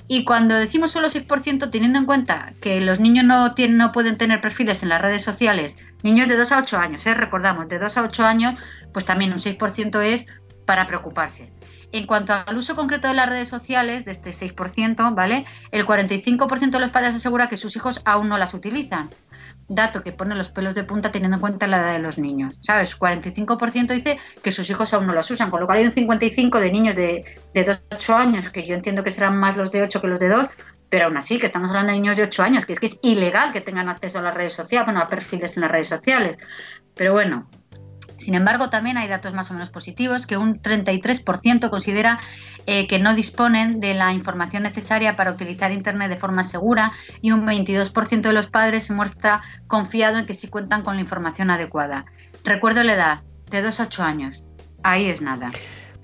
Y 0.07 0.25
cuando 0.25 0.55
decimos 0.55 0.91
solo 0.91 1.09
6%, 1.09 1.69
teniendo 1.69 1.99
en 1.99 2.05
cuenta 2.05 2.53
que 2.59 2.81
los 2.81 2.99
niños 2.99 3.25
no, 3.25 3.53
tienen, 3.53 3.77
no 3.77 3.91
pueden 3.91 4.17
tener 4.17 4.41
perfiles 4.41 4.81
en 4.81 4.89
las 4.89 5.01
redes 5.01 5.23
sociales 5.23 5.75
Niños 6.03 6.27
de 6.27 6.35
2 6.35 6.51
a 6.51 6.59
8 6.59 6.77
años, 6.77 7.05
¿eh? 7.07 7.13
recordamos, 7.13 7.69
de 7.69 7.79
2 7.79 7.97
a 7.97 8.03
8 8.03 8.25
años, 8.25 8.59
pues 8.91 9.05
también 9.05 9.31
un 9.31 9.39
6% 9.39 10.01
es 10.01 10.25
para 10.65 10.85
preocuparse. 10.85 11.51
en 11.93 12.07
cuanto 12.07 12.33
al 12.33 12.57
uso 12.57 12.75
concreto 12.75 13.07
de 13.07 13.13
las 13.13 13.29
redes 13.29 13.47
sociales, 13.47 14.03
de 14.03 14.11
este 14.11 14.31
6%, 14.31 15.13
¿vale? 15.15 15.45
El 15.71 15.85
45% 15.85 16.71
de 16.71 16.79
los 16.79 16.89
padres 16.89 17.15
asegura 17.15 17.49
que 17.49 17.55
sus 17.55 17.75
hijos 17.75 18.01
aún 18.03 18.29
no 18.29 18.37
las 18.39 18.55
utilizan. 18.55 19.11
Dato 19.67 20.03
que 20.03 20.11
pone 20.11 20.35
los 20.35 20.49
pelos 20.49 20.75
de 20.75 20.83
punta 20.83 21.11
teniendo 21.11 21.37
en 21.37 21.41
cuenta 21.41 21.67
la 21.67 21.79
edad 21.79 21.93
de 21.93 21.99
los 21.99 22.17
niños. 22.17 22.57
¿Sabes? 22.61 22.99
45% 22.99 23.87
dice 23.93 24.19
que 24.41 24.51
sus 24.51 24.69
hijos 24.69 24.93
aún 24.93 25.07
no 25.07 25.13
las 25.13 25.29
usan, 25.31 25.49
con 25.49 25.61
lo 25.61 25.65
cual 25.65 25.79
hay 25.79 25.85
un 25.85 25.93
55% 25.93 26.59
de 26.59 26.71
niños 26.71 26.95
de, 26.95 27.25
de 27.53 27.79
8 27.91 28.15
años, 28.15 28.49
que 28.49 28.65
yo 28.65 28.75
entiendo 28.75 29.03
que 29.03 29.11
serán 29.11 29.37
más 29.37 29.57
los 29.57 29.71
de 29.71 29.81
8 29.81 30.01
que 30.01 30.07
los 30.07 30.19
de 30.19 30.29
2, 30.29 30.49
pero 30.89 31.05
aún 31.05 31.17
así, 31.17 31.39
que 31.39 31.47
estamos 31.47 31.69
hablando 31.69 31.91
de 31.91 31.99
niños 31.99 32.17
de 32.17 32.23
8 32.23 32.43
años, 32.43 32.65
que 32.65 32.73
es 32.73 32.79
que 32.79 32.85
es 32.87 32.99
ilegal 33.01 33.51
que 33.51 33.61
tengan 33.61 33.89
acceso 33.89 34.19
a 34.19 34.21
las 34.21 34.35
redes 34.35 34.53
sociales, 34.53 34.85
bueno, 34.85 35.01
a 35.01 35.07
perfiles 35.07 35.57
en 35.57 35.61
las 35.61 35.71
redes 35.71 35.87
sociales. 35.87 36.37
Pero 36.93 37.13
bueno, 37.13 37.49
sin 38.23 38.35
embargo, 38.35 38.69
también 38.69 38.97
hay 38.97 39.07
datos 39.07 39.33
más 39.33 39.51
o 39.51 39.53
menos 39.53 39.69
positivos, 39.69 40.25
que 40.25 40.37
un 40.37 40.61
33% 40.61 41.69
considera 41.69 42.19
eh, 42.65 42.87
que 42.87 42.99
no 42.99 43.13
disponen 43.13 43.79
de 43.79 43.93
la 43.93 44.13
información 44.13 44.63
necesaria 44.63 45.15
para 45.15 45.31
utilizar 45.31 45.71
Internet 45.71 46.09
de 46.09 46.17
forma 46.17 46.43
segura 46.43 46.91
y 47.21 47.31
un 47.31 47.45
22% 47.45 48.21
de 48.21 48.33
los 48.33 48.47
padres 48.47 48.85
se 48.85 48.93
muestra 48.93 49.41
confiado 49.67 50.17
en 50.17 50.25
que 50.25 50.33
sí 50.33 50.47
cuentan 50.47 50.83
con 50.83 50.95
la 50.95 51.01
información 51.01 51.49
adecuada. 51.49 52.05
Recuerdo 52.43 52.83
la 52.83 52.93
edad, 52.93 53.21
de 53.49 53.61
2 53.61 53.79
a 53.79 53.83
8 53.83 54.03
años. 54.03 54.43
Ahí 54.83 55.05
es 55.05 55.21
nada. 55.21 55.51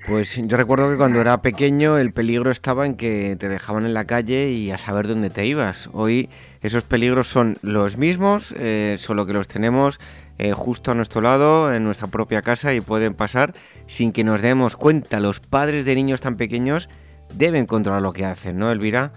Pues 0.07 0.35
yo 0.35 0.57
recuerdo 0.57 0.89
que 0.89 0.97
cuando 0.97 1.21
era 1.21 1.41
pequeño 1.41 1.97
el 1.97 2.13
peligro 2.13 2.51
estaba 2.51 2.85
en 2.85 2.95
que 2.95 3.35
te 3.37 3.49
dejaban 3.49 3.85
en 3.85 3.93
la 3.93 4.05
calle 4.05 4.49
y 4.51 4.71
a 4.71 4.77
saber 4.77 5.07
dónde 5.07 5.29
te 5.29 5.45
ibas. 5.45 5.89
Hoy 5.93 6.29
esos 6.61 6.83
peligros 6.83 7.27
son 7.27 7.57
los 7.61 7.97
mismos, 7.97 8.55
eh, 8.57 8.95
solo 8.97 9.25
que 9.25 9.33
los 9.33 9.47
tenemos 9.47 9.99
eh, 10.39 10.53
justo 10.53 10.91
a 10.91 10.95
nuestro 10.95 11.21
lado, 11.21 11.73
en 11.73 11.83
nuestra 11.83 12.07
propia 12.07 12.41
casa 12.41 12.73
y 12.73 12.79
pueden 12.79 13.13
pasar 13.13 13.53
sin 13.87 14.13
que 14.13 14.23
nos 14.23 14.41
demos 14.41 14.77
cuenta. 14.77 15.19
Los 15.19 15.41
padres 15.41 15.83
de 15.83 15.95
niños 15.95 16.21
tan 16.21 16.37
pequeños 16.37 16.89
deben 17.33 17.65
controlar 17.65 18.01
lo 18.01 18.13
que 18.13 18.25
hacen, 18.25 18.57
¿no, 18.57 18.71
Elvira? 18.71 19.11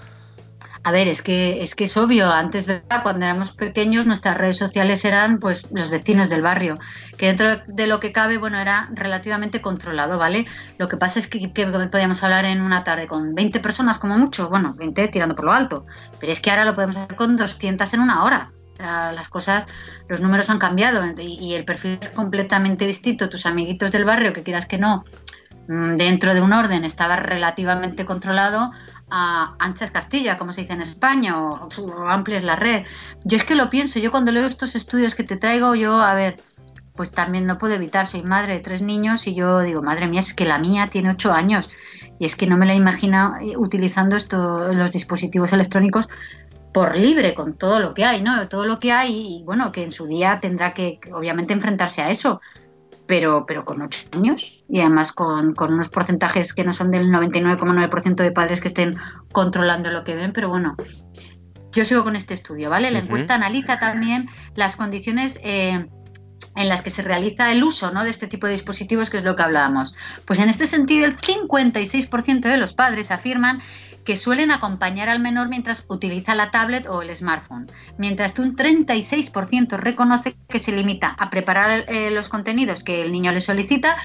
A 0.85 0.91
ver, 0.91 1.07
es 1.07 1.23
que 1.23 1.63
es 1.63 1.77
que 1.77 1.85
es 1.85 1.97
obvio, 1.97 2.29
antes 2.33 2.67
cuando 3.05 3.25
éramos 3.25 3.53
pequeños 3.53 4.05
nuestras 4.05 4.37
redes 4.37 4.59
sociales 4.59 5.05
eran 5.05 5.39
pues 5.39 5.71
los 5.71 5.91
vecinos 5.91 6.29
del 6.29 6.43
barrio, 6.43 6.77
que 7.17 7.27
dentro 7.27 7.59
de 7.69 7.87
lo 7.87 8.01
que 8.01 8.11
cabe, 8.11 8.37
bueno, 8.37 8.59
era 8.59 8.91
relativamente 8.93 9.63
controlado, 9.63 10.19
¿vale? 10.19 10.47
Lo 10.79 10.89
que 10.89 10.97
pasa 10.97 11.21
es 11.21 11.29
que, 11.29 11.49
podíamos 11.49 12.25
hablar 12.25 12.47
en 12.47 12.61
una 12.61 12.83
tarde 12.83 13.07
con 13.07 13.33
20 13.33 13.61
personas 13.61 13.99
como 13.99 14.19
mucho, 14.19 14.49
bueno, 14.49 14.75
20 14.77 15.07
tirando 15.09 15.37
por 15.37 15.45
lo 15.45 15.53
alto, 15.53 15.87
pero 16.19 16.33
es 16.33 16.41
que 16.41 16.51
ahora 16.51 16.65
lo 16.65 16.75
podemos 16.75 16.97
hacer 16.97 17.15
con 17.15 17.37
200 17.37 17.95
en 17.95 18.01
una 18.01 18.25
hora. 18.25 18.51
Las 18.83 19.29
cosas, 19.29 19.67
los 20.09 20.21
números 20.21 20.51
han 20.51 20.59
cambiado 20.59 21.03
y 21.19 21.55
el 21.55 21.65
perfil 21.65 21.99
es 22.01 22.09
completamente 22.11 22.87
distinto. 22.87 23.31
Tus 23.31 23.47
amiguitos 23.47 23.93
del 23.93 24.05
barrio, 24.05 24.33
que 24.33 24.43
quieras 24.43 24.67
que 24.67 24.79
no, 24.79 25.05
mm, 25.69 25.97
dentro 25.97 26.35
de 26.35 26.41
un 26.41 26.53
orden 26.53 26.85
estaba 26.85 27.17
relativamente 27.17 28.05
controlado, 28.05 28.73
a 29.15 29.55
anchas 29.59 29.91
Castilla, 29.91 30.39
como 30.39 30.55
se 30.55 30.63
dice 30.63 30.73
en 30.73 30.81
España, 30.81 31.39
o, 31.39 31.69
amplia 32.09 32.39
es 32.39 32.45
la 32.45 32.57
red. 32.57 32.85
Yo 33.25 33.37
es 33.37 33.45
que 33.45 33.55
lo 33.55 33.69
pienso, 33.69 33.99
yo 33.99 34.11
cuando 34.11 34.33
leo 34.33 34.47
estos 34.47 34.75
estudios 34.75 35.15
que 35.15 35.23
te 35.23 35.37
traigo, 35.37 35.75
yo, 35.75 36.01
a 36.01 36.15
ver, 36.15 36.37
pues 36.97 37.11
también 37.11 37.45
no 37.45 37.59
puedo 37.59 37.75
evitar, 37.75 38.07
soy 38.07 38.23
madre 38.23 38.55
de 38.55 38.61
tres 38.61 38.81
niños 38.81 39.27
y 39.27 39.35
yo 39.35 39.61
digo, 39.61 39.83
madre 39.83 40.09
mía, 40.09 40.21
es 40.21 40.33
que 40.33 40.47
la 40.47 40.59
mía 40.59 40.89
tiene 40.89 41.11
ocho 41.11 41.33
años 41.33 41.71
y 42.19 42.25
es 42.25 42.37
que 42.37 42.47
no 42.47 42.57
me 42.57 42.67
la 42.67 42.75
imagino 42.75 43.35
eh, 43.41 43.57
utilizando 43.57 44.17
esto, 44.17 44.73
los 44.73 44.93
dispositivos 44.93 45.53
electrónicos 45.53 46.09
por 46.73 46.97
libre 46.97 47.35
con 47.35 47.57
todo 47.57 47.81
lo 47.81 47.95
que 47.95 48.05
hay, 48.05 48.23
¿no? 48.23 48.49
Todo 48.49 48.65
lo 48.65 48.79
que 48.79 48.93
hay 48.93 49.39
y 49.39 49.43
bueno, 49.45 49.73
que 49.73 49.85
en 49.85 49.93
su 49.93 50.07
día 50.07 50.41
tendrá 50.41 50.73
que 50.73 51.01
obviamente 51.13 51.53
enfrentarse 51.53 52.03
a 52.03 52.11
eso 52.11 52.41
pero, 53.07 53.45
pero 53.47 53.65
con 53.65 53.83
ocho 53.83 54.07
años 54.13 54.65
y 54.69 54.81
además 54.81 55.13
con, 55.13 55.55
unos 55.59 55.89
porcentajes 55.89 56.53
que 56.53 56.65
no 56.65 56.73
son 56.73 56.91
del 56.91 57.09
99,9% 57.09 58.15
de 58.15 58.33
padres 58.33 58.61
que 58.61 58.69
estén 58.69 58.97
controlando 59.33 59.91
lo 59.91 60.05
que 60.05 60.15
ven, 60.15 60.33
pero 60.33 60.49
bueno, 60.49 60.77
yo 61.73 61.85
sigo 61.85 62.05
con 62.05 62.17
este 62.17 62.35
estudio, 62.35 62.71
¿vale? 62.71 62.91
La 62.91 63.01
encuesta 63.01 63.35
analiza 63.35 63.79
también 63.79 64.29
las 64.55 64.77
condiciones 64.77 65.39
eh, 65.43 65.87
en 66.55 66.69
las 66.69 66.83
que 66.83 66.91
se 66.91 67.03
realiza 67.03 67.51
el 67.51 67.65
uso 67.65 67.91
¿no? 67.93 68.05
de 68.05 68.11
este 68.11 68.27
tipo 68.29 68.47
de 68.47 68.53
dispositivos, 68.53 69.11
que 69.11 69.17
es 69.17 69.25
lo 69.25 69.37
que 69.37 69.43
hablábamos. 69.43 69.95
Pues 70.27 70.39
en 70.39 70.49
este 70.49 70.67
sentido, 70.67 71.07
el 71.07 71.17
56% 71.19 72.41
de 72.41 72.57
los 72.57 72.75
padres 72.75 73.11
afirman 73.11 73.63
que 74.05 74.17
suelen 74.17 74.51
acompañar 74.51 75.09
al 75.09 75.21
menor 75.21 75.49
mientras 75.49 75.85
utiliza 75.89 76.35
la 76.35 76.51
tablet 76.51 76.87
o 76.87 77.03
el 77.03 77.15
smartphone, 77.15 77.67
mientras 77.99 78.33
que 78.33 78.43
un 78.43 78.57
36% 78.57 79.77
reconoce 79.77 80.37
que 80.49 80.59
se 80.59 80.73
limita 80.73 81.09
a 81.09 81.31
preparar 81.31 81.85
eh, 81.89 82.11
los 82.11 82.29
contenidos 82.29 82.85
que 82.85 83.03
el 83.03 83.13
niño 83.13 83.33
le 83.33 83.41
solicita 83.41 83.97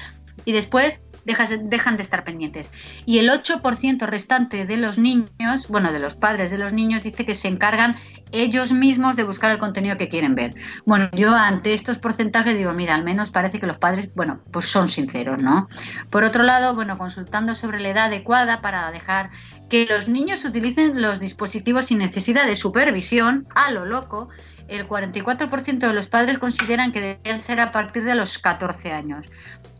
y 0.44 0.52
después 0.52 1.00
dejan 1.24 1.96
de 1.96 2.02
estar 2.02 2.24
pendientes. 2.24 2.70
Y 3.04 3.18
el 3.18 3.28
8% 3.28 4.06
restante 4.06 4.64
de 4.64 4.76
los 4.76 4.98
niños, 4.98 5.68
bueno, 5.68 5.92
de 5.92 5.98
los 5.98 6.14
padres 6.14 6.50
de 6.50 6.58
los 6.58 6.72
niños, 6.72 7.02
dice 7.02 7.26
que 7.26 7.34
se 7.34 7.48
encargan 7.48 7.96
ellos 8.32 8.72
mismos 8.72 9.16
de 9.16 9.24
buscar 9.24 9.50
el 9.50 9.58
contenido 9.58 9.98
que 9.98 10.08
quieren 10.08 10.34
ver. 10.34 10.54
Bueno, 10.86 11.10
yo 11.12 11.34
ante 11.34 11.74
estos 11.74 11.98
porcentajes 11.98 12.56
digo, 12.56 12.72
mira, 12.72 12.94
al 12.94 13.04
menos 13.04 13.30
parece 13.30 13.60
que 13.60 13.66
los 13.66 13.78
padres, 13.78 14.10
bueno, 14.14 14.40
pues 14.52 14.68
son 14.68 14.88
sinceros, 14.88 15.42
¿no? 15.42 15.68
Por 16.10 16.24
otro 16.24 16.42
lado, 16.42 16.74
bueno, 16.74 16.98
consultando 16.98 17.54
sobre 17.54 17.80
la 17.80 17.90
edad 17.90 18.04
adecuada 18.06 18.60
para 18.60 18.90
dejar 18.90 19.30
que 19.68 19.86
los 19.86 20.08
niños 20.08 20.44
utilicen 20.44 21.00
los 21.02 21.20
dispositivos 21.20 21.86
sin 21.86 21.98
necesidad 21.98 22.46
de 22.46 22.56
supervisión, 22.56 23.46
a 23.54 23.70
lo 23.70 23.84
loco, 23.84 24.28
el 24.68 24.86
44% 24.86 25.78
de 25.78 25.94
los 25.94 26.06
padres 26.06 26.38
consideran 26.38 26.92
que 26.92 27.00
deberían 27.00 27.38
ser 27.38 27.60
a 27.60 27.72
partir 27.72 28.04
de 28.04 28.14
los 28.14 28.38
14 28.38 28.92
años. 28.92 29.26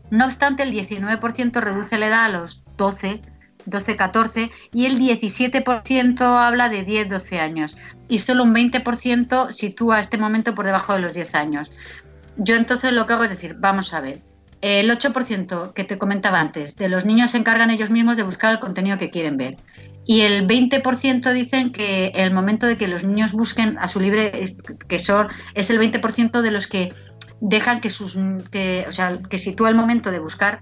No 0.09 0.25
obstante, 0.25 0.63
el 0.63 0.73
19% 0.73 1.61
reduce 1.61 1.97
la 1.97 2.07
edad 2.07 2.25
a 2.25 2.29
los 2.29 2.63
12, 2.77 3.21
12, 3.65 3.95
14 3.95 4.51
y 4.73 4.85
el 4.85 4.99
17% 4.99 6.21
habla 6.21 6.69
de 6.69 6.83
10, 6.83 7.09
12 7.09 7.39
años 7.39 7.77
y 8.07 8.19
solo 8.19 8.43
un 8.43 8.53
20% 8.53 9.51
sitúa 9.51 9.99
este 9.99 10.17
momento 10.17 10.55
por 10.55 10.65
debajo 10.65 10.93
de 10.93 11.01
los 11.01 11.13
10 11.13 11.35
años. 11.35 11.71
Yo 12.37 12.55
entonces 12.55 12.91
lo 12.93 13.05
que 13.05 13.13
hago 13.13 13.25
es 13.25 13.31
decir, 13.31 13.55
vamos 13.59 13.93
a 13.93 14.01
ver, 14.01 14.21
el 14.61 14.89
8% 14.89 15.73
que 15.73 15.83
te 15.83 15.97
comentaba 15.97 16.39
antes 16.39 16.75
de 16.75 16.89
los 16.89 17.05
niños 17.05 17.31
se 17.31 17.37
encargan 17.37 17.69
ellos 17.69 17.89
mismos 17.89 18.17
de 18.17 18.23
buscar 18.23 18.51
el 18.51 18.59
contenido 18.59 18.97
que 18.97 19.09
quieren 19.09 19.37
ver. 19.37 19.57
Y 20.05 20.21
el 20.21 20.47
20% 20.47 21.33
dicen 21.33 21.71
que 21.71 22.07
el 22.15 22.33
momento 22.33 22.65
de 22.65 22.77
que 22.77 22.87
los 22.87 23.03
niños 23.03 23.31
busquen 23.31 23.77
a 23.77 23.87
su 23.87 23.99
libre, 23.99 24.55
que 24.87 24.99
son, 24.99 25.27
es 25.53 25.69
el 25.69 25.79
20% 25.79 26.41
de 26.41 26.51
los 26.51 26.67
que 26.67 26.91
dejan 27.41 27.79
que 27.79 27.89
sus, 27.89 28.17
que, 28.51 28.85
o 28.87 28.91
sea, 28.91 29.17
que 29.29 29.37
sitúa 29.37 29.69
el 29.69 29.75
momento 29.75 30.11
de 30.11 30.19
buscar 30.19 30.61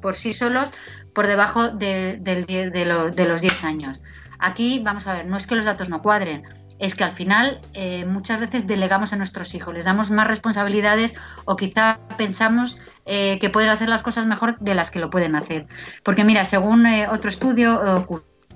por 0.00 0.16
sí 0.16 0.32
solos 0.32 0.72
por 1.14 1.26
debajo 1.26 1.68
de, 1.68 2.18
de 2.20 3.26
los 3.26 3.40
10 3.40 3.64
años. 3.64 4.00
Aquí, 4.40 4.80
vamos 4.84 5.06
a 5.06 5.12
ver, 5.12 5.26
no 5.26 5.36
es 5.36 5.46
que 5.46 5.54
los 5.54 5.64
datos 5.64 5.88
no 5.88 6.02
cuadren, 6.02 6.42
es 6.82 6.96
que 6.96 7.04
al 7.04 7.12
final 7.12 7.60
eh, 7.74 8.04
muchas 8.04 8.40
veces 8.40 8.66
delegamos 8.66 9.12
a 9.12 9.16
nuestros 9.16 9.54
hijos, 9.54 9.72
les 9.72 9.84
damos 9.84 10.10
más 10.10 10.26
responsabilidades 10.26 11.14
o 11.44 11.54
quizá 11.54 12.00
pensamos 12.18 12.76
eh, 13.06 13.38
que 13.40 13.50
pueden 13.50 13.70
hacer 13.70 13.88
las 13.88 14.02
cosas 14.02 14.26
mejor 14.26 14.58
de 14.58 14.74
las 14.74 14.90
que 14.90 14.98
lo 14.98 15.08
pueden 15.08 15.36
hacer. 15.36 15.68
Porque 16.02 16.24
mira, 16.24 16.44
según 16.44 16.84
eh, 16.86 17.06
otro 17.08 17.30
estudio, 17.30 18.06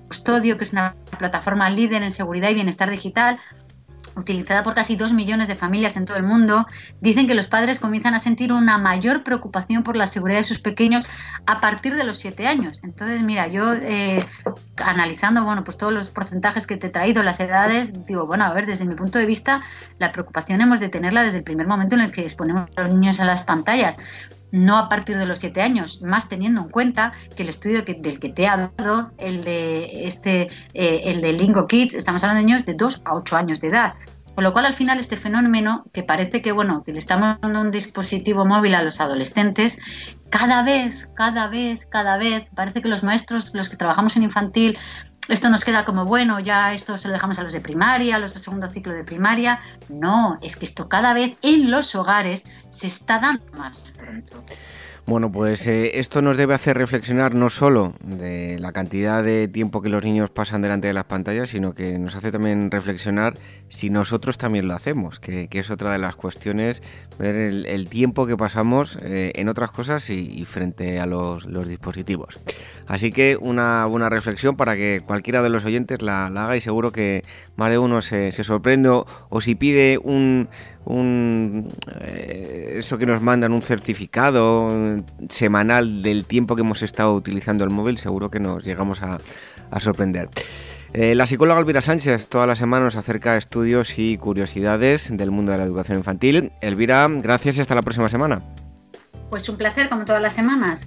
Custodio, 0.09 0.59
que 0.59 0.65
es 0.65 0.73
una 0.73 0.97
plataforma 1.19 1.71
líder 1.71 2.03
en 2.03 2.11
seguridad 2.11 2.51
y 2.51 2.55
bienestar 2.55 2.91
digital, 2.91 3.39
utilizada 4.17 4.65
por 4.65 4.75
casi 4.75 4.97
dos 4.97 5.13
millones 5.13 5.47
de 5.49 5.57
familias 5.57 5.97
en 5.97 6.07
todo 6.07 6.17
el 6.17 6.23
mundo, 6.23 6.67
dicen 7.01 7.27
que 7.27 7.35
los 7.35 7.47
padres 7.47 7.79
comienzan 7.79 8.15
a 8.15 8.19
sentir 8.19 8.53
una 8.53 8.79
mayor 8.79 9.23
preocupación 9.23 9.83
por 9.83 9.97
la 9.97 10.07
seguridad 10.07 10.39
de 10.39 10.45
sus 10.45 10.59
pequeños 10.59 11.05
a 11.47 11.61
partir 11.61 11.95
de 11.95 12.05
los 12.05 12.19
siete 12.19 12.47
años. 12.47 12.81
Entonces, 12.83 13.23
mira, 13.23 13.47
yo 13.47 13.75
eh, 13.75 14.25
analizando, 14.77 15.45
bueno, 15.45 15.65
pues 15.65 15.77
todos 15.77 15.93
los 15.93 16.11
porcentajes 16.11 16.67
que 16.67 16.77
te 16.77 16.89
he 16.89 16.91
traído, 16.91 17.23
las 17.23 17.41
edades, 17.41 18.07
digo, 18.07 18.27
bueno, 18.27 18.45
a 18.45 18.53
ver, 18.53 18.67
desde 18.67 18.85
mi 18.85 18.95
punto 18.95 19.19
de 19.19 19.27
vista, 19.27 19.63
la 19.99 20.13
preocupación 20.13 20.61
hemos 20.61 20.81
de 20.81 20.89
tenerla 20.89 21.23
desde 21.23 21.39
el 21.39 21.45
primer 21.45 21.67
momento 21.67 21.95
en 21.95 22.01
el 22.01 22.13
que 22.13 22.23
exponemos 22.23 22.71
a 22.77 22.83
los 22.83 22.91
niños 22.91 23.21
a 23.21 23.25
las 23.25 23.43
pantallas 23.43 23.97
no 24.53 24.79
a 24.79 24.89
partir 24.89 25.19
de 25.19 25.27
los 25.27 25.39
siete 25.39 25.63
años, 25.63 26.01
más 26.03 26.29
teniendo 26.29 26.63
en 26.63 26.69
cuenta 26.69 27.13
que 27.37 27.43
el 27.43 27.49
estudio 27.49 27.83
del 27.83 28.19
que 28.19 28.29
te 28.29 28.43
he 28.43 28.49
hablado, 28.49 29.13
el 29.19 29.45
de 29.45 30.07
este, 30.07 30.49
eh, 30.75 31.03
el 31.05 31.21
de 31.21 31.33
Lingo 31.33 31.67
Kids, 31.67 31.95
estamos 31.95 32.23
hablando 32.23 32.41
de 32.41 32.47
niños 32.47 32.67
de 32.67 32.75
2 32.75 33.03
a 33.05 33.15
8 33.15 33.37
años 33.37 33.61
de 33.61 33.69
edad. 33.69 33.95
Con 34.37 34.45
lo 34.45 34.53
cual, 34.53 34.67
al 34.67 34.75
final, 34.75 34.99
este 35.01 35.17
fenómeno, 35.17 35.87
que 35.95 36.03
parece 36.03 36.43
que, 36.43 36.53
bueno, 36.53 36.83
que 36.85 36.93
le 36.93 36.99
estamos 36.99 37.41
dando 37.41 37.59
un 37.59 37.71
dispositivo 37.71 38.45
móvil 38.45 38.75
a 38.75 38.83
los 38.83 39.01
adolescentes, 39.01 39.79
cada 40.29 40.63
vez, 40.63 41.09
cada 41.15 41.49
vez, 41.49 41.87
cada 41.89 42.19
vez, 42.19 42.47
parece 42.55 42.83
que 42.83 42.89
los 42.89 43.03
maestros, 43.03 43.55
los 43.55 43.71
que 43.71 43.79
trabajamos 43.79 44.15
en 44.17 44.25
infantil, 44.25 44.77
esto 45.29 45.49
nos 45.49 45.65
queda 45.65 45.85
como 45.85 46.05
bueno, 46.05 46.39
ya 46.39 46.73
esto 46.73 46.97
se 46.99 47.09
lo 47.09 47.15
dejamos 47.15 47.39
a 47.39 47.43
los 47.43 47.53
de 47.53 47.61
primaria, 47.61 48.17
a 48.17 48.19
los 48.19 48.35
de 48.35 48.41
segundo 48.41 48.69
ciclo 48.69 48.93
de 48.93 49.03
primaria. 49.03 49.61
No, 49.89 50.39
es 50.41 50.55
que 50.55 50.67
esto 50.67 50.89
cada 50.89 51.15
vez 51.15 51.37
en 51.43 51.71
los 51.71 51.95
hogares 51.95 52.45
se 52.77 52.89
está 52.89 53.19
dando 53.19 53.43
más 53.57 53.93
pronto. 53.97 54.45
Bueno, 55.07 55.31
pues 55.31 55.69
eh, 55.69 56.01
esto 56.01 56.21
nos 56.21 56.37
debe 56.37 56.55
hacer 56.55 56.77
reflexionar 56.77 57.33
no 57.33 57.49
solo 57.49 57.95
de 58.01 58.59
la 58.59 58.73
cantidad 58.73 59.23
de 59.23 59.47
tiempo 59.47 59.81
que 59.81 59.89
los 59.89 60.03
niños 60.03 60.31
pasan 60.31 60.63
delante 60.63 60.89
de 60.89 60.95
las 60.95 61.05
pantallas, 61.05 61.51
sino 61.51 61.75
que 61.75 61.97
nos 61.97 62.17
hace 62.17 62.33
también 62.33 62.73
reflexionar 62.73 63.35
si 63.69 63.89
nosotros 63.89 64.37
también 64.37 64.67
lo 64.67 64.75
hacemos, 64.75 65.21
que, 65.21 65.49
es 65.51 65.71
otra 65.71 65.93
de 65.93 65.99
las 65.99 66.17
cuestiones, 66.17 66.83
ver 67.21 67.37
el, 67.37 67.89
tiempo 67.89 68.27
que 68.27 68.37
pasamos 68.37 68.99
eh, 69.01 69.31
en 69.37 69.49
otras 69.49 69.71
cosas 69.71 70.11
y, 70.11 70.45
frente 70.45 70.99
a 70.99 71.07
los, 71.07 71.47
dispositivos. 71.69 72.41
Así 72.87 73.11
que 73.11 73.37
una 73.41 73.87
buena 73.87 74.09
reflexión 74.09 74.57
para 74.57 74.77
que 74.77 75.03
cualquiera 75.05 75.43
de 75.43 75.49
los 75.49 75.65
oyentes 75.65 76.03
la, 76.03 76.27
haga 76.27 76.57
y 76.57 76.61
seguro 76.61 76.93
que 76.93 77.25
más 77.57 77.71
de 77.71 77.79
uno 77.79 78.01
se, 78.01 78.31
sorprende 78.33 78.91
o 78.91 79.41
si 79.41 79.55
pide 79.55 79.99
un 80.03 80.49
un 80.87 81.69
eh, 82.01 82.75
eso 82.77 82.97
que 82.97 83.07
nos 83.07 83.21
mandan 83.21 83.53
un 83.53 83.61
certificado 83.61 84.71
semanal 85.29 86.03
del 86.03 86.25
tiempo 86.25 86.55
que 86.55 86.63
hemos 86.63 86.83
estado 86.83 87.15
utilizando 87.15 87.65
el 87.65 87.71
móvil, 87.71 87.99
seguro 87.99 88.31
que 88.31 88.41
nos 88.41 88.65
llegamos 88.65 89.03
a, 89.03 89.19
sorprender. 89.81 90.29
Eh, 90.95 91.15
la 91.17 91.27
psicóloga 91.27 91.59
Elvira 91.59 91.83
Sánchez 91.83 92.29
toda 92.29 92.47
la 92.47 92.57
semana 92.57 92.85
nos 92.85 92.95
acerca 92.95 93.37
estudios 93.37 93.99
y 93.99 94.17
curiosidades 94.17 95.15
del 95.15 95.33
mundo 95.33 95.53
de 95.53 95.59
la 95.59 95.65
educación 95.65 95.99
infantil. 95.99 96.53
Elvira, 96.63 97.09
gracias 97.11 97.59
y 97.59 97.61
hasta 97.61 97.75
la 97.75 97.83
próxima 97.83 98.09
semana. 98.09 98.41
Pues 99.29 99.49
un 99.49 99.57
placer, 99.57 99.89
como 99.89 100.05
todas 100.05 100.23
las 100.23 100.35
semanas. 100.35 100.87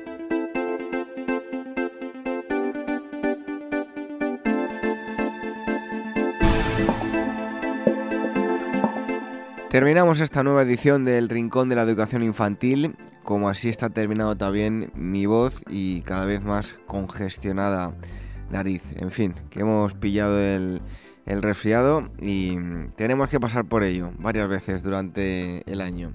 Terminamos 9.71 10.19
esta 10.19 10.43
nueva 10.43 10.63
edición 10.63 11.05
del 11.05 11.29
Rincón 11.29 11.69
de 11.69 11.77
la 11.77 11.83
Educación 11.83 12.23
Infantil, 12.23 12.97
como 13.23 13.47
así 13.47 13.69
está 13.69 13.89
terminado 13.89 14.35
también 14.35 14.91
mi 14.95 15.25
voz 15.27 15.61
y 15.69 16.01
cada 16.01 16.25
vez 16.25 16.41
más 16.41 16.75
congestionada 16.87 17.93
nariz. 18.49 18.83
En 18.97 19.11
fin, 19.11 19.33
que 19.49 19.61
hemos 19.61 19.93
pillado 19.93 20.37
el, 20.37 20.81
resfriado 21.25 22.09
y 22.19 22.57
tenemos 22.97 23.29
que 23.29 23.39
pasar 23.39 23.63
por 23.63 23.85
ello 23.85 24.11
varias 24.19 24.49
veces 24.49 24.83
durante 24.83 25.63
el 25.71 25.79
año. 25.79 26.11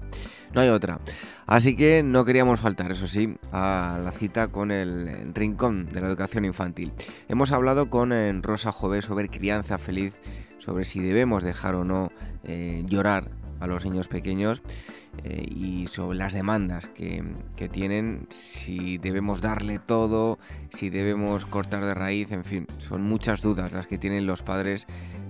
No 0.53 0.61
hay 0.61 0.69
otra. 0.69 0.99
Así 1.47 1.75
que 1.75 2.03
no 2.03 2.25
queríamos 2.25 2.59
faltar, 2.59 2.91
eso 2.91 3.07
sí, 3.07 3.37
a 3.51 3.99
la 4.03 4.11
cita 4.11 4.49
con 4.49 4.69
el, 4.69 5.33
Rincón 5.33 5.87
de 5.91 6.01
la 6.01 6.09
Educación 6.09 6.45
Infantil. 6.45 6.93
Hemos 7.27 7.51
hablado 7.51 7.89
con 7.89 8.13
eh, 8.13 8.31
Rosa 8.39 8.71
Jové 8.71 9.01
sobre 9.01 9.29
crianza 9.29 9.79
feliz, 9.79 10.13
sobre 10.67 10.83
si 10.83 10.99
debemos 10.99 11.43
dejar 11.43 11.75
o 11.75 11.85
no 11.85 12.11
eh, 12.43 12.83
llorar 12.87 13.31
a 13.61 13.67
los 13.67 13.85
niños 13.85 14.09
pequeños 14.09 14.61
eh, 15.23 15.47
y 15.49 15.87
sobre 15.87 16.17
las 16.17 16.33
demandas 16.33 16.89
que, 16.89 17.23
tienen, 17.71 18.27
si 18.31 18.97
debemos 18.97 19.39
darle 19.39 19.79
todo, 19.79 20.39
si 20.71 20.89
debemos 20.89 21.45
cortar 21.45 21.85
de 21.85 21.93
raíz, 21.93 22.33
en 22.33 22.43
fin, 22.43 22.67
son 22.79 23.03
muchas 23.03 23.41
dudas 23.41 23.71
las 23.71 23.87
que 23.87 23.97
tienen 23.97 24.27
los 24.27 24.41
padres 24.41 24.87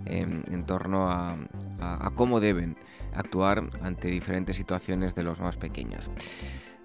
en 0.08 0.64
torno 0.66 1.12
a, 1.12 1.38
cómo 2.16 2.40
deben 2.40 2.76
actuar 3.14 3.70
ante 3.84 4.08
diferentes 4.08 4.56
situaciones 4.56 5.14
de 5.14 5.22
los 5.22 5.40
más 5.40 5.56
pequeños. 5.56 6.10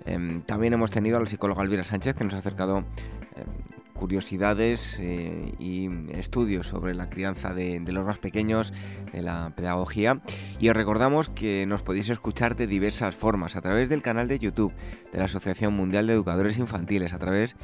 Em, 0.05 0.43
también 0.43 0.75
hemos 0.75 0.91
tenido 0.91 1.17
a 1.17 1.21
la 1.21 1.27
psicóloga 1.27 1.63
Elvira 1.63 1.85
Sánchez 1.85 2.17
que 2.17 2.25
nos 2.25 2.35
ha 2.35 2.39
acercado 2.39 2.79
em, 2.79 3.82
curiosidades 4.03 4.99
eh, 4.99 5.55
y 5.61 5.89
estudios 6.11 6.67
sobre 6.67 6.93
la 6.93 7.09
crianza 7.09 7.55
de, 7.55 7.79
los 7.87 8.05
más 8.05 8.19
pequeños, 8.19 8.73
de 9.13 9.23
la 9.23 9.53
pedagogía. 9.55 10.21
Y 10.59 10.69
os 10.71 10.75
recordamos 10.75 11.29
que 11.29 11.67
nos 11.67 11.83
podéis 11.83 12.09
escuchar 12.09 12.57
de 12.57 12.67
diversas 12.67 13.15
formas, 13.15 13.55
a 13.55 13.61
través 13.61 13.89
del 13.89 14.03
canal 14.03 14.27
de 14.27 14.41
YouTube 14.41 14.73
de 15.13 15.19
la 15.19 15.27
Asociación 15.27 15.75
Mundial 15.75 16.09
de 16.09 16.15
Educadores 16.15 16.59
Infantiles, 16.59 17.13
a 17.13 17.21
través 17.21 17.55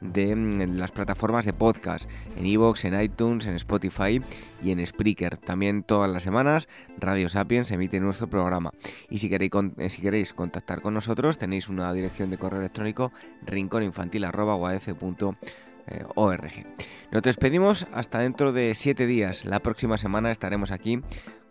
de 0.00 0.36
mm, 0.36 0.76
las 0.76 0.92
plataformas 0.92 1.44
de 1.44 1.52
podcast, 1.52 2.08
en 2.36 2.46
iVoox, 2.46 2.84
en 2.84 3.00
iTunes, 3.00 3.46
en 3.46 3.56
Spotify 3.56 4.22
y 4.62 4.70
en 4.70 4.86
Spreaker. 4.86 5.36
También 5.36 5.82
todas 5.82 6.08
las 6.08 6.22
semanas 6.22 6.68
Radio 6.96 7.28
Sapiens 7.28 7.72
emite 7.72 7.98
nuestro 7.98 8.28
programa. 8.28 8.70
Y 9.10 9.18
si 9.18 9.28
queréis, 9.28 9.50
eh, 9.78 9.90
si 9.90 10.00
queréis 10.00 10.32
contactar 10.32 10.80
con 10.80 10.94
nosotros, 10.94 11.38
tenéis 11.38 11.68
una 11.68 11.92
dirección 11.92 12.30
de 12.30 12.38
correo 12.38 12.60
electrónico 12.60 13.10
rincóninfantil.org. 15.88 16.66
Nos 17.10 17.22
despedimos 17.22 17.86
hasta 17.92 18.20
dentro 18.20 18.52
de 18.52 18.74
siete 18.74 19.06
días. 19.06 19.44
La 19.44 19.60
próxima 19.60 19.98
semana 19.98 20.30
estaremos 20.30 20.70
aquí 20.70 21.00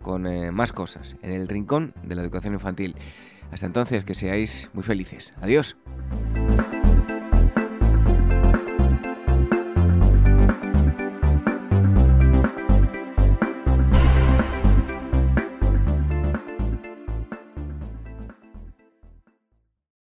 con 0.02 0.28
eh, 0.28 0.52
más 0.52 0.72
cosas 0.72 1.16
en 1.22 1.34
el 1.34 1.48
Rincón 1.48 1.94
de 2.04 2.16
la 2.16 2.22
Educación 2.22 2.54
Infantil. 2.54 2.96
Hasta 3.52 3.66
entonces, 3.66 4.04
que 4.04 4.16
seáis 4.16 4.70
muy 4.74 4.84
felices. 4.84 5.34
Adiós. 5.42 5.78